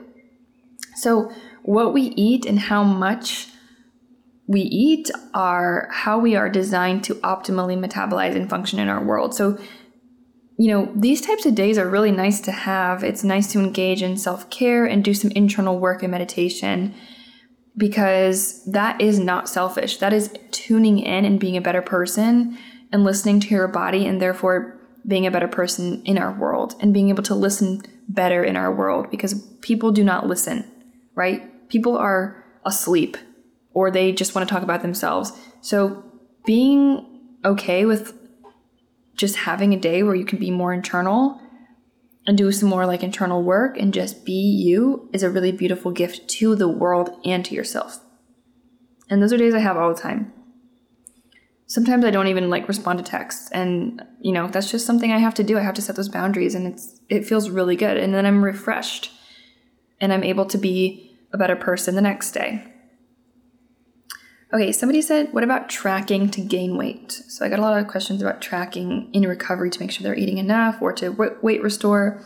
So, 0.96 1.32
what 1.64 1.94
we 1.94 2.14
eat 2.16 2.46
and 2.46 2.60
how 2.60 2.84
much 2.84 3.48
we 4.48 4.62
eat 4.62 5.10
are 5.34 5.90
how 5.92 6.20
we 6.20 6.36
are 6.36 6.50
designed 6.50 7.04
to 7.06 7.16
optimally 7.16 7.78
metabolize 7.78 8.36
and 8.36 8.50
function 8.50 8.80
in 8.80 8.90
our 8.90 9.04
world. 9.04 9.34
So, 9.34 9.58
you 10.58 10.68
know, 10.70 10.92
these 10.96 11.22
types 11.22 11.46
of 11.46 11.56
days 11.56 11.78
are 11.78 11.90
really 11.90 12.12
nice 12.12 12.40
to 12.42 12.52
have. 12.52 13.04
It's 13.04 13.24
nice 13.24 13.52
to 13.54 13.60
engage 13.60 14.04
in 14.04 14.18
self 14.18 14.50
care 14.50 14.86
and 14.86 15.04
do 15.04 15.14
some 15.14 15.32
internal 15.32 15.80
work 15.80 16.04
and 16.04 16.12
meditation 16.12 16.94
because 17.76 18.64
that 18.66 19.02
is 19.02 19.20
not 19.20 19.50
selfish. 19.50 19.98
That 19.98 20.14
is 20.14 20.34
tuning 20.52 21.00
in 21.00 21.26
and 21.26 21.40
being 21.40 21.58
a 21.58 21.62
better 21.62 21.82
person 21.82 22.58
and 22.92 23.04
listening 23.04 23.40
to 23.42 23.50
your 23.50 23.68
body 23.68 24.06
and 24.06 24.22
therefore 24.22 24.80
being 25.08 25.26
a 25.26 25.32
better 25.32 25.48
person 25.48 26.02
in 26.06 26.18
our 26.18 26.32
world 26.32 26.76
and 26.80 26.94
being 26.94 27.10
able 27.10 27.24
to 27.24 27.36
listen 27.36 27.82
better 28.08 28.44
in 28.44 28.56
our 28.56 28.74
world 28.74 29.10
because 29.10 29.34
people 29.62 29.92
do 29.92 30.04
not 30.04 30.28
listen, 30.28 30.72
right? 31.16 31.68
People 31.68 31.98
are 31.98 32.44
asleep 32.64 33.18
or 33.76 33.92
they 33.92 34.12
just 34.12 34.34
want 34.34 34.48
to 34.48 34.52
talk 34.52 34.64
about 34.64 34.82
themselves. 34.82 35.32
So 35.62 36.04
being 36.46 37.06
okay 37.44 37.86
with 37.86 38.18
just 39.16 39.36
having 39.36 39.74
a 39.74 39.80
day 39.80 40.02
where 40.02 40.16
you 40.16 40.26
can 40.26 40.40
be 40.40 40.50
more 40.50 40.74
internal 40.74 41.40
and 42.26 42.38
do 42.38 42.52
some 42.52 42.70
more 42.70 42.88
like 42.88 43.04
internal 43.04 43.44
work 43.44 43.78
and 43.78 43.94
just 43.94 44.26
be 44.26 44.34
you 44.34 45.10
is 45.14 45.22
a 45.22 45.30
really 45.30 45.52
beautiful 45.52 45.92
gift 45.92 46.28
to 46.28 46.56
the 46.56 46.68
world 46.68 47.20
and 47.24 47.46
to 47.46 47.54
yourself. 47.54 48.00
And 49.10 49.22
those 49.22 49.32
are 49.32 49.38
days 49.38 49.54
I 49.54 49.60
have 49.60 49.78
all 49.78 49.94
the 49.94 50.02
time. 50.02 50.34
Sometimes 51.68 52.06
I 52.06 52.12
don't 52.12 52.28
even 52.28 52.50
like 52.50 52.68
respond 52.68 53.00
to 53.00 53.06
texts 53.06 53.52
and 53.52 54.02
you 54.22 54.32
know, 54.32 54.48
that's 54.48 54.72
just 54.72 54.86
something 54.86 55.12
I 55.12 55.20
have 55.20 55.34
to 55.36 55.44
do. 55.44 55.58
I 55.58 55.62
have 55.62 55.76
to 55.76 55.82
set 55.82 55.98
those 55.98 56.10
boundaries 56.10 56.56
and 56.56 56.66
it's 56.66 57.02
it 57.10 57.28
feels 57.28 57.50
really 57.50 57.76
good 57.76 57.98
and 57.98 58.14
then 58.14 58.26
I'm 58.26 58.44
refreshed 58.44 59.12
and 60.00 60.14
I'm 60.14 60.24
able 60.24 60.46
to 60.46 60.58
be 60.58 61.12
a 61.34 61.38
better 61.38 61.56
person 61.58 61.96
the 61.96 62.02
next 62.02 62.32
day. 62.32 62.72
Okay, 64.54 64.72
somebody 64.72 65.02
said, 65.02 65.34
what 65.34 65.44
about 65.44 65.70
tracking 65.70 66.30
to 66.30 66.40
gain 66.40 66.78
weight? 66.78 67.12
So 67.12 67.46
I 67.46 67.50
got 67.50 67.60
a 67.60 67.64
lot 67.64 67.78
of 67.78 67.88
questions 67.88 68.22
about 68.22 68.42
tracking 68.42 69.10
in 69.12 69.28
recovery 69.28 69.70
to 69.72 69.80
make 69.80 69.92
sure 69.92 70.04
they're 70.04 70.18
eating 70.18 70.38
enough 70.38 70.82
or 70.82 70.94
to 70.94 71.10
weight 71.10 71.64
restore. 71.64 72.22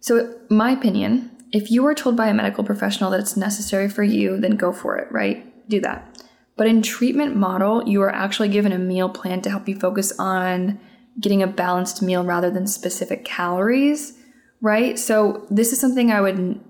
So, 0.00 0.34
my 0.50 0.72
opinion, 0.72 1.30
if 1.52 1.70
you 1.70 1.86
are 1.86 1.94
told 1.94 2.16
by 2.16 2.26
a 2.26 2.34
medical 2.34 2.64
professional 2.64 3.10
that 3.12 3.20
it's 3.20 3.36
necessary 3.36 3.88
for 3.88 4.02
you, 4.02 4.36
then 4.38 4.56
go 4.56 4.72
for 4.72 4.96
it, 4.96 5.10
right? 5.12 5.68
Do 5.68 5.80
that. 5.82 6.24
But 6.56 6.66
in 6.66 6.82
treatment 6.82 7.36
model, 7.36 7.88
you 7.88 8.02
are 8.02 8.10
actually 8.10 8.48
given 8.48 8.72
a 8.72 8.78
meal 8.78 9.08
plan 9.08 9.42
to 9.42 9.50
help 9.50 9.68
you 9.68 9.78
focus 9.78 10.12
on 10.18 10.80
getting 11.20 11.42
a 11.42 11.46
balanced 11.46 12.02
meal 12.02 12.24
rather 12.24 12.50
than 12.50 12.66
specific 12.66 13.24
calories, 13.24 14.18
right? 14.60 14.98
So, 14.98 15.46
this 15.50 15.72
is 15.72 15.80
something 15.80 16.10
I 16.10 16.20
would 16.20 16.60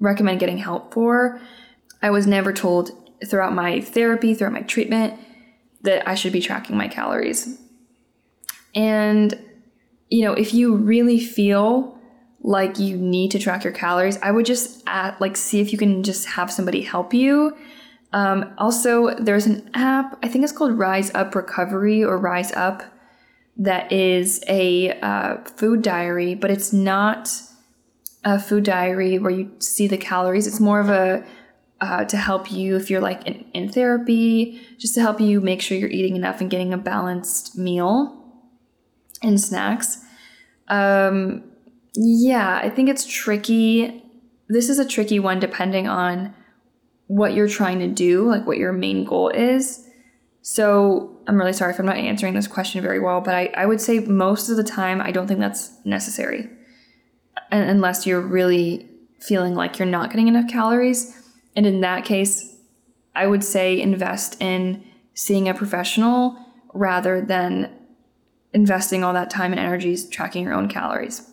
recommend 0.00 0.40
getting 0.40 0.58
help 0.58 0.92
for. 0.92 1.40
I 2.02 2.10
was 2.10 2.26
never 2.26 2.52
told 2.52 2.90
throughout 3.26 3.54
my 3.54 3.80
therapy, 3.80 4.34
throughout 4.34 4.52
my 4.52 4.62
treatment, 4.62 5.18
that 5.82 6.08
I 6.08 6.14
should 6.14 6.32
be 6.32 6.40
tracking 6.40 6.76
my 6.76 6.88
calories. 6.88 7.58
And, 8.74 9.38
you 10.08 10.24
know, 10.24 10.32
if 10.32 10.54
you 10.54 10.76
really 10.76 11.18
feel 11.18 11.98
like 12.40 12.78
you 12.78 12.96
need 12.96 13.30
to 13.32 13.38
track 13.38 13.64
your 13.64 13.72
calories, 13.72 14.18
I 14.22 14.30
would 14.30 14.46
just 14.46 14.82
at, 14.86 15.20
like 15.20 15.36
see 15.36 15.60
if 15.60 15.72
you 15.72 15.78
can 15.78 16.02
just 16.02 16.26
have 16.26 16.52
somebody 16.52 16.82
help 16.82 17.14
you. 17.14 17.56
Um, 18.12 18.52
also, 18.58 19.14
there's 19.14 19.46
an 19.46 19.70
app, 19.74 20.18
I 20.22 20.28
think 20.28 20.44
it's 20.44 20.52
called 20.52 20.78
Rise 20.78 21.14
Up 21.14 21.34
Recovery 21.34 22.04
or 22.04 22.18
Rise 22.18 22.52
Up, 22.52 22.82
that 23.56 23.92
is 23.92 24.42
a 24.48 24.98
uh, 25.00 25.36
food 25.44 25.82
diary, 25.82 26.34
but 26.34 26.50
it's 26.50 26.72
not 26.72 27.30
a 28.24 28.38
food 28.38 28.64
diary 28.64 29.18
where 29.18 29.30
you 29.30 29.52
see 29.58 29.86
the 29.86 29.98
calories. 29.98 30.46
It's 30.46 30.60
more 30.60 30.80
of 30.80 30.88
a 30.88 31.24
uh, 31.82 32.04
to 32.04 32.16
help 32.16 32.52
you 32.52 32.76
if 32.76 32.88
you're 32.88 33.00
like 33.00 33.26
in, 33.26 33.44
in 33.52 33.68
therapy, 33.68 34.60
just 34.78 34.94
to 34.94 35.00
help 35.00 35.20
you 35.20 35.40
make 35.40 35.60
sure 35.60 35.76
you're 35.76 35.90
eating 35.90 36.14
enough 36.14 36.40
and 36.40 36.48
getting 36.48 36.72
a 36.72 36.78
balanced 36.78 37.58
meal 37.58 38.24
and 39.20 39.40
snacks. 39.40 39.98
Um, 40.68 41.42
yeah, 41.94 42.60
I 42.62 42.70
think 42.70 42.88
it's 42.88 43.04
tricky. 43.04 44.00
This 44.48 44.68
is 44.68 44.78
a 44.78 44.86
tricky 44.86 45.18
one 45.18 45.40
depending 45.40 45.88
on 45.88 46.32
what 47.08 47.34
you're 47.34 47.48
trying 47.48 47.80
to 47.80 47.88
do, 47.88 48.28
like 48.28 48.46
what 48.46 48.58
your 48.58 48.72
main 48.72 49.04
goal 49.04 49.30
is. 49.30 49.84
So 50.40 51.20
I'm 51.26 51.36
really 51.36 51.52
sorry 51.52 51.72
if 51.72 51.80
I'm 51.80 51.86
not 51.86 51.96
answering 51.96 52.34
this 52.34 52.46
question 52.46 52.80
very 52.80 53.00
well, 53.00 53.20
but 53.20 53.34
I, 53.34 53.52
I 53.56 53.66
would 53.66 53.80
say 53.80 53.98
most 53.98 54.48
of 54.48 54.56
the 54.56 54.64
time, 54.64 55.00
I 55.00 55.10
don't 55.10 55.26
think 55.26 55.40
that's 55.40 55.72
necessary. 55.84 56.48
unless 57.50 58.06
you're 58.06 58.20
really 58.20 58.88
feeling 59.18 59.54
like 59.54 59.78
you're 59.80 59.86
not 59.86 60.10
getting 60.10 60.28
enough 60.28 60.48
calories. 60.48 61.21
And 61.54 61.66
in 61.66 61.80
that 61.80 62.04
case, 62.04 62.56
I 63.14 63.26
would 63.26 63.44
say 63.44 63.80
invest 63.80 64.40
in 64.40 64.84
seeing 65.14 65.48
a 65.48 65.54
professional 65.54 66.38
rather 66.72 67.20
than 67.20 67.70
investing 68.52 69.04
all 69.04 69.12
that 69.12 69.30
time 69.30 69.52
and 69.52 69.60
energies 69.60 70.08
tracking 70.08 70.44
your 70.44 70.54
own 70.54 70.68
calories. 70.68 71.28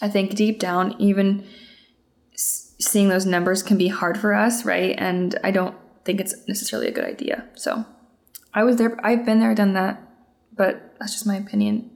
I 0.00 0.08
think 0.08 0.34
deep 0.34 0.58
down, 0.58 0.94
even 0.98 1.44
seeing 2.34 3.08
those 3.08 3.26
numbers 3.26 3.62
can 3.62 3.78
be 3.78 3.88
hard 3.88 4.18
for 4.18 4.34
us, 4.34 4.64
right? 4.64 4.94
And 4.98 5.38
I 5.44 5.52
don't 5.52 5.76
think 6.04 6.20
it's 6.20 6.34
necessarily 6.48 6.88
a 6.88 6.92
good 6.92 7.04
idea. 7.04 7.46
So 7.54 7.84
I 8.54 8.64
was 8.64 8.76
there, 8.76 8.98
I've 9.04 9.24
been 9.24 9.38
there, 9.38 9.54
done 9.54 9.74
that, 9.74 10.02
but 10.52 10.96
that's 10.98 11.12
just 11.12 11.26
my 11.26 11.36
opinion 11.36 11.90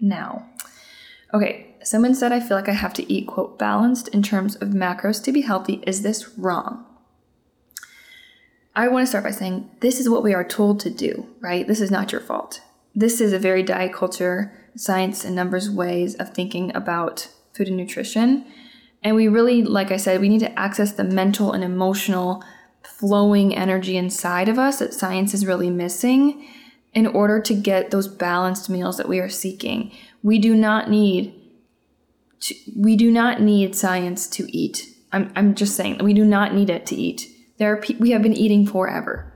now. 0.00 0.48
Okay, 1.32 1.63
Someone 1.84 2.14
said, 2.14 2.32
I 2.32 2.40
feel 2.40 2.56
like 2.56 2.68
I 2.68 2.72
have 2.72 2.94
to 2.94 3.12
eat, 3.12 3.26
quote, 3.26 3.58
balanced 3.58 4.08
in 4.08 4.22
terms 4.22 4.56
of 4.56 4.70
macros 4.70 5.22
to 5.22 5.32
be 5.32 5.42
healthy. 5.42 5.82
Is 5.86 6.02
this 6.02 6.30
wrong? 6.38 6.86
I 8.74 8.88
want 8.88 9.04
to 9.04 9.06
start 9.06 9.24
by 9.24 9.30
saying 9.30 9.70
this 9.80 10.00
is 10.00 10.08
what 10.08 10.22
we 10.22 10.34
are 10.34 10.42
told 10.42 10.80
to 10.80 10.90
do, 10.90 11.28
right? 11.40 11.68
This 11.68 11.80
is 11.80 11.90
not 11.90 12.10
your 12.10 12.22
fault. 12.22 12.62
This 12.94 13.20
is 13.20 13.32
a 13.32 13.38
very 13.38 13.62
diet 13.62 13.92
culture, 13.92 14.52
science, 14.76 15.24
and 15.24 15.36
numbers 15.36 15.70
ways 15.70 16.14
of 16.14 16.30
thinking 16.30 16.74
about 16.74 17.28
food 17.52 17.68
and 17.68 17.76
nutrition. 17.76 18.46
And 19.02 19.14
we 19.14 19.28
really, 19.28 19.62
like 19.62 19.92
I 19.92 19.98
said, 19.98 20.20
we 20.20 20.28
need 20.28 20.40
to 20.40 20.58
access 20.58 20.92
the 20.92 21.04
mental 21.04 21.52
and 21.52 21.62
emotional 21.62 22.42
flowing 22.82 23.54
energy 23.54 23.96
inside 23.96 24.48
of 24.48 24.58
us 24.58 24.78
that 24.78 24.94
science 24.94 25.34
is 25.34 25.46
really 25.46 25.70
missing 25.70 26.48
in 26.94 27.06
order 27.06 27.40
to 27.40 27.54
get 27.54 27.90
those 27.90 28.08
balanced 28.08 28.70
meals 28.70 28.96
that 28.96 29.08
we 29.08 29.18
are 29.18 29.28
seeking. 29.28 29.92
We 30.22 30.38
do 30.38 30.54
not 30.54 30.88
need 30.88 31.34
to, 32.44 32.54
we 32.76 32.96
do 32.96 33.10
not 33.10 33.40
need 33.40 33.74
science 33.74 34.26
to 34.28 34.46
eat. 34.56 34.88
I'm, 35.12 35.32
I'm 35.34 35.54
just 35.54 35.76
saying 35.76 35.98
we 36.02 36.12
do 36.12 36.24
not 36.24 36.54
need 36.54 36.70
it 36.70 36.86
to 36.86 36.94
eat. 36.94 37.28
There 37.58 37.72
are 37.72 37.80
pe- 37.80 37.96
we 37.96 38.10
have 38.10 38.22
been 38.22 38.34
eating 38.34 38.66
forever. 38.66 39.32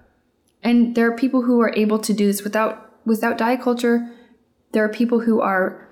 And 0.63 0.95
there 0.95 1.11
are 1.11 1.17
people 1.17 1.43
who 1.43 1.61
are 1.61 1.73
able 1.77 1.99
to 2.01 2.13
do 2.13 2.27
this 2.27 2.43
without 2.43 2.91
without 3.07 3.39
diet 3.39 3.63
culture. 3.63 4.11
There 4.73 4.85
are 4.85 4.89
people 4.89 5.21
who 5.21 5.41
are 5.41 5.89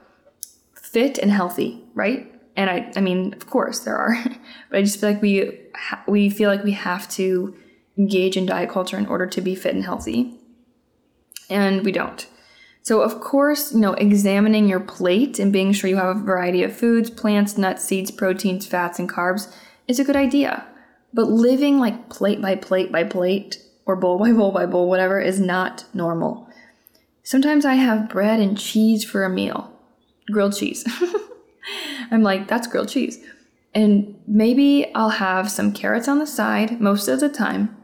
fit 0.75 1.19
and 1.19 1.31
healthy, 1.31 1.83
right? 1.95 2.33
And 2.57 2.69
I 2.69 2.93
I 2.97 3.01
mean, 3.01 3.33
of 3.33 3.47
course 3.47 3.81
there 3.81 3.97
are. 3.97 4.17
but 4.71 4.79
I 4.79 4.83
just 4.83 5.01
feel 5.01 5.11
like 5.11 5.23
we 5.23 5.59
ha- 5.75 6.03
we 6.07 6.29
feel 6.29 6.51
like 6.51 6.65
we 6.65 6.73
have 6.73 7.09
to 7.11 7.57
engage 7.97 8.37
in 8.37 8.45
diet 8.45 8.69
culture 8.69 8.99
in 8.99 9.07
order 9.07 9.27
to 9.27 9.41
be 9.41 9.55
fit 9.55 9.75
and 9.75 9.85
healthy. 9.85 10.39
And 11.49 11.85
we 11.85 11.93
don't. 11.93 12.27
So, 12.87 13.01
of 13.01 13.21
course, 13.21 13.73
you 13.73 13.81
know, 13.81 13.95
examining 13.95 14.69
your 14.69 14.79
plate 14.79 15.41
and 15.41 15.53
being 15.53 15.73
sure 15.73 15.91
you 15.91 15.97
have 15.97 16.17
a 16.17 16.21
variety 16.21 16.63
of 16.63 16.77
foods, 16.77 17.11
plants, 17.11 17.59
nuts, 17.59 17.83
seeds, 17.83 18.13
proteins, 18.13 18.65
fats, 18.65 19.01
and 19.01 19.11
carbs 19.11 19.53
is 19.89 19.99
a 19.99 20.05
good 20.05 20.15
idea. 20.15 20.65
But 21.13 21.27
living 21.27 21.81
like 21.81 22.09
plate 22.11 22.41
by 22.41 22.55
plate 22.55 22.93
by 22.93 23.03
plate 23.03 23.61
or 23.87 23.97
bowl 23.97 24.19
by 24.21 24.31
bowl 24.31 24.53
by 24.53 24.67
bowl, 24.67 24.89
whatever, 24.89 25.21
is 25.21 25.41
not 25.41 25.85
normal. 25.95 26.49
Sometimes 27.25 27.65
I 27.65 27.75
have 27.75 28.09
bread 28.09 28.39
and 28.39 28.57
cheese 28.57 29.03
for 29.03 29.25
a 29.25 29.29
meal, 29.29 29.77
grilled 30.31 30.57
cheese. 30.57 30.87
I'm 32.13 32.23
like, 32.23 32.47
that's 32.47 32.69
grilled 32.69 32.91
cheese. 32.91 33.19
And 33.75 34.15
maybe 34.29 34.95
I'll 34.95 35.19
have 35.19 35.51
some 35.51 35.73
carrots 35.73 36.07
on 36.07 36.21
the 36.21 36.27
side 36.27 36.81
most 36.81 37.09
of 37.09 37.19
the 37.19 37.29
time. 37.29 37.77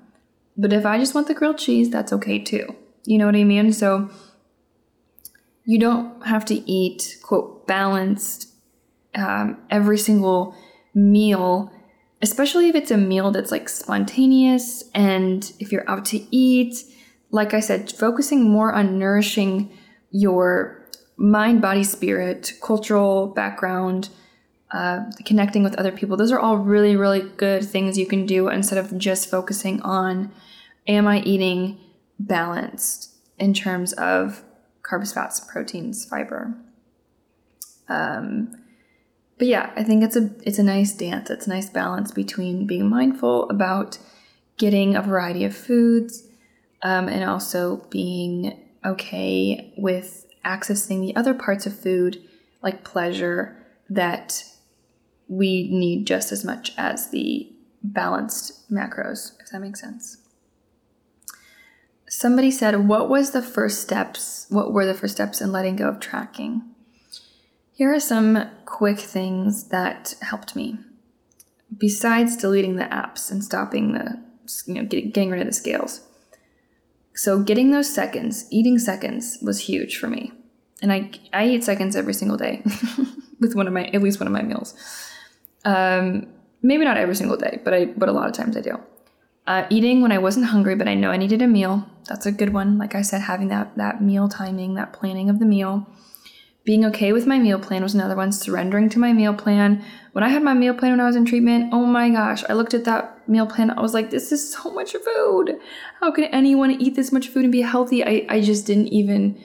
But 0.57 0.73
if 0.73 0.87
I 0.87 0.97
just 0.99 1.13
want 1.13 1.27
the 1.27 1.35
grilled 1.35 1.59
cheese, 1.59 1.91
that's 1.91 2.13
okay 2.13 2.39
too. 2.39 2.77
You 3.05 3.19
know 3.19 3.27
what 3.27 3.35
I 3.35 3.43
mean? 3.43 3.73
So, 3.73 4.09
you 5.65 5.79
don't 5.79 6.27
have 6.27 6.45
to 6.47 6.55
eat, 6.71 7.19
quote, 7.23 7.67
balanced 7.67 8.49
um, 9.15 9.59
every 9.71 9.99
single 9.99 10.55
meal, 10.95 11.73
especially 12.21 12.69
if 12.69 12.75
it's 12.75 12.91
a 12.91 12.97
meal 12.97 13.31
that's 13.31 13.51
like 13.51 13.69
spontaneous 13.69 14.85
and 14.95 15.53
if 15.59 15.71
you're 15.71 15.89
out 15.89 16.05
to 16.07 16.25
eat. 16.35 16.77
Like 17.31 17.55
I 17.55 17.61
said, 17.61 17.91
focusing 17.93 18.51
more 18.51 18.73
on 18.73 18.99
nourishing 18.99 19.71
your 20.11 20.87
mind, 21.17 21.63
body, 21.63 21.85
spirit, 21.85 22.55
cultural 22.63 23.29
background, 23.29 24.09
uh, 24.73 25.05
connecting 25.25 25.63
with 25.63 25.75
other 25.77 25.93
people. 25.93 26.17
Those 26.17 26.33
are 26.33 26.39
all 26.39 26.57
really, 26.59 26.97
really 26.97 27.21
good 27.21 27.65
things 27.65 27.97
you 27.97 28.07
can 28.07 28.27
do 28.27 28.49
instead 28.49 28.79
of 28.79 28.97
just 28.99 29.31
focusing 29.31 29.81
on, 29.83 30.33
am 30.87 31.07
I 31.07 31.21
eating 31.21 31.79
balanced 32.19 33.15
in 33.39 33.55
terms 33.55 33.93
of 33.95 34.43
carbs, 34.93 35.15
fats, 35.15 35.41
proteins, 35.41 36.05
fiber. 36.05 36.55
Um, 37.89 38.55
but 39.39 39.49
yeah, 39.49 39.73
I 39.77 39.83
think 39.83 40.05
it's 40.05 40.17
a 40.17 40.31
it's 40.45 40.59
a 40.59 40.63
nice 40.63 40.93
dance. 40.93 41.31
It's 41.31 41.47
a 41.47 41.51
nice 41.51 41.71
balance 41.71 42.13
between 42.13 42.67
being 42.67 42.89
mindful 42.89 43.49
about 43.49 43.99
getting 44.57 44.95
a 44.95 45.03
variety 45.03 45.45
of 45.45 45.57
foods 45.57 46.29
um, 46.83 47.09
and 47.09 47.25
also 47.25 47.85
being 47.91 48.61
okay 48.85 49.73
with 49.77 50.27
accessing 50.45 51.01
the 51.01 51.17
other 51.17 51.35
parts 51.35 51.67
of 51.67 51.77
food 51.77 52.23
like 52.63 52.85
pleasure 52.85 53.57
that 53.89 54.45
we 55.29 55.69
need 55.71 56.07
just 56.07 56.31
as 56.33 56.45
much 56.45 56.73
as 56.77 57.11
the 57.11 57.51
balanced 57.83 58.71
macros, 58.71 59.33
if 59.41 59.51
that 59.51 59.61
makes 59.61 59.81
sense. 59.81 60.22
Somebody 62.15 62.51
said, 62.51 62.89
What 62.89 63.09
was 63.09 63.31
the 63.31 63.41
first 63.41 63.81
steps? 63.81 64.45
What 64.51 64.71
were 64.71 64.85
the 64.85 64.93
first 64.93 65.15
steps 65.15 65.41
in 65.41 65.51
letting 65.51 65.77
go 65.77 65.89
of 65.89 65.99
tracking? 65.99 66.61
Here 67.73 67.91
are 67.91 67.99
some 67.99 68.51
quick 68.67 68.99
things 68.99 69.69
that 69.69 70.15
helped 70.21 70.55
me. 70.55 70.77
Besides 71.75 72.37
deleting 72.37 72.77
the 72.77 72.85
apps 72.85 73.31
and 73.31 73.43
stopping 73.43 73.95
the, 73.95 74.23
you 74.67 74.75
know, 74.75 74.85
getting, 74.85 75.11
getting 75.11 75.31
rid 75.31 75.41
of 75.41 75.47
the 75.47 75.55
scales. 75.55 76.03
So 77.15 77.43
getting 77.43 77.71
those 77.71 77.89
seconds, 77.89 78.47
eating 78.51 78.79
seconds 78.79 79.39
was 79.41 79.61
huge 79.61 79.97
for 79.97 80.09
me. 80.09 80.33
And 80.83 80.93
I, 80.93 81.13
I 81.33 81.49
eat 81.49 81.65
seconds 81.65 81.97
every 81.97 82.13
single 82.13 82.37
day 82.37 82.63
with 83.41 83.55
one 83.55 83.67
of 83.67 83.73
my, 83.73 83.87
at 83.87 84.03
least 84.03 84.21
one 84.21 84.27
of 84.27 84.35
my 84.35 84.43
meals. 84.43 84.75
Um, 85.65 86.27
maybe 86.61 86.85
not 86.85 86.99
every 86.99 87.15
single 87.15 87.39
day, 87.39 87.63
but 87.65 87.73
I, 87.73 87.87
but 87.87 88.11
a 88.11 88.13
lot 88.13 88.29
of 88.29 88.35
times 88.35 88.55
I 88.55 88.61
do. 88.61 88.79
Uh, 89.47 89.67
eating 89.71 90.03
when 90.03 90.13
I 90.13 90.19
wasn't 90.19 90.47
hungry, 90.47 90.77
but 90.77 90.87
I 90.87 90.95
know 90.95 91.11
I 91.11 91.17
needed 91.17 91.43
a 91.43 91.49
meal. 91.49 91.87
That's 92.09 92.27
a 92.27 92.33
good 92.33 92.53
one. 92.53 92.79
Like 92.79 92.95
I 92.95 93.03
said, 93.03 93.23
having 93.23 93.49
that 93.49 93.77
that 93.77 94.01
meal 94.01 94.29
timing, 94.29 94.75
that 94.75 94.93
planning 94.93 95.29
of 95.29 95.39
the 95.39 95.45
meal. 95.47 95.87
Being 96.65 96.85
okay 96.87 97.13
with 97.13 97.27
my 97.27 97.41
meal 97.41 97.59
plan 97.59 97.83
was 97.83 97.95
another 97.95 98.15
one. 98.15 98.31
Surrendering 98.31 98.89
to 98.91 99.01
my 99.01 99.13
meal 99.13 99.35
plan. 99.35 99.85
When 100.13 100.23
I 100.23 100.29
had 100.29 100.45
my 100.45 100.55
meal 100.55 100.75
plan 100.75 100.93
when 100.93 101.01
I 101.01 101.07
was 101.07 101.17
in 101.17 101.25
treatment, 101.25 101.71
oh 101.73 101.85
my 101.85 102.09
gosh, 102.11 102.45
I 102.49 102.53
looked 102.53 102.73
at 102.73 102.85
that 102.85 103.29
meal 103.29 103.47
plan. 103.47 103.71
I 103.71 103.81
was 103.81 103.95
like, 103.95 104.11
this 104.11 104.31
is 104.31 104.53
so 104.53 104.71
much 104.71 104.93
food. 104.93 105.59
How 106.01 106.13
can 106.13 106.25
anyone 106.25 106.71
eat 106.71 106.95
this 106.95 107.11
much 107.11 107.29
food 107.29 107.43
and 107.43 107.51
be 107.53 107.63
healthy? 107.63 108.05
I, 108.05 108.27
I 108.29 108.41
just 108.41 108.65
didn't 108.65 108.89
even, 108.89 109.43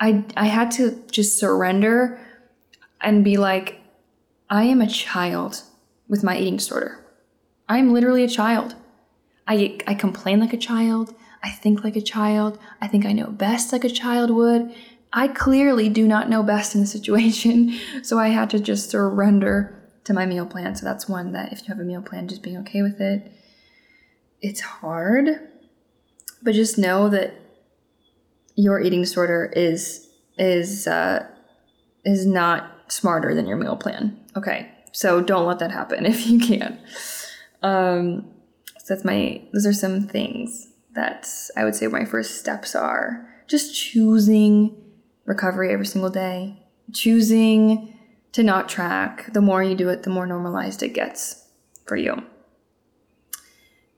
I, 0.00 0.24
I 0.38 0.46
had 0.46 0.70
to 0.72 1.02
just 1.10 1.38
surrender 1.38 2.18
and 3.02 3.22
be 3.22 3.36
like, 3.36 3.80
I 4.48 4.64
am 4.64 4.80
a 4.80 4.86
child 4.88 5.64
with 6.08 6.24
my 6.24 6.38
eating 6.38 6.56
disorder. 6.56 7.04
I'm 7.68 7.92
literally 7.92 8.24
a 8.24 8.28
child. 8.28 8.74
I, 9.46 9.78
I 9.86 9.94
complain 9.94 10.40
like 10.40 10.52
a 10.52 10.58
child. 10.58 11.14
I 11.42 11.50
think 11.50 11.84
like 11.84 11.96
a 11.96 12.00
child. 12.00 12.58
I 12.80 12.88
think 12.88 13.04
I 13.04 13.12
know 13.12 13.26
best 13.26 13.72
like 13.72 13.84
a 13.84 13.90
child 13.90 14.30
would. 14.30 14.74
I 15.12 15.28
clearly 15.28 15.88
do 15.88 16.08
not 16.08 16.28
know 16.28 16.42
best 16.42 16.74
in 16.74 16.80
the 16.80 16.86
situation. 16.86 17.78
So 18.02 18.18
I 18.18 18.28
had 18.28 18.50
to 18.50 18.58
just 18.58 18.90
surrender 18.90 19.80
to 20.04 20.12
my 20.12 20.26
meal 20.26 20.44
plan. 20.46 20.74
So 20.76 20.84
that's 20.84 21.08
one 21.08 21.32
that 21.32 21.52
if 21.52 21.60
you 21.60 21.68
have 21.68 21.80
a 21.80 21.84
meal 21.84 22.02
plan, 22.02 22.28
just 22.28 22.42
being 22.42 22.58
okay 22.58 22.82
with 22.82 23.00
it. 23.00 23.32
It's 24.42 24.60
hard, 24.60 25.28
but 26.42 26.54
just 26.54 26.76
know 26.76 27.08
that 27.08 27.34
your 28.56 28.80
eating 28.80 29.00
disorder 29.00 29.50
is 29.56 30.08
is 30.36 30.86
uh, 30.86 31.26
is 32.04 32.26
not 32.26 32.70
smarter 32.88 33.34
than 33.34 33.46
your 33.46 33.56
meal 33.56 33.76
plan. 33.76 34.18
Okay, 34.36 34.70
so 34.92 35.22
don't 35.22 35.46
let 35.46 35.60
that 35.60 35.70
happen 35.70 36.04
if 36.14 36.26
you 36.26 36.38
can. 36.38 36.78
Um, 37.62 38.33
so 38.84 38.92
that's 38.92 39.04
my, 39.04 39.40
those 39.54 39.64
are 39.64 39.72
some 39.72 40.02
things 40.02 40.68
that 40.94 41.26
I 41.56 41.64
would 41.64 41.74
say 41.74 41.86
my 41.86 42.04
first 42.04 42.38
steps 42.38 42.74
are. 42.74 43.26
Just 43.46 43.74
choosing 43.74 44.76
recovery 45.24 45.72
every 45.72 45.86
single 45.86 46.10
day, 46.10 46.62
choosing 46.92 47.98
to 48.32 48.42
not 48.42 48.68
track. 48.68 49.32
The 49.32 49.40
more 49.40 49.62
you 49.62 49.74
do 49.74 49.88
it, 49.88 50.02
the 50.02 50.10
more 50.10 50.26
normalized 50.26 50.82
it 50.82 50.90
gets 50.90 51.48
for 51.86 51.96
you. 51.96 52.24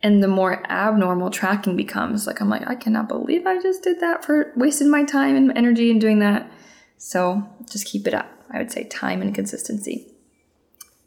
And 0.05 0.23
the 0.23 0.29
more 0.29 0.65
abnormal 0.71 1.31
tracking 1.31 1.77
becomes, 1.77 2.29
like 2.29 2.41
I'm 2.41 2.49
like, 2.49 2.69
I 2.69 2.77
cannot 2.77 3.09
believe 3.09 3.45
I 3.45 3.61
just 3.61 3.83
did 3.83 3.99
that 3.99 4.25
for 4.25 4.53
wasted 4.55 4.87
my 4.87 5.03
time 5.03 5.35
and 5.35 5.51
energy 5.59 5.91
in 5.91 5.99
doing 5.99 6.21
that. 6.21 6.49
So 6.97 7.43
just 7.69 7.87
keep 7.87 8.07
it 8.07 8.15
up. 8.15 8.31
I 8.53 8.59
would 8.59 8.71
say 8.71 8.85
time 8.85 9.21
and 9.21 9.35
consistency. 9.35 10.15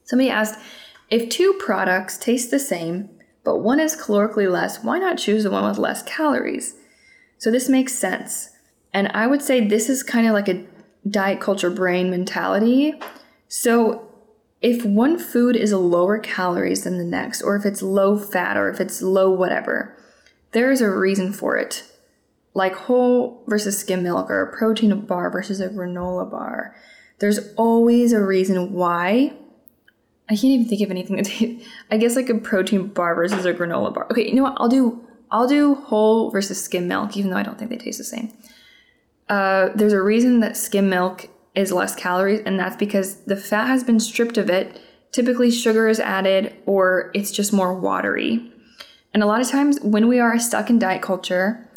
Somebody 0.03 0.29
asked 0.29 0.59
if 1.09 1.29
two 1.29 1.53
products 1.53 2.17
taste 2.17 2.51
the 2.51 2.59
same 2.59 3.11
but 3.49 3.63
one 3.63 3.79
is 3.79 3.95
calorically 3.95 4.47
less, 4.47 4.83
why 4.83 4.99
not 4.99 5.17
choose 5.17 5.43
the 5.43 5.49
one 5.49 5.67
with 5.67 5.79
less 5.79 6.03
calories? 6.03 6.75
So 7.39 7.49
this 7.49 7.67
makes 7.67 7.95
sense. 7.95 8.51
And 8.93 9.07
I 9.07 9.25
would 9.25 9.41
say 9.41 9.59
this 9.59 9.89
is 9.89 10.03
kind 10.03 10.27
of 10.27 10.33
like 10.33 10.47
a 10.47 10.67
diet 11.09 11.41
culture 11.41 11.71
brain 11.71 12.11
mentality. 12.11 12.93
So 13.47 14.07
if 14.61 14.85
one 14.85 15.17
food 15.17 15.55
is 15.55 15.73
lower 15.73 16.19
calories 16.19 16.83
than 16.83 16.99
the 16.99 17.03
next, 17.03 17.41
or 17.41 17.55
if 17.55 17.65
it's 17.65 17.81
low 17.81 18.19
fat, 18.19 18.55
or 18.55 18.69
if 18.69 18.79
it's 18.79 19.01
low 19.01 19.31
whatever, 19.31 19.97
there 20.51 20.69
is 20.69 20.81
a 20.81 20.91
reason 20.91 21.33
for 21.33 21.57
it. 21.57 21.91
Like 22.53 22.75
whole 22.75 23.43
versus 23.47 23.79
skim 23.79 24.03
milk, 24.03 24.29
or 24.29 24.43
a 24.43 24.55
protein 24.55 24.95
bar 25.07 25.31
versus 25.31 25.59
a 25.59 25.69
granola 25.69 26.29
bar. 26.29 26.75
There's 27.17 27.51
always 27.55 28.13
a 28.13 28.23
reason 28.23 28.73
why 28.73 29.33
I 30.29 30.33
can't 30.33 30.45
even 30.45 30.67
think 30.67 30.81
of 30.81 30.91
anything 30.91 31.15
that 31.15 31.25
tastes. 31.25 31.67
I 31.91 31.97
guess 31.97 32.15
like 32.15 32.29
a 32.29 32.35
protein 32.35 32.87
bar 32.87 33.15
versus 33.15 33.45
a 33.45 33.53
granola 33.53 33.93
bar. 33.93 34.07
Okay, 34.11 34.27
you 34.27 34.35
know 34.35 34.43
what? 34.43 34.55
I'll 34.57 34.69
do 34.69 35.05
I'll 35.31 35.47
do 35.47 35.75
whole 35.75 36.31
versus 36.31 36.61
skim 36.63 36.87
milk, 36.87 37.17
even 37.17 37.31
though 37.31 37.37
I 37.37 37.43
don't 37.43 37.57
think 37.57 37.71
they 37.71 37.77
taste 37.77 37.97
the 37.97 38.03
same. 38.03 38.31
Uh, 39.27 39.69
there's 39.75 39.93
a 39.93 40.01
reason 40.01 40.39
that 40.39 40.57
skim 40.57 40.89
milk 40.89 41.29
is 41.55 41.71
less 41.71 41.95
calories, 41.95 42.41
and 42.45 42.59
that's 42.59 42.75
because 42.75 43.15
the 43.25 43.35
fat 43.35 43.67
has 43.67 43.83
been 43.83 43.99
stripped 43.99 44.37
of 44.37 44.49
it. 44.49 44.79
Typically, 45.11 45.51
sugar 45.51 45.87
is 45.87 45.99
added, 45.99 46.55
or 46.65 47.11
it's 47.13 47.31
just 47.31 47.51
more 47.53 47.73
watery. 47.73 48.51
And 49.13 49.23
a 49.23 49.25
lot 49.25 49.41
of 49.41 49.47
times, 49.49 49.79
when 49.81 50.07
we 50.07 50.19
are 50.19 50.37
stuck 50.39 50.69
in 50.69 50.79
diet 50.79 51.01
culture, 51.01 51.67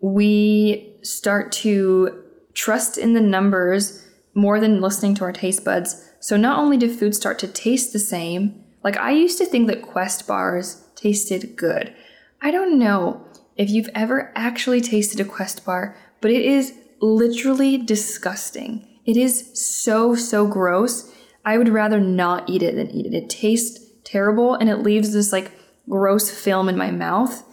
we 0.00 0.94
start 1.02 1.52
to 1.52 2.22
trust 2.54 2.98
in 2.98 3.14
the 3.14 3.20
numbers 3.20 4.06
more 4.34 4.60
than 4.60 4.80
listening 4.80 5.14
to 5.16 5.24
our 5.24 5.32
taste 5.32 5.64
buds 5.64 6.07
So 6.20 6.36
not 6.36 6.58
only 6.58 6.76
do 6.76 6.92
foods 6.92 7.16
start 7.16 7.38
to 7.40 7.46
taste 7.46 7.92
the 7.92 7.98
same, 7.98 8.64
like 8.82 8.96
I 8.96 9.10
used 9.12 9.38
to 9.38 9.46
think 9.46 9.68
that 9.68 9.82
Quest 9.82 10.26
bars 10.26 10.84
tasted 10.94 11.56
good. 11.56 11.94
I 12.40 12.50
don't 12.50 12.78
know 12.78 13.24
if 13.56 13.70
you've 13.70 13.90
ever 13.94 14.32
actually 14.34 14.80
tasted 14.80 15.20
a 15.20 15.24
Quest 15.24 15.64
bar, 15.64 15.96
but 16.20 16.30
it 16.30 16.42
is 16.42 16.74
literally 17.00 17.76
disgusting. 17.76 18.86
It 19.04 19.16
is 19.16 19.50
so, 19.54 20.14
so 20.14 20.46
gross. 20.46 21.12
I 21.44 21.58
would 21.58 21.68
rather 21.68 22.00
not 22.00 22.48
eat 22.48 22.62
it 22.62 22.76
than 22.76 22.90
eat 22.90 23.06
it. 23.06 23.14
It 23.14 23.30
tastes 23.30 23.84
terrible 24.04 24.54
and 24.54 24.68
it 24.68 24.78
leaves 24.78 25.12
this 25.12 25.32
like 25.32 25.52
gross 25.88 26.30
film 26.30 26.68
in 26.68 26.76
my 26.76 26.90
mouth. 26.90 27.44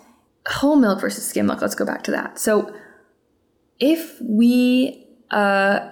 Whole 0.47 0.75
milk 0.75 1.01
versus 1.01 1.25
skim 1.25 1.47
milk, 1.47 1.61
let's 1.61 1.75
go 1.75 1.85
back 1.85 2.03
to 2.03 2.11
that. 2.11 2.37
So 2.39 2.75
if 3.79 4.19
we 4.21 5.07
uh, 5.31 5.89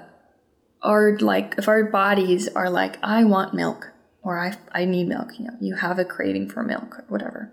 are 0.84 1.18
like, 1.20 1.56
if 1.58 1.68
our 1.68 1.84
bodies 1.86 2.48
are 2.50 2.70
like, 2.70 2.98
I 3.02 3.24
want 3.24 3.54
milk 3.54 3.92
or 4.22 4.40
I, 4.40 4.56
I 4.72 4.86
need 4.86 5.08
milk, 5.08 5.40
you 5.40 5.46
know, 5.46 5.58
you 5.60 5.76
have 5.76 6.00
a 6.00 6.06
craving 6.06 6.50
for 6.50 6.64
milk 6.64 7.00
or 7.00 7.06
whatever, 7.08 7.52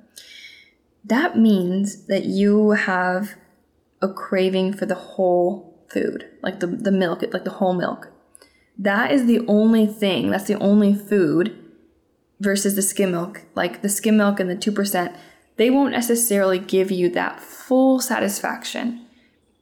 that 1.04 1.38
means 1.38 2.06
that 2.06 2.24
you 2.24 2.72
have 2.72 3.34
a 4.02 4.12
craving 4.12 4.74
for 4.74 4.86
the 4.86 4.94
whole 4.94 5.86
food, 5.92 6.28
like 6.42 6.60
the, 6.60 6.66
the 6.66 6.92
milk, 6.92 7.22
like 7.32 7.44
the 7.44 7.50
whole 7.50 7.74
milk. 7.74 8.08
That 8.78 9.10
is 9.10 9.26
the 9.26 9.44
only 9.46 9.86
thing, 9.86 10.30
that's 10.30 10.46
the 10.46 10.58
only 10.58 10.94
food 10.94 11.56
versus 12.40 12.74
the 12.74 12.82
skim 12.82 13.12
milk. 13.12 13.42
Like 13.54 13.82
the 13.82 13.88
skim 13.88 14.16
milk 14.16 14.40
and 14.40 14.50
the 14.50 14.56
2%, 14.56 15.16
they 15.56 15.70
won't 15.70 15.92
necessarily 15.92 16.58
give 16.58 16.90
you 16.90 17.10
that 17.10 17.40
full 17.40 18.00
satisfaction 18.00 19.06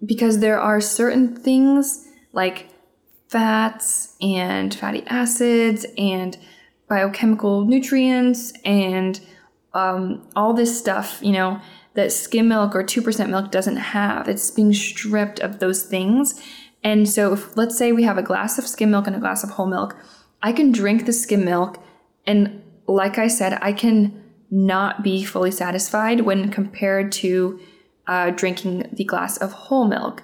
because 0.04 0.38
there 0.38 0.60
are 0.60 0.80
certain 0.80 1.34
things 1.34 2.06
like 2.32 2.68
fats 3.29 4.16
and 4.20 4.74
fatty 4.74 5.05
acids 5.07 5.87
and 5.97 6.39
biochemical 6.89 7.64
nutrients 7.64 8.53
and 8.64 9.20
um, 9.74 10.26
all 10.35 10.55
this 10.55 10.79
stuff, 10.79 11.20
you 11.22 11.33
know, 11.33 11.61
that 11.95 12.12
skim 12.12 12.49
milk 12.49 12.74
or 12.74 12.83
2% 12.83 13.29
milk 13.29 13.51
doesn't 13.51 13.76
have. 13.76 14.29
It's 14.29 14.51
being 14.51 14.72
stripped 14.72 15.41
of 15.41 15.59
those 15.59 15.85
things. 15.85 16.41
And 16.83 17.09
so, 17.09 17.33
if 17.33 17.57
let's 17.57 17.76
say 17.76 17.93
we 17.93 18.05
have 18.05 18.18
a 18.18 18.22
glass 18.22 18.59
of 18.59 18.66
skim 18.66 18.91
milk 18.91 19.07
and 19.07 19.16
a 19.16 19.18
glass 19.18 19.43
of 19.43 19.51
whole 19.51 19.66
milk, 19.66 19.97
I 20.43 20.53
can 20.53 20.70
drink 20.70 21.07
the 21.07 21.12
skim 21.12 21.45
milk, 21.45 21.83
and 22.24 22.62
like 22.87 23.18
I 23.18 23.26
said, 23.26 23.59
I 23.61 23.72
can 23.72 24.22
not 24.51 25.03
be 25.03 25.24
fully 25.24 25.51
satisfied 25.51 26.20
when 26.20 26.51
compared 26.51 27.11
to 27.12 27.61
uh, 28.07 28.31
drinking 28.31 28.89
the 28.93 29.05
glass 29.05 29.37
of 29.37 29.53
whole 29.53 29.87
milk. 29.87 30.22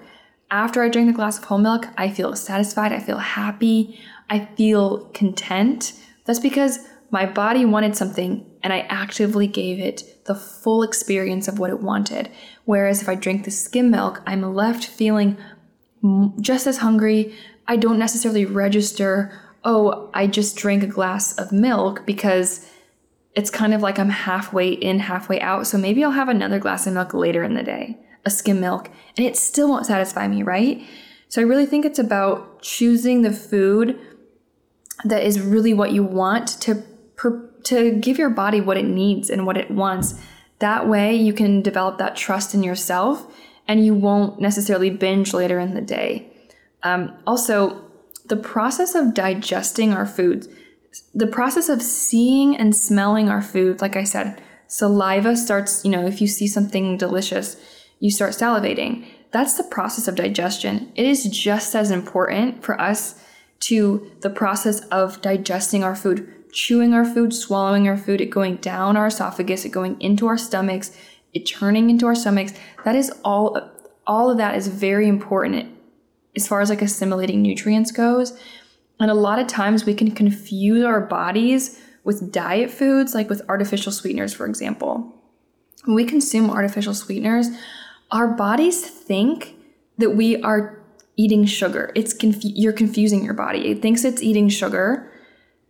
After 0.51 0.83
I 0.83 0.89
drink 0.89 1.09
the 1.09 1.15
glass 1.15 1.39
of 1.39 1.45
whole 1.45 1.59
milk, 1.59 1.87
I 1.97 2.11
feel 2.11 2.35
satisfied, 2.37 2.93
I 2.93 3.01
feel 3.01 3.19
happy, 3.19 3.99
I 4.31 4.47
feel 4.57 5.07
content. 5.07 5.93
That's 6.25 6.39
because 6.39 6.79
my 7.11 7.27
body 7.27 7.65
wanted 7.65 7.97
something 7.97 8.45
and 8.63 8.73
I 8.73 8.81
actively 8.81 9.47
gave 9.47 9.79
it 9.79 10.25
the 10.25 10.35
full 10.35 10.83
experience 10.83 11.49
of 11.49 11.59
what 11.59 11.71
it 11.71 11.81
wanted. 11.81 12.31
Whereas 12.65 13.03
if 13.03 13.09
I 13.09 13.15
drink 13.15 13.45
the 13.45 13.51
skim 13.51 13.91
milk, 13.91 14.23
I'm 14.27 14.55
left 14.55 14.87
feeling 14.87 15.37
just 16.41 16.67
as 16.67 16.79
hungry. 16.79 17.35
I 17.67 17.77
don't 17.77 17.99
necessarily 17.99 18.45
register, 18.45 19.39
oh, 19.65 20.11
I 20.15 20.27
just 20.27 20.57
drank 20.57 20.83
a 20.83 20.87
glass 20.87 21.37
of 21.39 21.53
milk 21.53 22.05
because 22.07 22.69
it's 23.35 23.51
kind 23.51 23.75
of 23.75 23.83
like 23.83 23.99
I'm 23.99 24.11
halfway 24.11 24.71
in, 24.71 25.01
halfway 25.01 25.41
out. 25.41 25.67
So 25.67 25.79
maybe 25.79 26.05
I'll 26.05 26.11
have 26.13 26.29
another 26.29 26.59
glass 26.59 26.87
of 26.87 26.95
milk 26.95 27.15
later 27.15 27.43
in 27.43 27.55
the 27.55 27.63
day, 27.63 27.99
a 28.25 28.31
skim 28.31 28.61
milk, 28.61 28.91
and 29.17 29.27
it 29.27 29.37
still 29.37 29.69
won't 29.69 29.87
satisfy 29.87 30.27
me, 30.29 30.43
right? 30.43 30.83
So 31.29 31.41
I 31.41 31.45
really 31.45 31.67
think 31.67 31.85
it's 31.85 31.99
about 31.99 32.63
choosing 32.63 33.23
the 33.23 33.33
food 33.33 33.99
that 35.05 35.23
is 35.25 35.41
really 35.41 35.75
what 35.75 35.93
you 35.93 36.03
want 36.03 36.49
to 36.61 36.83
to 37.65 37.93
give 37.99 38.19
your 38.19 38.31
body 38.31 38.61
what 38.61 38.77
it 38.77 38.85
needs 38.85 39.31
and 39.31 39.47
what 39.47 39.57
it 39.57 39.71
wants. 39.71 40.15
That 40.59 40.87
way 40.87 41.15
you 41.15 41.33
can 41.33 41.63
develop 41.63 41.99
that 41.99 42.15
trust 42.15 42.55
in 42.55 42.63
yourself 42.63 43.27
and 43.67 43.85
you 43.85 43.95
won't 43.95 44.41
necessarily 44.41 44.91
binge 44.91 45.33
later 45.33 45.59
in 45.59 45.75
the 45.75 45.81
day. 45.81 46.31
Um, 46.83 47.17
also, 47.27 47.83
the 48.27 48.37
process 48.37 48.95
of 48.95 49.15
digesting 49.15 49.93
our 49.93 50.07
foods, 50.07 50.49
the 51.15 51.27
process 51.27 51.69
of 51.69 51.83
seeing 51.83 52.57
and 52.57 52.77
smelling 52.77 53.29
our 53.29 53.43
food, 53.43 53.81
like 53.81 53.97
I 53.97 54.05
said, 54.05 54.43
saliva 54.67 55.37
starts, 55.37 55.85
you 55.85 55.91
know, 55.91 56.07
if 56.07 56.21
you 56.21 56.27
see 56.27 56.47
something 56.47 56.97
delicious, 56.97 57.57
you 58.05 58.11
start 58.11 58.33
salivating. 58.33 59.07
That's 59.31 59.57
the 59.57 59.65
process 59.65 60.07
of 60.09 60.15
digestion. 60.15 60.93
It 60.95 61.07
is 61.07 61.25
just 61.25 61.75
as 61.75 61.91
important 61.91 62.63
for 62.63 62.79
us 62.79 63.21
to 63.61 64.13
the 64.21 64.31
process 64.31 64.81
of 64.89 65.23
digesting 65.23 65.83
our 65.83 65.97
food 65.97 66.31
chewing 66.55 66.95
our 66.95 67.05
food, 67.05 67.35
swallowing 67.35 67.89
our 67.89 67.97
food, 67.97 68.21
it 68.21 68.31
going 68.31 68.57
down 68.57 68.97
our 68.97 69.09
esophagus, 69.09 69.65
it 69.65 69.71
going 69.71 70.01
into 70.01 70.29
our 70.29 70.39
stomachs, 70.39 70.97
it 71.35 71.41
turning 71.41 71.91
into 71.91 72.07
our 72.07 72.15
stomachs. 72.15 72.55
That 72.85 72.95
is 72.95 73.13
all 73.25 73.71
all 74.07 74.31
of 74.31 74.37
that 74.37 74.55
is 74.55 74.69
very 74.69 75.09
important 75.09 75.77
as 76.37 76.47
far 76.47 76.61
as 76.61 76.71
like 76.71 76.83
assimilating 76.83 77.43
nutrients 77.43 77.91
goes. 77.91 78.39
And 79.01 79.11
a 79.11 79.15
lot 79.15 79.39
of 79.39 79.47
times 79.47 79.85
we 79.85 79.95
can 79.95 80.13
confuse 80.13 80.85
our 80.85 81.01
bodies 81.01 81.81
with 82.05 82.31
diet 82.31 82.71
foods, 82.71 83.15
like 83.15 83.29
with 83.29 83.43
artificial 83.49 83.91
sweeteners, 83.91 84.35
for 84.35 84.47
example. 84.47 85.11
When 85.85 85.97
we 85.97 86.05
consume 86.05 86.51
artificial 86.51 86.95
sweeteners, 86.95 87.49
our 88.15 88.29
bodies 88.29 88.89
think 88.89 89.57
that 89.99 90.11
we 90.11 90.41
are 90.43 90.81
eating 91.17 91.45
sugar. 91.45 91.91
It's 91.95 92.15
confu- 92.15 92.53
you're 92.55 92.73
confusing 92.73 93.25
your 93.25 93.35
body. 93.35 93.69
It 93.69 93.83
thinks 93.83 94.05
it's 94.05 94.23
eating 94.23 94.49
sugar, 94.49 95.11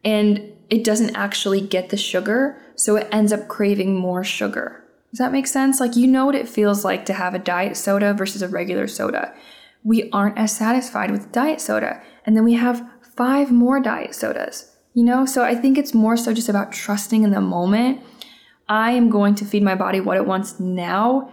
and 0.04 0.52
it 0.68 0.84
doesn't 0.84 1.16
actually 1.16 1.62
get 1.62 1.88
the 1.88 1.96
sugar, 1.96 2.60
so 2.76 2.96
it 2.96 3.08
ends 3.10 3.32
up 3.32 3.48
craving 3.48 3.96
more 3.96 4.22
sugar. 4.22 4.84
Does 5.10 5.18
that 5.18 5.32
make 5.32 5.46
sense? 5.46 5.80
Like, 5.80 5.96
you 5.96 6.06
know 6.06 6.26
what 6.26 6.34
it 6.34 6.48
feels 6.48 6.84
like 6.84 7.06
to 7.06 7.14
have 7.14 7.34
a 7.34 7.38
diet 7.38 7.76
soda 7.78 8.12
versus 8.12 8.42
a 8.42 8.48
regular 8.48 8.86
soda. 8.88 9.34
We 9.82 10.10
aren't 10.10 10.38
as 10.38 10.54
satisfied 10.54 11.10
with 11.10 11.32
diet 11.32 11.62
soda, 11.62 12.02
and 12.26 12.36
then 12.36 12.44
we 12.44 12.54
have 12.54 12.86
five 13.16 13.52
more 13.52 13.80
diet 13.80 14.14
sodas, 14.14 14.70
you 14.92 15.04
know? 15.04 15.24
So 15.24 15.44
I 15.44 15.54
think 15.54 15.78
it's 15.78 15.94
more 15.94 16.16
so 16.16 16.34
just 16.34 16.48
about 16.50 16.72
trusting 16.72 17.22
in 17.22 17.30
the 17.30 17.40
moment. 17.40 18.02
I 18.68 18.90
am 18.92 19.08
going 19.08 19.34
to 19.36 19.44
feed 19.44 19.62
my 19.62 19.74
body 19.74 20.00
what 20.00 20.16
it 20.16 20.26
wants 20.26 20.58
now 20.58 21.32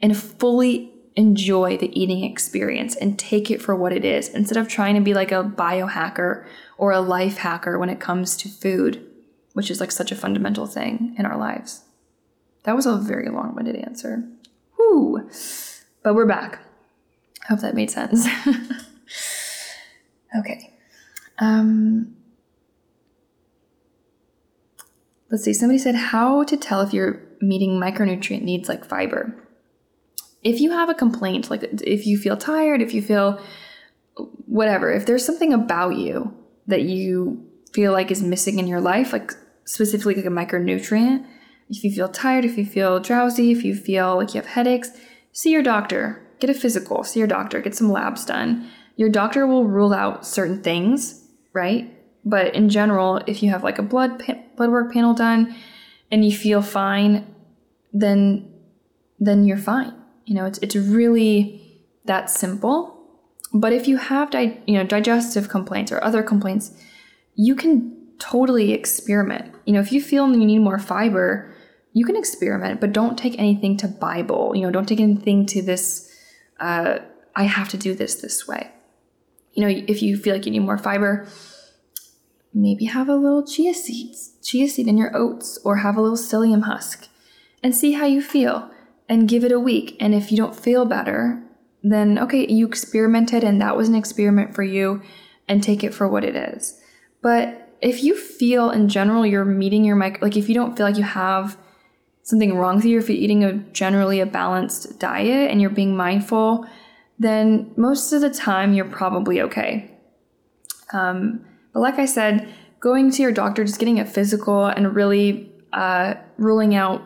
and 0.00 0.16
fully 0.16 0.92
enjoy 1.16 1.78
the 1.78 1.98
eating 1.98 2.24
experience 2.24 2.94
and 2.94 3.18
take 3.18 3.50
it 3.50 3.60
for 3.60 3.74
what 3.74 3.92
it 3.92 4.04
is 4.04 4.28
instead 4.28 4.58
of 4.58 4.68
trying 4.68 4.94
to 4.94 5.00
be 5.00 5.14
like 5.14 5.32
a 5.32 5.42
biohacker 5.42 6.46
or 6.76 6.92
a 6.92 7.00
life 7.00 7.38
hacker 7.38 7.78
when 7.78 7.88
it 7.88 7.98
comes 7.98 8.36
to 8.36 8.48
food, 8.48 9.04
which 9.54 9.70
is 9.70 9.80
like 9.80 9.90
such 9.90 10.12
a 10.12 10.16
fundamental 10.16 10.66
thing 10.66 11.14
in 11.18 11.24
our 11.24 11.38
lives. 11.38 11.84
That 12.64 12.76
was 12.76 12.84
a 12.84 12.96
very 12.96 13.30
long 13.30 13.54
winded 13.54 13.76
answer. 13.76 14.24
Whoo! 14.78 15.30
But 16.02 16.14
we're 16.14 16.26
back. 16.26 16.60
I 17.44 17.46
hope 17.48 17.60
that 17.60 17.74
made 17.74 17.90
sense. 17.90 18.26
okay. 20.38 20.74
Um, 21.38 22.16
let's 25.30 25.44
see. 25.44 25.54
Somebody 25.54 25.78
said 25.78 25.94
how 25.94 26.44
to 26.44 26.56
tell 26.56 26.82
if 26.82 26.92
you're 26.92 27.22
meeting 27.40 27.80
micronutrient 27.80 28.42
needs 28.42 28.68
like 28.68 28.84
fiber 28.84 29.34
if 30.46 30.60
you 30.60 30.70
have 30.70 30.88
a 30.88 30.94
complaint, 30.94 31.50
like 31.50 31.64
if 31.82 32.06
you 32.06 32.16
feel 32.16 32.36
tired, 32.36 32.80
if 32.80 32.94
you 32.94 33.02
feel 33.02 33.40
whatever, 34.46 34.92
if 34.92 35.04
there's 35.04 35.24
something 35.24 35.52
about 35.52 35.96
you 35.96 36.32
that 36.68 36.82
you 36.82 37.44
feel 37.72 37.90
like 37.90 38.12
is 38.12 38.22
missing 38.22 38.60
in 38.60 38.68
your 38.68 38.80
life, 38.80 39.12
like 39.12 39.32
specifically 39.64 40.14
like 40.14 40.24
a 40.24 40.28
micronutrient, 40.28 41.26
if 41.68 41.82
you 41.82 41.90
feel 41.90 42.08
tired, 42.08 42.44
if 42.44 42.56
you 42.56 42.64
feel 42.64 43.00
drowsy, 43.00 43.50
if 43.50 43.64
you 43.64 43.74
feel 43.74 44.14
like 44.14 44.34
you 44.34 44.40
have 44.40 44.50
headaches, 44.50 44.90
see 45.32 45.50
your 45.50 45.64
doctor, 45.64 46.24
get 46.38 46.48
a 46.48 46.54
physical, 46.54 47.02
see 47.02 47.18
your 47.18 47.26
doctor, 47.26 47.60
get 47.60 47.74
some 47.74 47.90
labs 47.90 48.24
done. 48.24 48.70
Your 48.94 49.08
doctor 49.08 49.48
will 49.48 49.64
rule 49.64 49.92
out 49.92 50.24
certain 50.24 50.62
things, 50.62 51.24
right? 51.54 51.92
But 52.24 52.54
in 52.54 52.68
general, 52.68 53.20
if 53.26 53.42
you 53.42 53.50
have 53.50 53.64
like 53.64 53.80
a 53.80 53.82
blood 53.82 54.24
pa- 54.24 54.44
blood 54.56 54.70
work 54.70 54.92
panel 54.92 55.12
done 55.12 55.56
and 56.12 56.24
you 56.24 56.36
feel 56.36 56.62
fine, 56.62 57.34
then 57.92 58.48
then 59.18 59.44
you're 59.44 59.58
fine. 59.58 59.92
You 60.26 60.34
know, 60.34 60.44
it's, 60.44 60.58
it's 60.58 60.76
really 60.76 61.82
that 62.04 62.28
simple. 62.28 62.92
But 63.54 63.72
if 63.72 63.88
you 63.88 63.96
have 63.96 64.30
di- 64.30 64.60
you 64.66 64.74
know 64.74 64.84
digestive 64.84 65.48
complaints 65.48 65.90
or 65.90 66.02
other 66.02 66.22
complaints, 66.22 66.72
you 67.36 67.54
can 67.54 67.96
totally 68.18 68.72
experiment. 68.72 69.54
You 69.64 69.72
know, 69.72 69.80
if 69.80 69.92
you 69.92 70.02
feel 70.02 70.28
you 70.30 70.44
need 70.44 70.58
more 70.58 70.78
fiber, 70.78 71.54
you 71.92 72.04
can 72.04 72.16
experiment, 72.16 72.80
but 72.80 72.92
don't 72.92 73.16
take 73.16 73.38
anything 73.38 73.76
to 73.78 73.88
Bible. 73.88 74.52
You 74.54 74.62
know, 74.62 74.70
don't 74.70 74.86
take 74.86 75.00
anything 75.00 75.46
to 75.46 75.62
this. 75.62 76.12
Uh, 76.58 76.98
I 77.34 77.44
have 77.44 77.68
to 77.70 77.76
do 77.76 77.94
this 77.94 78.16
this 78.16 78.46
way. 78.48 78.70
You 79.52 79.62
know, 79.62 79.84
if 79.86 80.02
you 80.02 80.16
feel 80.16 80.34
like 80.34 80.44
you 80.44 80.52
need 80.52 80.58
more 80.60 80.76
fiber, 80.76 81.26
maybe 82.52 82.86
have 82.86 83.08
a 83.08 83.14
little 83.14 83.46
chia 83.46 83.74
seeds, 83.74 84.32
chia 84.42 84.68
seed 84.68 84.88
in 84.88 84.98
your 84.98 85.16
oats, 85.16 85.58
or 85.64 85.76
have 85.76 85.96
a 85.96 86.02
little 86.02 86.16
psyllium 86.16 86.64
husk, 86.64 87.08
and 87.62 87.74
see 87.74 87.92
how 87.92 88.06
you 88.06 88.20
feel 88.20 88.70
and 89.08 89.28
give 89.28 89.44
it 89.44 89.52
a 89.52 89.60
week. 89.60 89.96
And 90.00 90.14
if 90.14 90.30
you 90.30 90.36
don't 90.36 90.56
feel 90.56 90.84
better, 90.84 91.42
then 91.82 92.18
okay, 92.18 92.46
you 92.46 92.66
experimented 92.66 93.44
and 93.44 93.60
that 93.60 93.76
was 93.76 93.88
an 93.88 93.94
experiment 93.94 94.54
for 94.54 94.62
you 94.62 95.02
and 95.48 95.62
take 95.62 95.84
it 95.84 95.94
for 95.94 96.08
what 96.08 96.24
it 96.24 96.34
is. 96.34 96.80
But 97.22 97.76
if 97.80 98.02
you 98.02 98.16
feel 98.16 98.70
in 98.70 98.88
general 98.88 99.24
you're 99.24 99.44
meeting 99.44 99.84
your 99.84 99.96
mic, 99.96 100.20
like 100.22 100.36
if 100.36 100.48
you 100.48 100.54
don't 100.54 100.76
feel 100.76 100.86
like 100.86 100.96
you 100.96 101.04
have 101.04 101.56
something 102.22 102.56
wrong 102.56 102.76
with 102.76 102.84
you, 102.84 102.98
if 102.98 103.08
you're 103.08 103.18
eating 103.18 103.44
a 103.44 103.52
generally 103.52 104.18
a 104.20 104.26
balanced 104.26 104.98
diet 104.98 105.50
and 105.50 105.60
you're 105.60 105.70
being 105.70 105.96
mindful, 105.96 106.66
then 107.18 107.72
most 107.76 108.12
of 108.12 108.20
the 108.20 108.30
time 108.30 108.74
you're 108.74 108.84
probably 108.84 109.40
okay. 109.40 109.90
Um, 110.92 111.44
but 111.72 111.80
like 111.80 111.98
I 111.98 112.06
said, 112.06 112.52
going 112.80 113.10
to 113.12 113.22
your 113.22 113.32
doctor, 113.32 113.64
just 113.64 113.78
getting 113.78 114.00
a 114.00 114.04
physical 114.04 114.66
and 114.66 114.94
really 114.94 115.52
uh, 115.72 116.14
ruling 116.36 116.74
out 116.74 117.02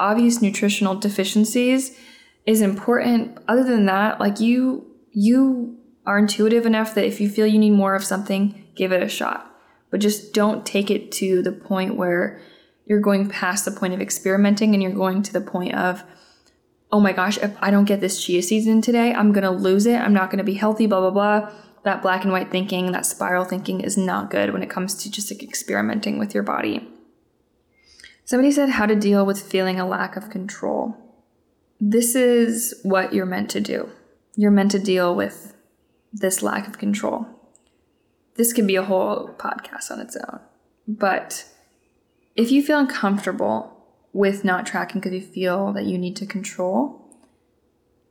obvious 0.00 0.42
nutritional 0.42 0.94
deficiencies 0.94 1.96
is 2.46 2.60
important. 2.60 3.38
Other 3.46 3.64
than 3.64 3.86
that, 3.86 4.20
like 4.20 4.40
you, 4.40 4.86
you 5.12 5.76
are 6.06 6.18
intuitive 6.18 6.64
enough 6.64 6.94
that 6.94 7.04
if 7.04 7.20
you 7.20 7.28
feel 7.28 7.46
you 7.46 7.58
need 7.58 7.70
more 7.70 7.94
of 7.94 8.04
something, 8.04 8.64
give 8.74 8.92
it 8.92 9.02
a 9.02 9.08
shot. 9.08 9.54
But 9.90 10.00
just 10.00 10.32
don't 10.32 10.64
take 10.64 10.90
it 10.90 11.12
to 11.12 11.42
the 11.42 11.52
point 11.52 11.96
where 11.96 12.40
you're 12.86 13.00
going 13.00 13.28
past 13.28 13.64
the 13.64 13.70
point 13.70 13.92
of 13.92 14.00
experimenting 14.00 14.72
and 14.72 14.82
you're 14.82 14.92
going 14.92 15.22
to 15.22 15.32
the 15.32 15.40
point 15.40 15.74
of, 15.74 16.02
oh 16.90 17.00
my 17.00 17.12
gosh, 17.12 17.36
if 17.38 17.54
I 17.60 17.70
don't 17.70 17.84
get 17.84 18.00
this 18.00 18.24
chia 18.24 18.42
seeds 18.42 18.66
in 18.66 18.80
today, 18.80 19.12
I'm 19.12 19.32
gonna 19.32 19.50
lose 19.50 19.84
it. 19.84 20.00
I'm 20.00 20.14
not 20.14 20.30
gonna 20.30 20.44
be 20.44 20.54
healthy, 20.54 20.86
blah, 20.86 21.00
blah, 21.00 21.10
blah. 21.10 21.52
That 21.84 22.02
black 22.02 22.24
and 22.24 22.32
white 22.32 22.50
thinking, 22.50 22.92
that 22.92 23.06
spiral 23.06 23.44
thinking 23.44 23.82
is 23.82 23.96
not 23.96 24.30
good 24.30 24.52
when 24.52 24.62
it 24.62 24.70
comes 24.70 24.94
to 25.02 25.10
just 25.10 25.30
like 25.30 25.42
experimenting 25.42 26.18
with 26.18 26.34
your 26.34 26.42
body. 26.42 26.88
Somebody 28.28 28.50
said 28.50 28.68
how 28.68 28.84
to 28.84 28.94
deal 28.94 29.24
with 29.24 29.40
feeling 29.40 29.80
a 29.80 29.88
lack 29.88 30.14
of 30.14 30.28
control. 30.28 30.94
This 31.80 32.14
is 32.14 32.78
what 32.82 33.14
you're 33.14 33.24
meant 33.24 33.48
to 33.52 33.60
do. 33.62 33.88
You're 34.36 34.50
meant 34.50 34.70
to 34.72 34.78
deal 34.78 35.14
with 35.14 35.56
this 36.12 36.42
lack 36.42 36.68
of 36.68 36.76
control. 36.76 37.26
This 38.34 38.52
could 38.52 38.66
be 38.66 38.76
a 38.76 38.84
whole 38.84 39.34
podcast 39.38 39.90
on 39.90 39.98
its 39.98 40.14
own. 40.14 40.40
But 40.86 41.46
if 42.36 42.50
you 42.50 42.62
feel 42.62 42.78
uncomfortable 42.80 43.74
with 44.12 44.44
not 44.44 44.66
tracking 44.66 45.00
because 45.00 45.14
you 45.14 45.22
feel 45.22 45.72
that 45.72 45.86
you 45.86 45.96
need 45.96 46.16
to 46.16 46.26
control, 46.26 47.10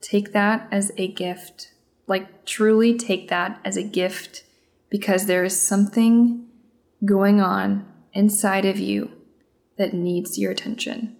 take 0.02 0.34
that 0.34 0.68
as 0.72 0.92
a 0.98 1.10
gift. 1.10 1.74
Like, 2.08 2.44
truly 2.44 2.98
take 2.98 3.28
that 3.28 3.60
as 3.64 3.78
a 3.78 3.84
gift 3.84 4.46
because 4.90 5.28
there 5.28 5.44
is 5.44 5.62
something 5.62 6.48
going 7.06 7.40
on 7.40 7.86
inside 8.14 8.66
of 8.66 8.80
you 8.80 9.12
that 9.78 9.94
needs 9.94 10.38
your 10.38 10.52
attention. 10.52 11.16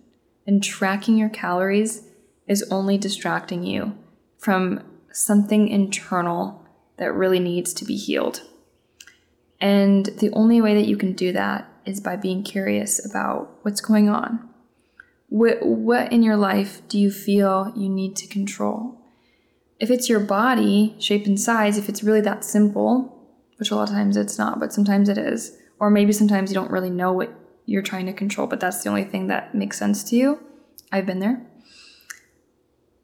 And 0.46 0.64
tracking 0.64 1.18
your 1.18 1.30
calories 1.30 2.04
is 2.48 2.68
only 2.72 2.98
distracting 2.98 3.64
you 3.64 3.98
from 4.38 4.84
something 5.12 5.68
internal 5.68 6.66
that 6.98 7.14
really 7.14 7.40
needs 7.40 7.74
to 7.74 7.86
be 7.86 7.96
healed. 7.96 8.42
And 9.60 10.06
the 10.06 10.32
only 10.32 10.62
way 10.62 10.76
that 10.76 10.88
you 10.88 10.98
can 10.98 11.14
do 11.14 11.32
that 11.34 11.70
is 11.86 12.00
by 12.00 12.16
being 12.16 12.44
curious 12.44 13.04
about 13.04 13.58
what's 13.64 13.82
going 13.82 14.10
on. 14.10 14.48
What, 15.30 15.66
what 15.66 16.12
in 16.12 16.24
your 16.24 16.38
life 16.38 16.82
do 16.88 17.00
you 17.00 17.12
feel 17.12 17.74
you 17.76 17.90
need 17.90 18.16
to 18.18 18.28
control? 18.28 19.02
If 19.80 19.92
it's 19.92 20.10
your 20.10 20.20
body, 20.20 20.96
shape 21.00 21.26
and 21.26 21.40
size, 21.40 21.78
if 21.78 21.90
it's 21.90 22.04
really 22.04 22.22
that 22.22 22.44
simple, 22.44 23.14
which 23.58 23.72
a 23.72 23.76
lot 23.76 23.90
of 23.90 23.96
times 23.96 24.18
it's 24.18 24.38
not, 24.38 24.60
but 24.60 24.74
sometimes 24.74 25.10
it 25.10 25.18
is, 25.18 25.58
or 25.80 25.90
maybe 25.90 26.14
sometimes 26.14 26.50
you 26.50 26.56
don't 26.56 26.72
really 26.72 26.90
know 26.90 27.12
what 27.12 27.34
you're 27.68 27.84
trying 27.84 28.08
to 28.08 28.14
control, 28.14 28.48
but 28.48 28.60
that's 28.60 28.82
the 28.82 28.90
only 28.90 29.04
thing 29.04 29.28
that 29.28 29.54
makes 29.54 29.78
sense 29.78 30.04
to 30.06 30.16
you. 30.16 30.40
I've 30.92 31.06
been 31.06 31.20
there. 31.20 31.46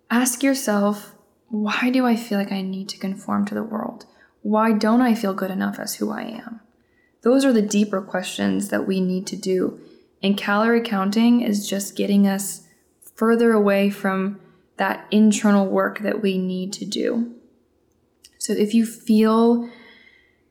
Ask 0.09 0.41
yourself, 0.41 1.14
why 1.49 1.91
do 1.91 2.07
I 2.07 2.16
feel 2.16 2.39
like 2.39 2.51
I 2.51 2.64
need 2.64 2.89
to 2.89 2.97
conform 2.97 3.45
to 3.45 3.53
the 3.53 3.64
world? 3.64 4.07
Why 4.41 4.72
don't 4.72 5.01
I 5.01 5.14
feel 5.14 5.36
good 5.36 5.51
enough 5.51 5.78
as 5.78 5.95
who 5.95 6.09
I 6.09 6.24
am? 6.24 6.61
Those 7.22 7.45
are 7.45 7.53
the 7.53 7.61
deeper 7.61 8.01
questions 8.01 8.70
that 8.70 8.88
we 8.88 8.99
need 8.99 9.28
to 9.28 9.36
do 9.36 9.80
and 10.24 10.38
calorie 10.38 10.82
counting 10.82 11.41
is 11.41 11.68
just 11.68 11.97
getting 11.97 12.28
us 12.28 12.61
further 13.16 13.51
away 13.51 13.89
from 13.89 14.39
that 14.78 15.05
internal 15.11 15.68
work 15.68 15.99
that 15.99 16.22
we 16.22 16.38
need 16.38 16.72
to 16.74 16.86
do. 16.86 17.36
So 18.39 18.53
if 18.53 18.74
you 18.74 18.86
feel 18.86 19.70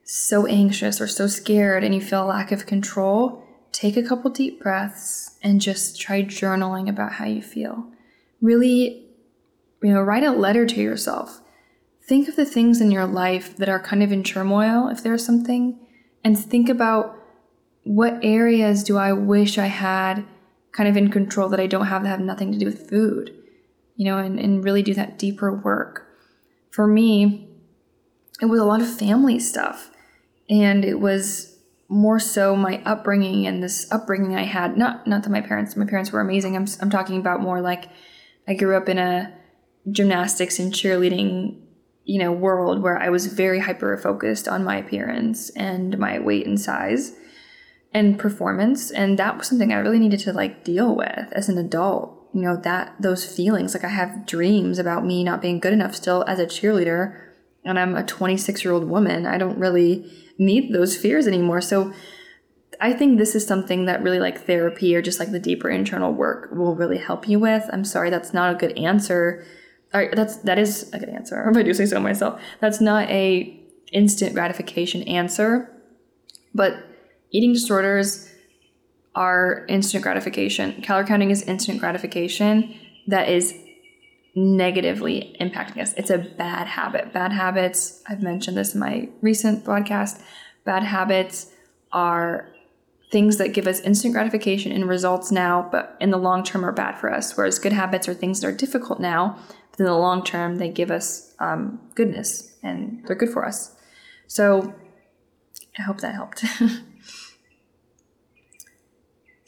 so 0.03 0.45
anxious 0.45 1.01
or 1.01 1.07
so 1.07 1.27
scared 1.27 1.83
and 1.83 1.93
you 1.93 2.01
feel 2.01 2.23
a 2.23 2.27
lack 2.27 2.51
of 2.51 2.67
control, 2.67 3.42
take 3.73 3.97
a 3.97 4.03
couple 4.03 4.31
deep 4.31 4.61
breaths 4.61 5.37
and 5.41 5.59
just 5.59 5.99
try 5.99 6.23
journaling 6.23 6.87
about 6.87 7.13
how 7.13 7.25
you 7.25 7.41
feel. 7.41 7.91
Really, 8.41 9.05
you 9.81 9.93
know, 9.93 10.01
write 10.01 10.23
a 10.23 10.31
letter 10.31 10.65
to 10.65 10.81
yourself. 10.81 11.41
Think 12.07 12.29
of 12.29 12.35
the 12.35 12.45
things 12.45 12.79
in 12.79 12.91
your 12.91 13.05
life 13.05 13.57
that 13.57 13.69
are 13.69 13.79
kind 13.79 14.03
of 14.03 14.11
in 14.11 14.23
turmoil, 14.23 14.87
if 14.87 15.03
there's 15.03 15.25
something, 15.25 15.79
and 16.23 16.37
think 16.37 16.69
about 16.69 17.17
what 17.83 18.19
areas 18.23 18.83
do 18.83 18.97
I 18.97 19.11
wish 19.11 19.57
I 19.57 19.67
had 19.67 20.25
kind 20.71 20.87
of 20.87 20.95
in 20.95 21.09
control 21.09 21.49
that 21.49 21.59
I 21.59 21.67
don't 21.67 21.87
have 21.87 22.03
that 22.03 22.09
have 22.09 22.19
nothing 22.19 22.51
to 22.51 22.57
do 22.57 22.65
with 22.65 22.89
food, 22.89 23.35
you 23.95 24.05
know, 24.05 24.17
and, 24.17 24.39
and 24.39 24.63
really 24.63 24.83
do 24.83 24.93
that 24.93 25.17
deeper 25.17 25.53
work. 25.53 26.07
For 26.71 26.87
me, 26.87 27.47
it 28.41 28.45
was 28.45 28.59
a 28.59 28.65
lot 28.65 28.81
of 28.81 28.97
family 28.97 29.39
stuff. 29.39 29.91
And 30.49 30.83
it 30.83 30.99
was 30.99 31.52
more 31.93 32.19
so 32.19 32.55
my 32.55 32.81
upbringing 32.85 33.45
and 33.45 33.61
this 33.61 33.89
upbringing 33.91 34.35
I 34.35 34.43
had. 34.43 34.77
Not 34.77 35.05
not 35.05 35.23
that 35.23 35.29
my 35.29 35.41
parents 35.41 35.75
my 35.75 35.85
parents 35.85 36.11
were 36.11 36.21
amazing. 36.21 36.55
I'm 36.55 36.65
I'm 36.81 36.89
talking 36.89 37.19
about 37.19 37.41
more 37.41 37.61
like 37.61 37.89
I 38.47 38.55
grew 38.55 38.75
up 38.75 38.89
in 38.89 38.97
a 38.97 39.33
gymnastics 39.89 40.59
and 40.59 40.73
cheerleading 40.73 41.59
you 42.05 42.19
know 42.19 42.31
world 42.31 42.81
where 42.81 42.97
I 42.97 43.09
was 43.09 43.27
very 43.27 43.59
hyper 43.59 43.95
focused 43.97 44.47
on 44.47 44.63
my 44.63 44.77
appearance 44.77 45.51
and 45.51 45.97
my 45.99 46.19
weight 46.19 46.47
and 46.47 46.59
size 46.59 47.13
and 47.93 48.17
performance 48.17 48.89
and 48.89 49.19
that 49.19 49.37
was 49.37 49.47
something 49.47 49.71
i 49.71 49.77
really 49.77 49.99
needed 49.99 50.19
to 50.19 50.33
like 50.33 50.63
deal 50.63 50.95
with 50.95 51.31
as 51.31 51.47
an 51.47 51.57
adult 51.59 52.27
you 52.33 52.41
know 52.41 52.57
that 52.57 52.95
those 52.99 53.23
feelings 53.23 53.73
like 53.73 53.83
i 53.83 53.89
have 53.89 54.25
dreams 54.25 54.79
about 54.79 55.05
me 55.05 55.23
not 55.23 55.41
being 55.41 55.59
good 55.59 55.73
enough 55.73 55.93
still 55.93 56.23
as 56.27 56.39
a 56.39 56.45
cheerleader 56.45 57.15
and 57.63 57.77
i'm 57.77 57.95
a 57.95 58.03
26 58.03 58.63
year 58.63 58.73
old 58.73 58.89
woman 58.89 59.27
i 59.27 59.37
don't 59.37 59.59
really 59.59 60.11
need 60.37 60.73
those 60.73 60.95
fears 60.97 61.27
anymore. 61.27 61.61
So 61.61 61.93
i 62.81 62.91
think 62.91 63.19
this 63.19 63.35
is 63.35 63.45
something 63.45 63.85
that 63.85 64.01
really 64.01 64.19
like 64.19 64.47
therapy 64.47 64.95
or 64.95 65.01
just 65.01 65.19
like 65.19 65.31
the 65.31 65.39
deeper 65.39 65.69
internal 65.69 66.11
work 66.11 66.51
will 66.51 66.75
really 66.75 66.97
help 66.97 67.29
you 67.29 67.39
with. 67.39 67.69
I'm 67.71 67.85
sorry 67.85 68.09
that's 68.09 68.33
not 68.33 68.53
a 68.53 68.57
good 68.57 68.77
answer. 68.77 69.45
Or 69.93 70.09
that's 70.15 70.37
that 70.37 70.57
is 70.57 70.91
a 70.91 70.97
good 70.97 71.09
answer 71.09 71.47
if 71.51 71.55
i 71.55 71.63
do 71.63 71.73
say 71.73 71.85
so 71.85 71.99
myself. 71.99 72.41
That's 72.59 72.81
not 72.81 73.09
a 73.09 73.59
instant 73.91 74.33
gratification 74.33 75.03
answer 75.03 75.69
but 76.55 76.83
Eating 77.33 77.53
disorders 77.53 78.31
are 79.15 79.65
instant 79.67 80.03
gratification. 80.03 80.81
Calorie 80.83 81.07
counting 81.07 81.31
is 81.31 81.41
instant 81.41 81.79
gratification. 81.79 82.75
That 83.07 83.27
is 83.27 83.57
negatively 84.35 85.35
impacting 85.39 85.81
us. 85.81 85.93
It's 85.93 86.09
a 86.09 86.17
bad 86.17 86.67
habit. 86.67 87.13
Bad 87.13 87.31
habits, 87.31 88.01
I've 88.07 88.23
mentioned 88.23 88.57
this 88.57 88.73
in 88.73 88.79
my 88.79 89.09
recent 89.21 89.63
broadcast, 89.63 90.21
bad 90.65 90.83
habits 90.83 91.51
are 91.91 92.49
things 93.11 93.37
that 93.37 93.53
give 93.53 93.67
us 93.67 93.79
instant 93.81 94.13
gratification 94.13 94.71
and 94.71 94.89
results 94.89 95.31
now, 95.31 95.69
but 95.71 95.95
in 96.01 96.09
the 96.09 96.17
long 96.17 96.43
term 96.43 96.65
are 96.65 96.71
bad 96.71 96.97
for 96.97 97.13
us. 97.13 97.37
Whereas 97.37 97.59
good 97.59 97.73
habits 97.73 98.07
are 98.07 98.13
things 98.13 98.41
that 98.41 98.47
are 98.47 98.55
difficult 98.55 98.99
now, 98.99 99.37
but 99.71 99.81
in 99.81 99.85
the 99.85 99.93
long 99.93 100.23
term, 100.23 100.57
they 100.57 100.69
give 100.69 100.89
us 100.89 101.35
um, 101.39 101.79
goodness 101.93 102.57
and 102.63 103.03
they're 103.05 103.15
good 103.15 103.29
for 103.29 103.45
us. 103.45 103.75
So 104.25 104.73
I 105.77 105.83
hope 105.83 106.01
that 106.01 106.15
helped. 106.15 106.43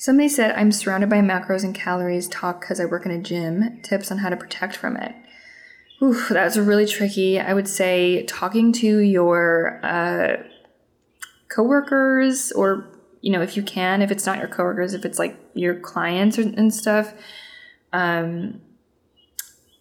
Somebody 0.05 0.29
said, 0.29 0.51
I'm 0.55 0.71
surrounded 0.71 1.09
by 1.09 1.21
macros 1.21 1.63
and 1.63 1.73
calories 1.73 2.27
talk 2.27 2.61
because 2.61 2.79
I 2.79 2.85
work 2.85 3.07
in 3.07 3.11
a 3.11 3.19
gym. 3.19 3.79
Tips 3.81 4.11
on 4.11 4.19
how 4.19 4.29
to 4.29 4.37
protect 4.37 4.75
from 4.75 4.97
it. 4.97 5.15
Ooh, 5.99 6.23
that's 6.29 6.57
really 6.57 6.85
tricky. 6.85 7.39
I 7.39 7.55
would 7.55 7.67
say 7.67 8.21
talking 8.27 8.71
to 8.73 8.99
your 8.99 9.79
uh, 9.83 10.43
coworkers, 11.47 12.51
or 12.51 12.87
you 13.21 13.31
know, 13.31 13.41
if 13.41 13.57
you 13.57 13.63
can, 13.63 14.03
if 14.03 14.11
it's 14.11 14.27
not 14.27 14.37
your 14.37 14.47
coworkers, 14.47 14.93
if 14.93 15.05
it's 15.05 15.17
like 15.17 15.39
your 15.55 15.79
clients 15.79 16.37
and 16.37 16.71
stuff. 16.71 17.11
Um, 17.91 18.61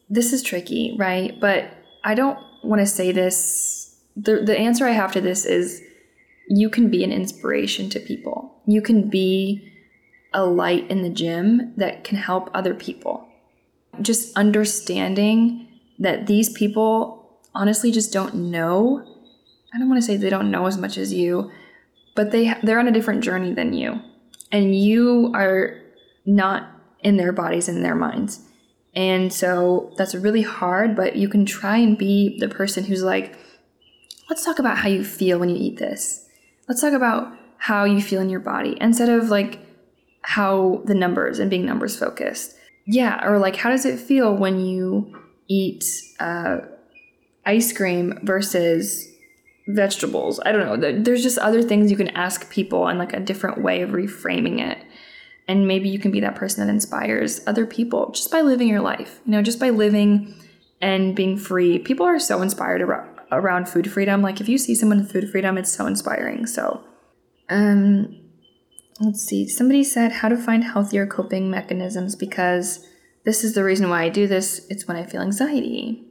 this 0.09 0.33
is 0.33 0.43
tricky, 0.43 0.97
right? 0.99 1.39
But 1.39 1.69
I 2.03 2.15
don't 2.15 2.39
want 2.63 2.81
to 2.81 2.87
say 2.87 3.13
this. 3.13 4.01
The 4.17 4.41
the 4.41 4.59
answer 4.59 4.87
I 4.87 4.93
have 4.93 5.13
to 5.13 5.21
this 5.21 5.45
is, 5.45 5.83
you 6.49 6.71
can 6.71 6.89
be 6.89 7.05
an 7.05 7.13
inspiration 7.13 7.91
to 7.91 8.01
people. 8.01 8.63
You 8.65 8.81
can 8.81 9.11
be 9.11 9.71
a 10.35 10.45
light 10.45 10.91
in 10.91 11.03
the 11.03 11.09
gym 11.09 11.73
that 11.77 12.05
can 12.05 12.19
help 12.19 12.51
other 12.53 12.75
people. 12.75 13.27
Just 14.03 14.37
understanding 14.37 15.69
that 15.99 16.27
these 16.27 16.51
people 16.51 17.41
honestly 17.55 17.91
just 17.93 18.13
don't 18.13 18.35
know. 18.35 19.03
I 19.73 19.79
don't 19.79 19.89
want 19.89 20.03
to 20.03 20.07
say 20.07 20.17
they 20.17 20.29
don't 20.29 20.51
know 20.51 20.67
as 20.67 20.77
much 20.77 20.99
as 20.99 21.13
you, 21.13 21.51
but 22.15 22.33
they 22.33 22.55
they're 22.63 22.81
on 22.81 22.89
a 22.89 22.93
different 22.93 23.23
journey 23.23 23.55
than 23.55 23.73
you. 23.73 24.01
And 24.53 24.77
you 24.77 25.33
are 25.35 25.81
not 26.27 26.71
in 27.01 27.17
their 27.17 27.33
bodies 27.33 27.69
and 27.69 27.85
their 27.85 27.95
minds. 27.95 28.41
And 28.95 29.33
so 29.33 29.93
that's 29.97 30.15
really 30.15 30.43
hard, 30.43 30.95
but 30.95 31.17
you 31.17 31.29
can 31.29 31.47
try 31.47 31.79
and 31.79 31.99
be 31.99 32.39
the 32.39 32.49
person 32.49 32.85
who's 32.85 33.03
like, 33.03 33.37
let's 34.31 34.45
talk 34.45 34.59
about 34.59 34.79
how 34.79 34.89
you 34.89 35.05
feel 35.05 35.39
when 35.39 35.49
you 35.49 35.57
eat 35.57 35.79
this. 35.79 36.29
Let's 36.69 36.81
talk 36.81 36.93
about 36.93 37.37
how 37.59 37.85
you 37.85 38.01
feel 38.01 38.21
in 38.21 38.31
your 38.31 38.41
body 38.41 38.77
instead 38.81 39.09
of 39.09 39.29
like 39.29 39.59
how 40.25 40.83
the 40.87 40.95
numbers 40.95 41.39
and 41.39 41.51
being 41.51 41.67
numbers 41.67 41.99
focused. 41.99 42.57
Yeah, 42.87 43.23
or 43.27 43.39
like 43.39 43.57
how 43.57 43.69
does 43.69 43.85
it 43.85 44.01
feel 44.01 44.35
when 44.35 44.59
you 44.59 45.15
eat 45.49 45.85
uh, 46.19 46.59
ice 47.45 47.73
cream 47.73 48.19
versus 48.23 49.07
vegetables? 49.69 50.41
I 50.45 50.53
don't 50.53 50.81
know. 50.81 51.03
There's 51.03 51.23
just 51.23 51.39
other 51.39 51.63
things 51.63 51.91
you 51.91 51.97
can 51.97 52.09
ask 52.09 52.51
people 52.51 52.89
and 52.89 52.99
like 52.99 53.13
a 53.13 53.21
different 53.21 53.61
way 53.61 53.83
of 53.83 53.91
reframing 53.91 54.61
it. 54.61 54.79
And 55.47 55.69
maybe 55.69 55.91
you 55.91 55.99
can 55.99 56.11
be 56.11 56.21
that 56.21 56.37
person 56.37 56.67
that 56.67 56.73
inspires 56.73 57.43
other 57.47 57.67
people 57.67 58.11
just 58.13 58.31
by 58.31 58.41
living 58.41 58.67
your 58.67 58.81
life, 58.81 59.21
you 59.27 59.33
know, 59.33 59.43
just 59.43 59.61
by 59.61 59.69
living 59.69 60.35
and 60.81 61.15
being 61.15 61.37
free. 61.37 61.79
People 61.79 62.07
are 62.07 62.19
so 62.19 62.41
inspired 62.41 62.81
around, 62.81 63.19
around 63.31 63.69
food 63.69 63.91
freedom. 63.93 64.23
Like 64.23 64.41
if 64.41 64.49
you 64.49 64.57
see 64.57 64.75
someone 64.75 65.01
in 65.01 65.07
food 65.07 65.31
freedom, 65.31 65.59
it's 65.59 65.71
so 65.71 65.85
inspiring. 65.87 66.47
So, 66.47 66.83
um, 67.51 68.24
let's 69.01 69.23
see. 69.23 69.49
Somebody 69.49 69.85
said 69.85 70.13
how 70.13 70.29
to 70.29 70.37
find 70.37 70.65
healthier 70.65 71.07
coping 71.07 71.51
mechanisms 71.51 72.15
because 72.15 72.87
this 73.25 73.43
is 73.43 73.55
the 73.55 73.65
reason 73.65 73.89
why 73.89 74.03
I 74.03 74.09
do 74.09 74.27
this. 74.27 74.67
It's 74.69 74.87
when 74.87 74.97
I 74.97 75.05
feel 75.05 75.23
anxiety. 75.23 76.05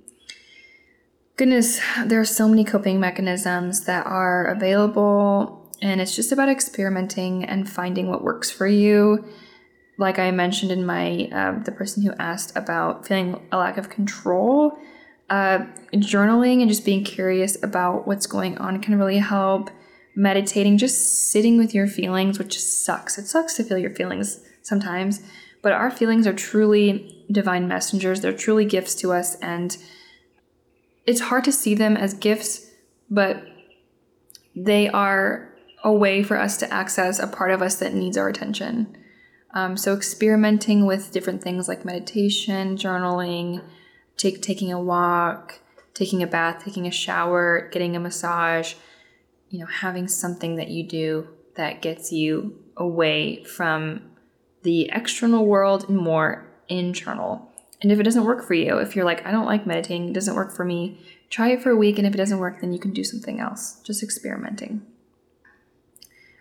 Goodness, 1.36 1.82
there 2.06 2.20
are 2.20 2.26
so 2.26 2.48
many 2.48 2.64
coping 2.64 3.00
mechanisms 3.00 3.86
that 3.86 4.06
are 4.06 4.46
available 4.46 5.72
and 5.82 6.00
it's 6.00 6.16
just 6.16 6.32
about 6.32 6.50
experimenting 6.50 7.44
and 7.44 7.70
finding 7.70 8.08
what 8.08 8.24
works 8.24 8.50
for 8.50 8.68
you. 8.68 9.26
Like 9.98 10.18
I 10.18 10.32
mentioned 10.32 10.72
in 10.72 10.86
my, 10.86 11.30
uh, 11.32 11.64
the 11.64 11.72
person 11.72 12.04
who 12.04 12.14
asked 12.18 12.56
about 12.56 13.06
feeling 13.06 13.46
a 13.52 13.58
lack 13.58 13.78
of 13.78 13.90
control, 13.90 14.78
uh, 15.30 15.66
journaling 15.96 16.62
and 16.62 16.70
just 16.70 16.86
being 16.86 17.04
curious 17.04 17.62
about 17.64 18.08
what's 18.08 18.28
going 18.28 18.58
on 18.60 18.82
can 18.82 18.98
really 18.98 19.18
help. 19.18 19.70
Meditating, 20.16 20.78
just 20.78 21.32
sitting 21.32 21.58
with 21.58 21.74
your 21.74 21.88
feelings, 21.88 22.38
which 22.38 22.62
sucks. 22.62 23.18
It 23.18 23.26
sucks 23.26 23.56
to 23.56 23.64
feel 23.64 23.78
your 23.78 23.94
feelings 23.94 24.40
sometimes, 24.62 25.22
but 25.62 25.72
our 25.72 25.90
feelings 25.90 26.28
are 26.28 26.34
truly 26.34 27.26
divine 27.32 27.68
messengers. 27.68 28.22
They're 28.22 28.34
truly 28.34 28.66
gifts 28.66 28.96
to 28.96 29.12
us, 29.12 29.36
and 29.36 29.76
it's 31.06 31.22
hard 31.22 31.44
to 31.46 31.52
see 31.52 31.74
them 31.74 31.98
as 31.98 32.14
gifts, 32.14 32.70
but 33.10 33.44
they 34.56 34.88
are 34.90 35.50
a 35.84 35.92
way 35.92 36.24
for 36.24 36.38
us 36.38 36.58
to 36.58 36.72
access 36.72 37.20
a 37.20 37.28
part 37.28 37.52
of 37.52 37.62
us 37.62 37.76
that 37.76 37.94
needs 37.94 38.18
our 38.18 38.30
attention. 38.30 38.96
Um, 39.54 39.78
so, 39.78 39.94
experimenting 39.94 40.86
with 40.86 41.12
different 41.12 41.44
things 41.44 41.68
like 41.68 41.86
meditation, 41.86 42.76
journaling, 42.76 43.64
take, 44.18 44.42
taking 44.42 44.72
a 44.72 44.82
walk, 44.82 45.60
taking 45.94 46.24
a 46.24 46.28
bath, 46.28 46.64
taking 46.64 46.88
a 46.88 46.92
shower, 46.92 47.70
getting 47.72 47.96
a 47.96 48.00
massage, 48.00 48.74
you 49.54 49.60
know, 49.60 49.68
having 49.68 50.08
something 50.08 50.56
that 50.56 50.70
you 50.70 50.82
do 50.82 51.28
that 51.56 51.80
gets 51.80 52.12
you 52.12 52.60
away 52.76 53.44
from 53.44 54.02
the 54.64 54.90
external 54.92 55.46
world 55.46 55.88
and 55.88 55.96
more 55.96 56.48
internal. 56.68 57.52
And 57.80 57.92
if 57.92 58.00
it 58.00 58.04
doesn't 58.04 58.24
work 58.24 58.44
for 58.44 58.56
you, 58.56 58.80
if 58.80 58.96
you're 58.96 59.06
like, 59.06 59.24
I 59.28 59.32
don't 59.32 59.46
like 59.46 59.68
meditating, 59.68 60.10
it 60.10 60.14
doesn't 60.14 60.34
work 60.34 60.56
for 60.56 60.66
me, 60.66 61.00
try 61.30 61.52
it 61.52 61.62
for 61.62 61.70
a 61.70 61.76
week. 61.76 62.00
And 62.00 62.08
if 62.08 62.16
it 62.16 62.18
doesn't 62.18 62.40
work, 62.40 62.62
then 62.62 62.74
you 62.74 62.80
can 62.80 62.94
do 62.94 63.04
something 63.04 63.40
else, 63.40 63.80
just 63.84 64.02
experimenting. 64.02 64.82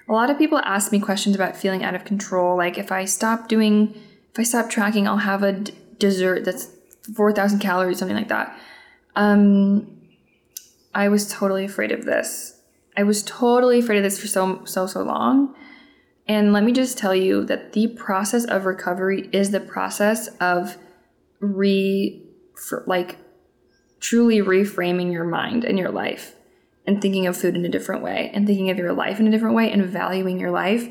A 0.09 0.13
lot 0.15 0.31
of 0.31 0.39
people 0.39 0.59
ask 0.61 0.91
me 0.91 0.99
questions 0.99 1.37
about 1.37 1.55
feeling 1.55 1.85
out 1.85 1.95
of 1.95 2.07
control. 2.07 2.57
Like 2.57 2.79
if 2.79 2.91
I 2.91 3.05
stop 3.05 3.47
doing, 3.47 3.95
if 4.33 4.39
I 4.39 4.43
stop 4.43 4.71
tracking, 4.71 5.07
I'll 5.07 5.19
have 5.19 5.43
a 5.43 5.53
d- 5.53 5.75
dessert 5.99 6.47
that's 6.47 6.71
4,000 7.15 7.59
calories, 7.59 7.99
something 7.99 8.17
like 8.17 8.29
that. 8.29 8.59
Um, 9.17 10.01
I 10.95 11.11
was 11.11 11.31
totally 11.31 11.67
afraid 11.67 11.93
of 11.93 12.07
this. 12.07 12.52
I 12.97 13.03
was 13.03 13.23
totally 13.23 13.79
afraid 13.79 13.99
of 13.99 14.03
this 14.03 14.21
for 14.21 14.27
so, 14.27 14.65
so, 14.65 14.87
so 14.87 15.03
long. 15.03 15.55
And 16.29 16.53
let 16.53 16.65
me 16.65 16.73
just 16.73 16.99
tell 16.99 17.15
you 17.15 17.45
that 17.47 17.73
the 17.73 17.89
process 17.89 18.45
of 18.45 18.65
recovery 18.65 19.29
is 19.33 19.51
the 19.51 19.61
process 19.61 20.29
of 20.41 20.77
re, 21.41 22.25
like, 22.87 23.19
truly 24.01 24.39
reframing 24.39 25.13
your 25.13 25.25
mind 25.25 25.65
and 25.65 25.79
your 25.79 25.91
life 25.91 26.35
and 26.87 27.01
thinking 27.01 27.27
of 27.27 27.37
food 27.37 27.55
in 27.55 27.65
a 27.65 27.69
different 27.69 28.03
way 28.03 28.31
and 28.35 28.47
thinking 28.47 28.71
of 28.71 28.79
your 28.79 28.93
life 28.93 29.21
in 29.21 29.27
a 29.27 29.31
different 29.31 29.55
way 29.55 29.71
and 29.71 29.85
valuing 29.87 30.39
your 30.39 30.51
life, 30.51 30.89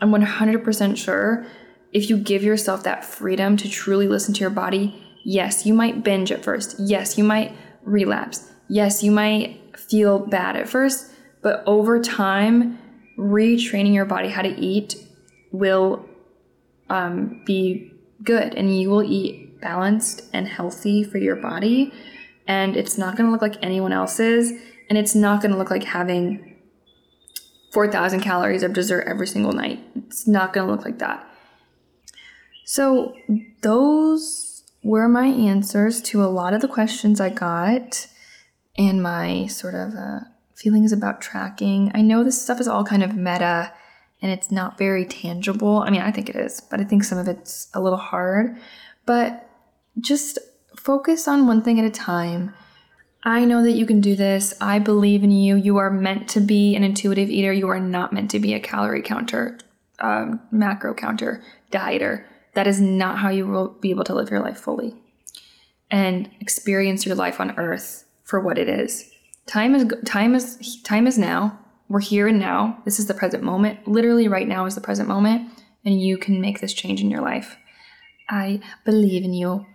I'm 0.00 0.10
100% 0.10 0.96
sure 0.96 1.46
if 1.92 2.08
you 2.08 2.16
give 2.18 2.42
yourself 2.42 2.84
that 2.84 3.04
freedom 3.04 3.56
to 3.56 3.68
truly 3.68 4.06
listen 4.06 4.32
to 4.34 4.40
your 4.40 4.50
body, 4.50 5.02
yes, 5.24 5.66
you 5.66 5.74
might 5.74 6.04
binge 6.04 6.30
at 6.30 6.44
first. 6.44 6.76
Yes, 6.78 7.18
you 7.18 7.24
might 7.24 7.54
relapse. 7.82 8.50
Yes, 8.68 9.02
you 9.02 9.10
might 9.10 9.76
feel 9.76 10.18
bad 10.18 10.56
at 10.56 10.68
first, 10.68 11.10
but 11.42 11.62
over 11.66 12.00
time, 12.00 12.78
retraining 13.18 13.94
your 13.94 14.04
body 14.04 14.28
how 14.28 14.42
to 14.42 14.48
eat 14.48 14.94
will 15.52 16.04
um, 16.88 17.42
be 17.44 17.92
good 18.22 18.54
and 18.54 18.78
you 18.78 18.90
will 18.90 19.02
eat 19.02 19.60
balanced 19.60 20.22
and 20.32 20.48
healthy 20.48 21.04
for 21.04 21.18
your 21.18 21.36
body. 21.36 21.92
And 22.46 22.76
it's 22.76 22.98
not 22.98 23.16
going 23.16 23.26
to 23.26 23.32
look 23.32 23.42
like 23.42 23.56
anyone 23.62 23.92
else's 23.92 24.52
and 24.88 24.98
it's 24.98 25.14
not 25.14 25.40
going 25.40 25.52
to 25.52 25.58
look 25.58 25.70
like 25.70 25.84
having 25.84 26.56
4,000 27.72 28.20
calories 28.20 28.62
of 28.62 28.72
dessert 28.72 29.04
every 29.06 29.26
single 29.26 29.52
night. 29.52 29.80
It's 29.94 30.26
not 30.26 30.52
going 30.52 30.66
to 30.66 30.72
look 30.72 30.84
like 30.84 30.98
that. 30.98 31.26
So, 32.64 33.14
those 33.62 34.64
were 34.82 35.08
my 35.08 35.26
answers 35.26 36.00
to 36.02 36.22
a 36.22 36.26
lot 36.26 36.54
of 36.54 36.60
the 36.60 36.68
questions 36.68 37.20
I 37.20 37.28
got 37.28 38.06
and 38.78 39.02
my 39.02 39.46
sort 39.46 39.74
of 39.74 39.94
uh, 39.94 40.20
feelings 40.60 40.92
about 40.92 41.20
tracking. 41.20 41.90
I 41.94 42.02
know 42.02 42.22
this 42.22 42.40
stuff 42.40 42.60
is 42.60 42.68
all 42.68 42.84
kind 42.84 43.02
of 43.02 43.16
meta 43.16 43.72
and 44.22 44.30
it's 44.30 44.50
not 44.50 44.78
very 44.78 45.06
tangible. 45.06 45.78
I 45.78 45.90
mean, 45.90 46.02
I 46.02 46.10
think 46.10 46.28
it 46.28 46.36
is, 46.36 46.60
but 46.60 46.80
I 46.80 46.84
think 46.84 47.04
some 47.04 47.18
of 47.18 47.28
it's 47.28 47.68
a 47.74 47.80
little 47.80 47.98
hard. 47.98 48.56
But 49.06 49.48
just 49.98 50.38
focus 50.76 51.26
on 51.26 51.46
one 51.46 51.62
thing 51.62 51.78
at 51.78 51.84
a 51.84 51.90
time 51.90 52.54
I 53.22 53.44
know 53.44 53.62
that 53.62 53.72
you 53.72 53.84
can 53.84 54.00
do 54.00 54.16
this. 54.16 54.54
I 54.60 54.78
believe 54.78 55.22
in 55.22 55.30
you. 55.30 55.56
You 55.56 55.76
are 55.76 55.90
meant 55.90 56.28
to 56.30 56.40
be 56.40 56.74
an 56.74 56.82
intuitive 56.82 57.28
eater. 57.28 57.52
You 57.52 57.68
are 57.68 57.80
not 57.80 58.12
meant 58.12 58.30
to 58.30 58.40
be 58.40 58.54
a 58.54 58.60
calorie 58.60 59.02
counter, 59.02 59.58
um, 59.98 60.40
macro 60.50 60.94
counter, 60.94 61.42
dieter. 61.70 62.24
That 62.54 62.66
is 62.66 62.80
not 62.80 63.18
how 63.18 63.28
you 63.28 63.46
will 63.46 63.68
be 63.68 63.90
able 63.90 64.04
to 64.04 64.14
live 64.14 64.30
your 64.30 64.40
life 64.40 64.58
fully 64.58 64.94
and 65.90 66.30
experience 66.40 67.04
your 67.04 67.14
life 67.14 67.40
on 67.40 67.58
earth 67.58 68.04
for 68.24 68.40
what 68.40 68.58
it 68.58 68.68
is. 68.68 69.09
Time 69.50 69.74
is 69.74 69.92
time 70.04 70.36
is 70.36 70.80
time 70.84 71.08
is 71.08 71.18
now. 71.18 71.58
We're 71.88 71.98
here 71.98 72.28
and 72.28 72.38
now. 72.38 72.80
This 72.84 73.00
is 73.00 73.08
the 73.08 73.14
present 73.14 73.42
moment. 73.42 73.88
Literally 73.88 74.28
right 74.28 74.46
now 74.46 74.64
is 74.64 74.76
the 74.76 74.80
present 74.80 75.08
moment 75.08 75.50
and 75.84 76.00
you 76.00 76.18
can 76.18 76.40
make 76.40 76.60
this 76.60 76.72
change 76.72 77.00
in 77.00 77.10
your 77.10 77.20
life. 77.20 77.56
I 78.28 78.60
believe 78.84 79.24
in 79.24 79.34
you 79.34 79.66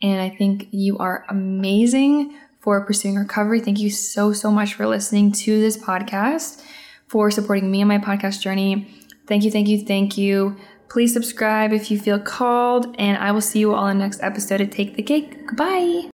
and 0.00 0.22
I 0.22 0.30
think 0.30 0.68
you 0.70 0.96
are 0.96 1.26
amazing 1.28 2.34
for 2.60 2.82
pursuing 2.86 3.16
recovery. 3.16 3.60
Thank 3.60 3.78
you 3.78 3.90
so, 3.90 4.32
so 4.32 4.50
much 4.50 4.72
for 4.72 4.86
listening 4.86 5.32
to 5.32 5.60
this 5.60 5.76
podcast, 5.76 6.62
for 7.06 7.30
supporting 7.30 7.70
me 7.70 7.82
on 7.82 7.88
my 7.88 7.98
podcast 7.98 8.40
journey. 8.40 8.88
Thank 9.26 9.44
you, 9.44 9.50
thank 9.50 9.68
you, 9.68 9.84
thank 9.84 10.16
you. 10.16 10.56
Please 10.88 11.12
subscribe 11.12 11.74
if 11.74 11.90
you 11.90 12.00
feel 12.00 12.18
called, 12.18 12.96
and 12.98 13.18
I 13.18 13.32
will 13.32 13.42
see 13.42 13.60
you 13.60 13.74
all 13.74 13.86
in 13.88 13.98
the 13.98 14.04
next 14.04 14.22
episode 14.22 14.62
of 14.62 14.70
Take 14.70 14.96
the 14.96 15.02
Cake. 15.02 15.46
Goodbye. 15.46 16.08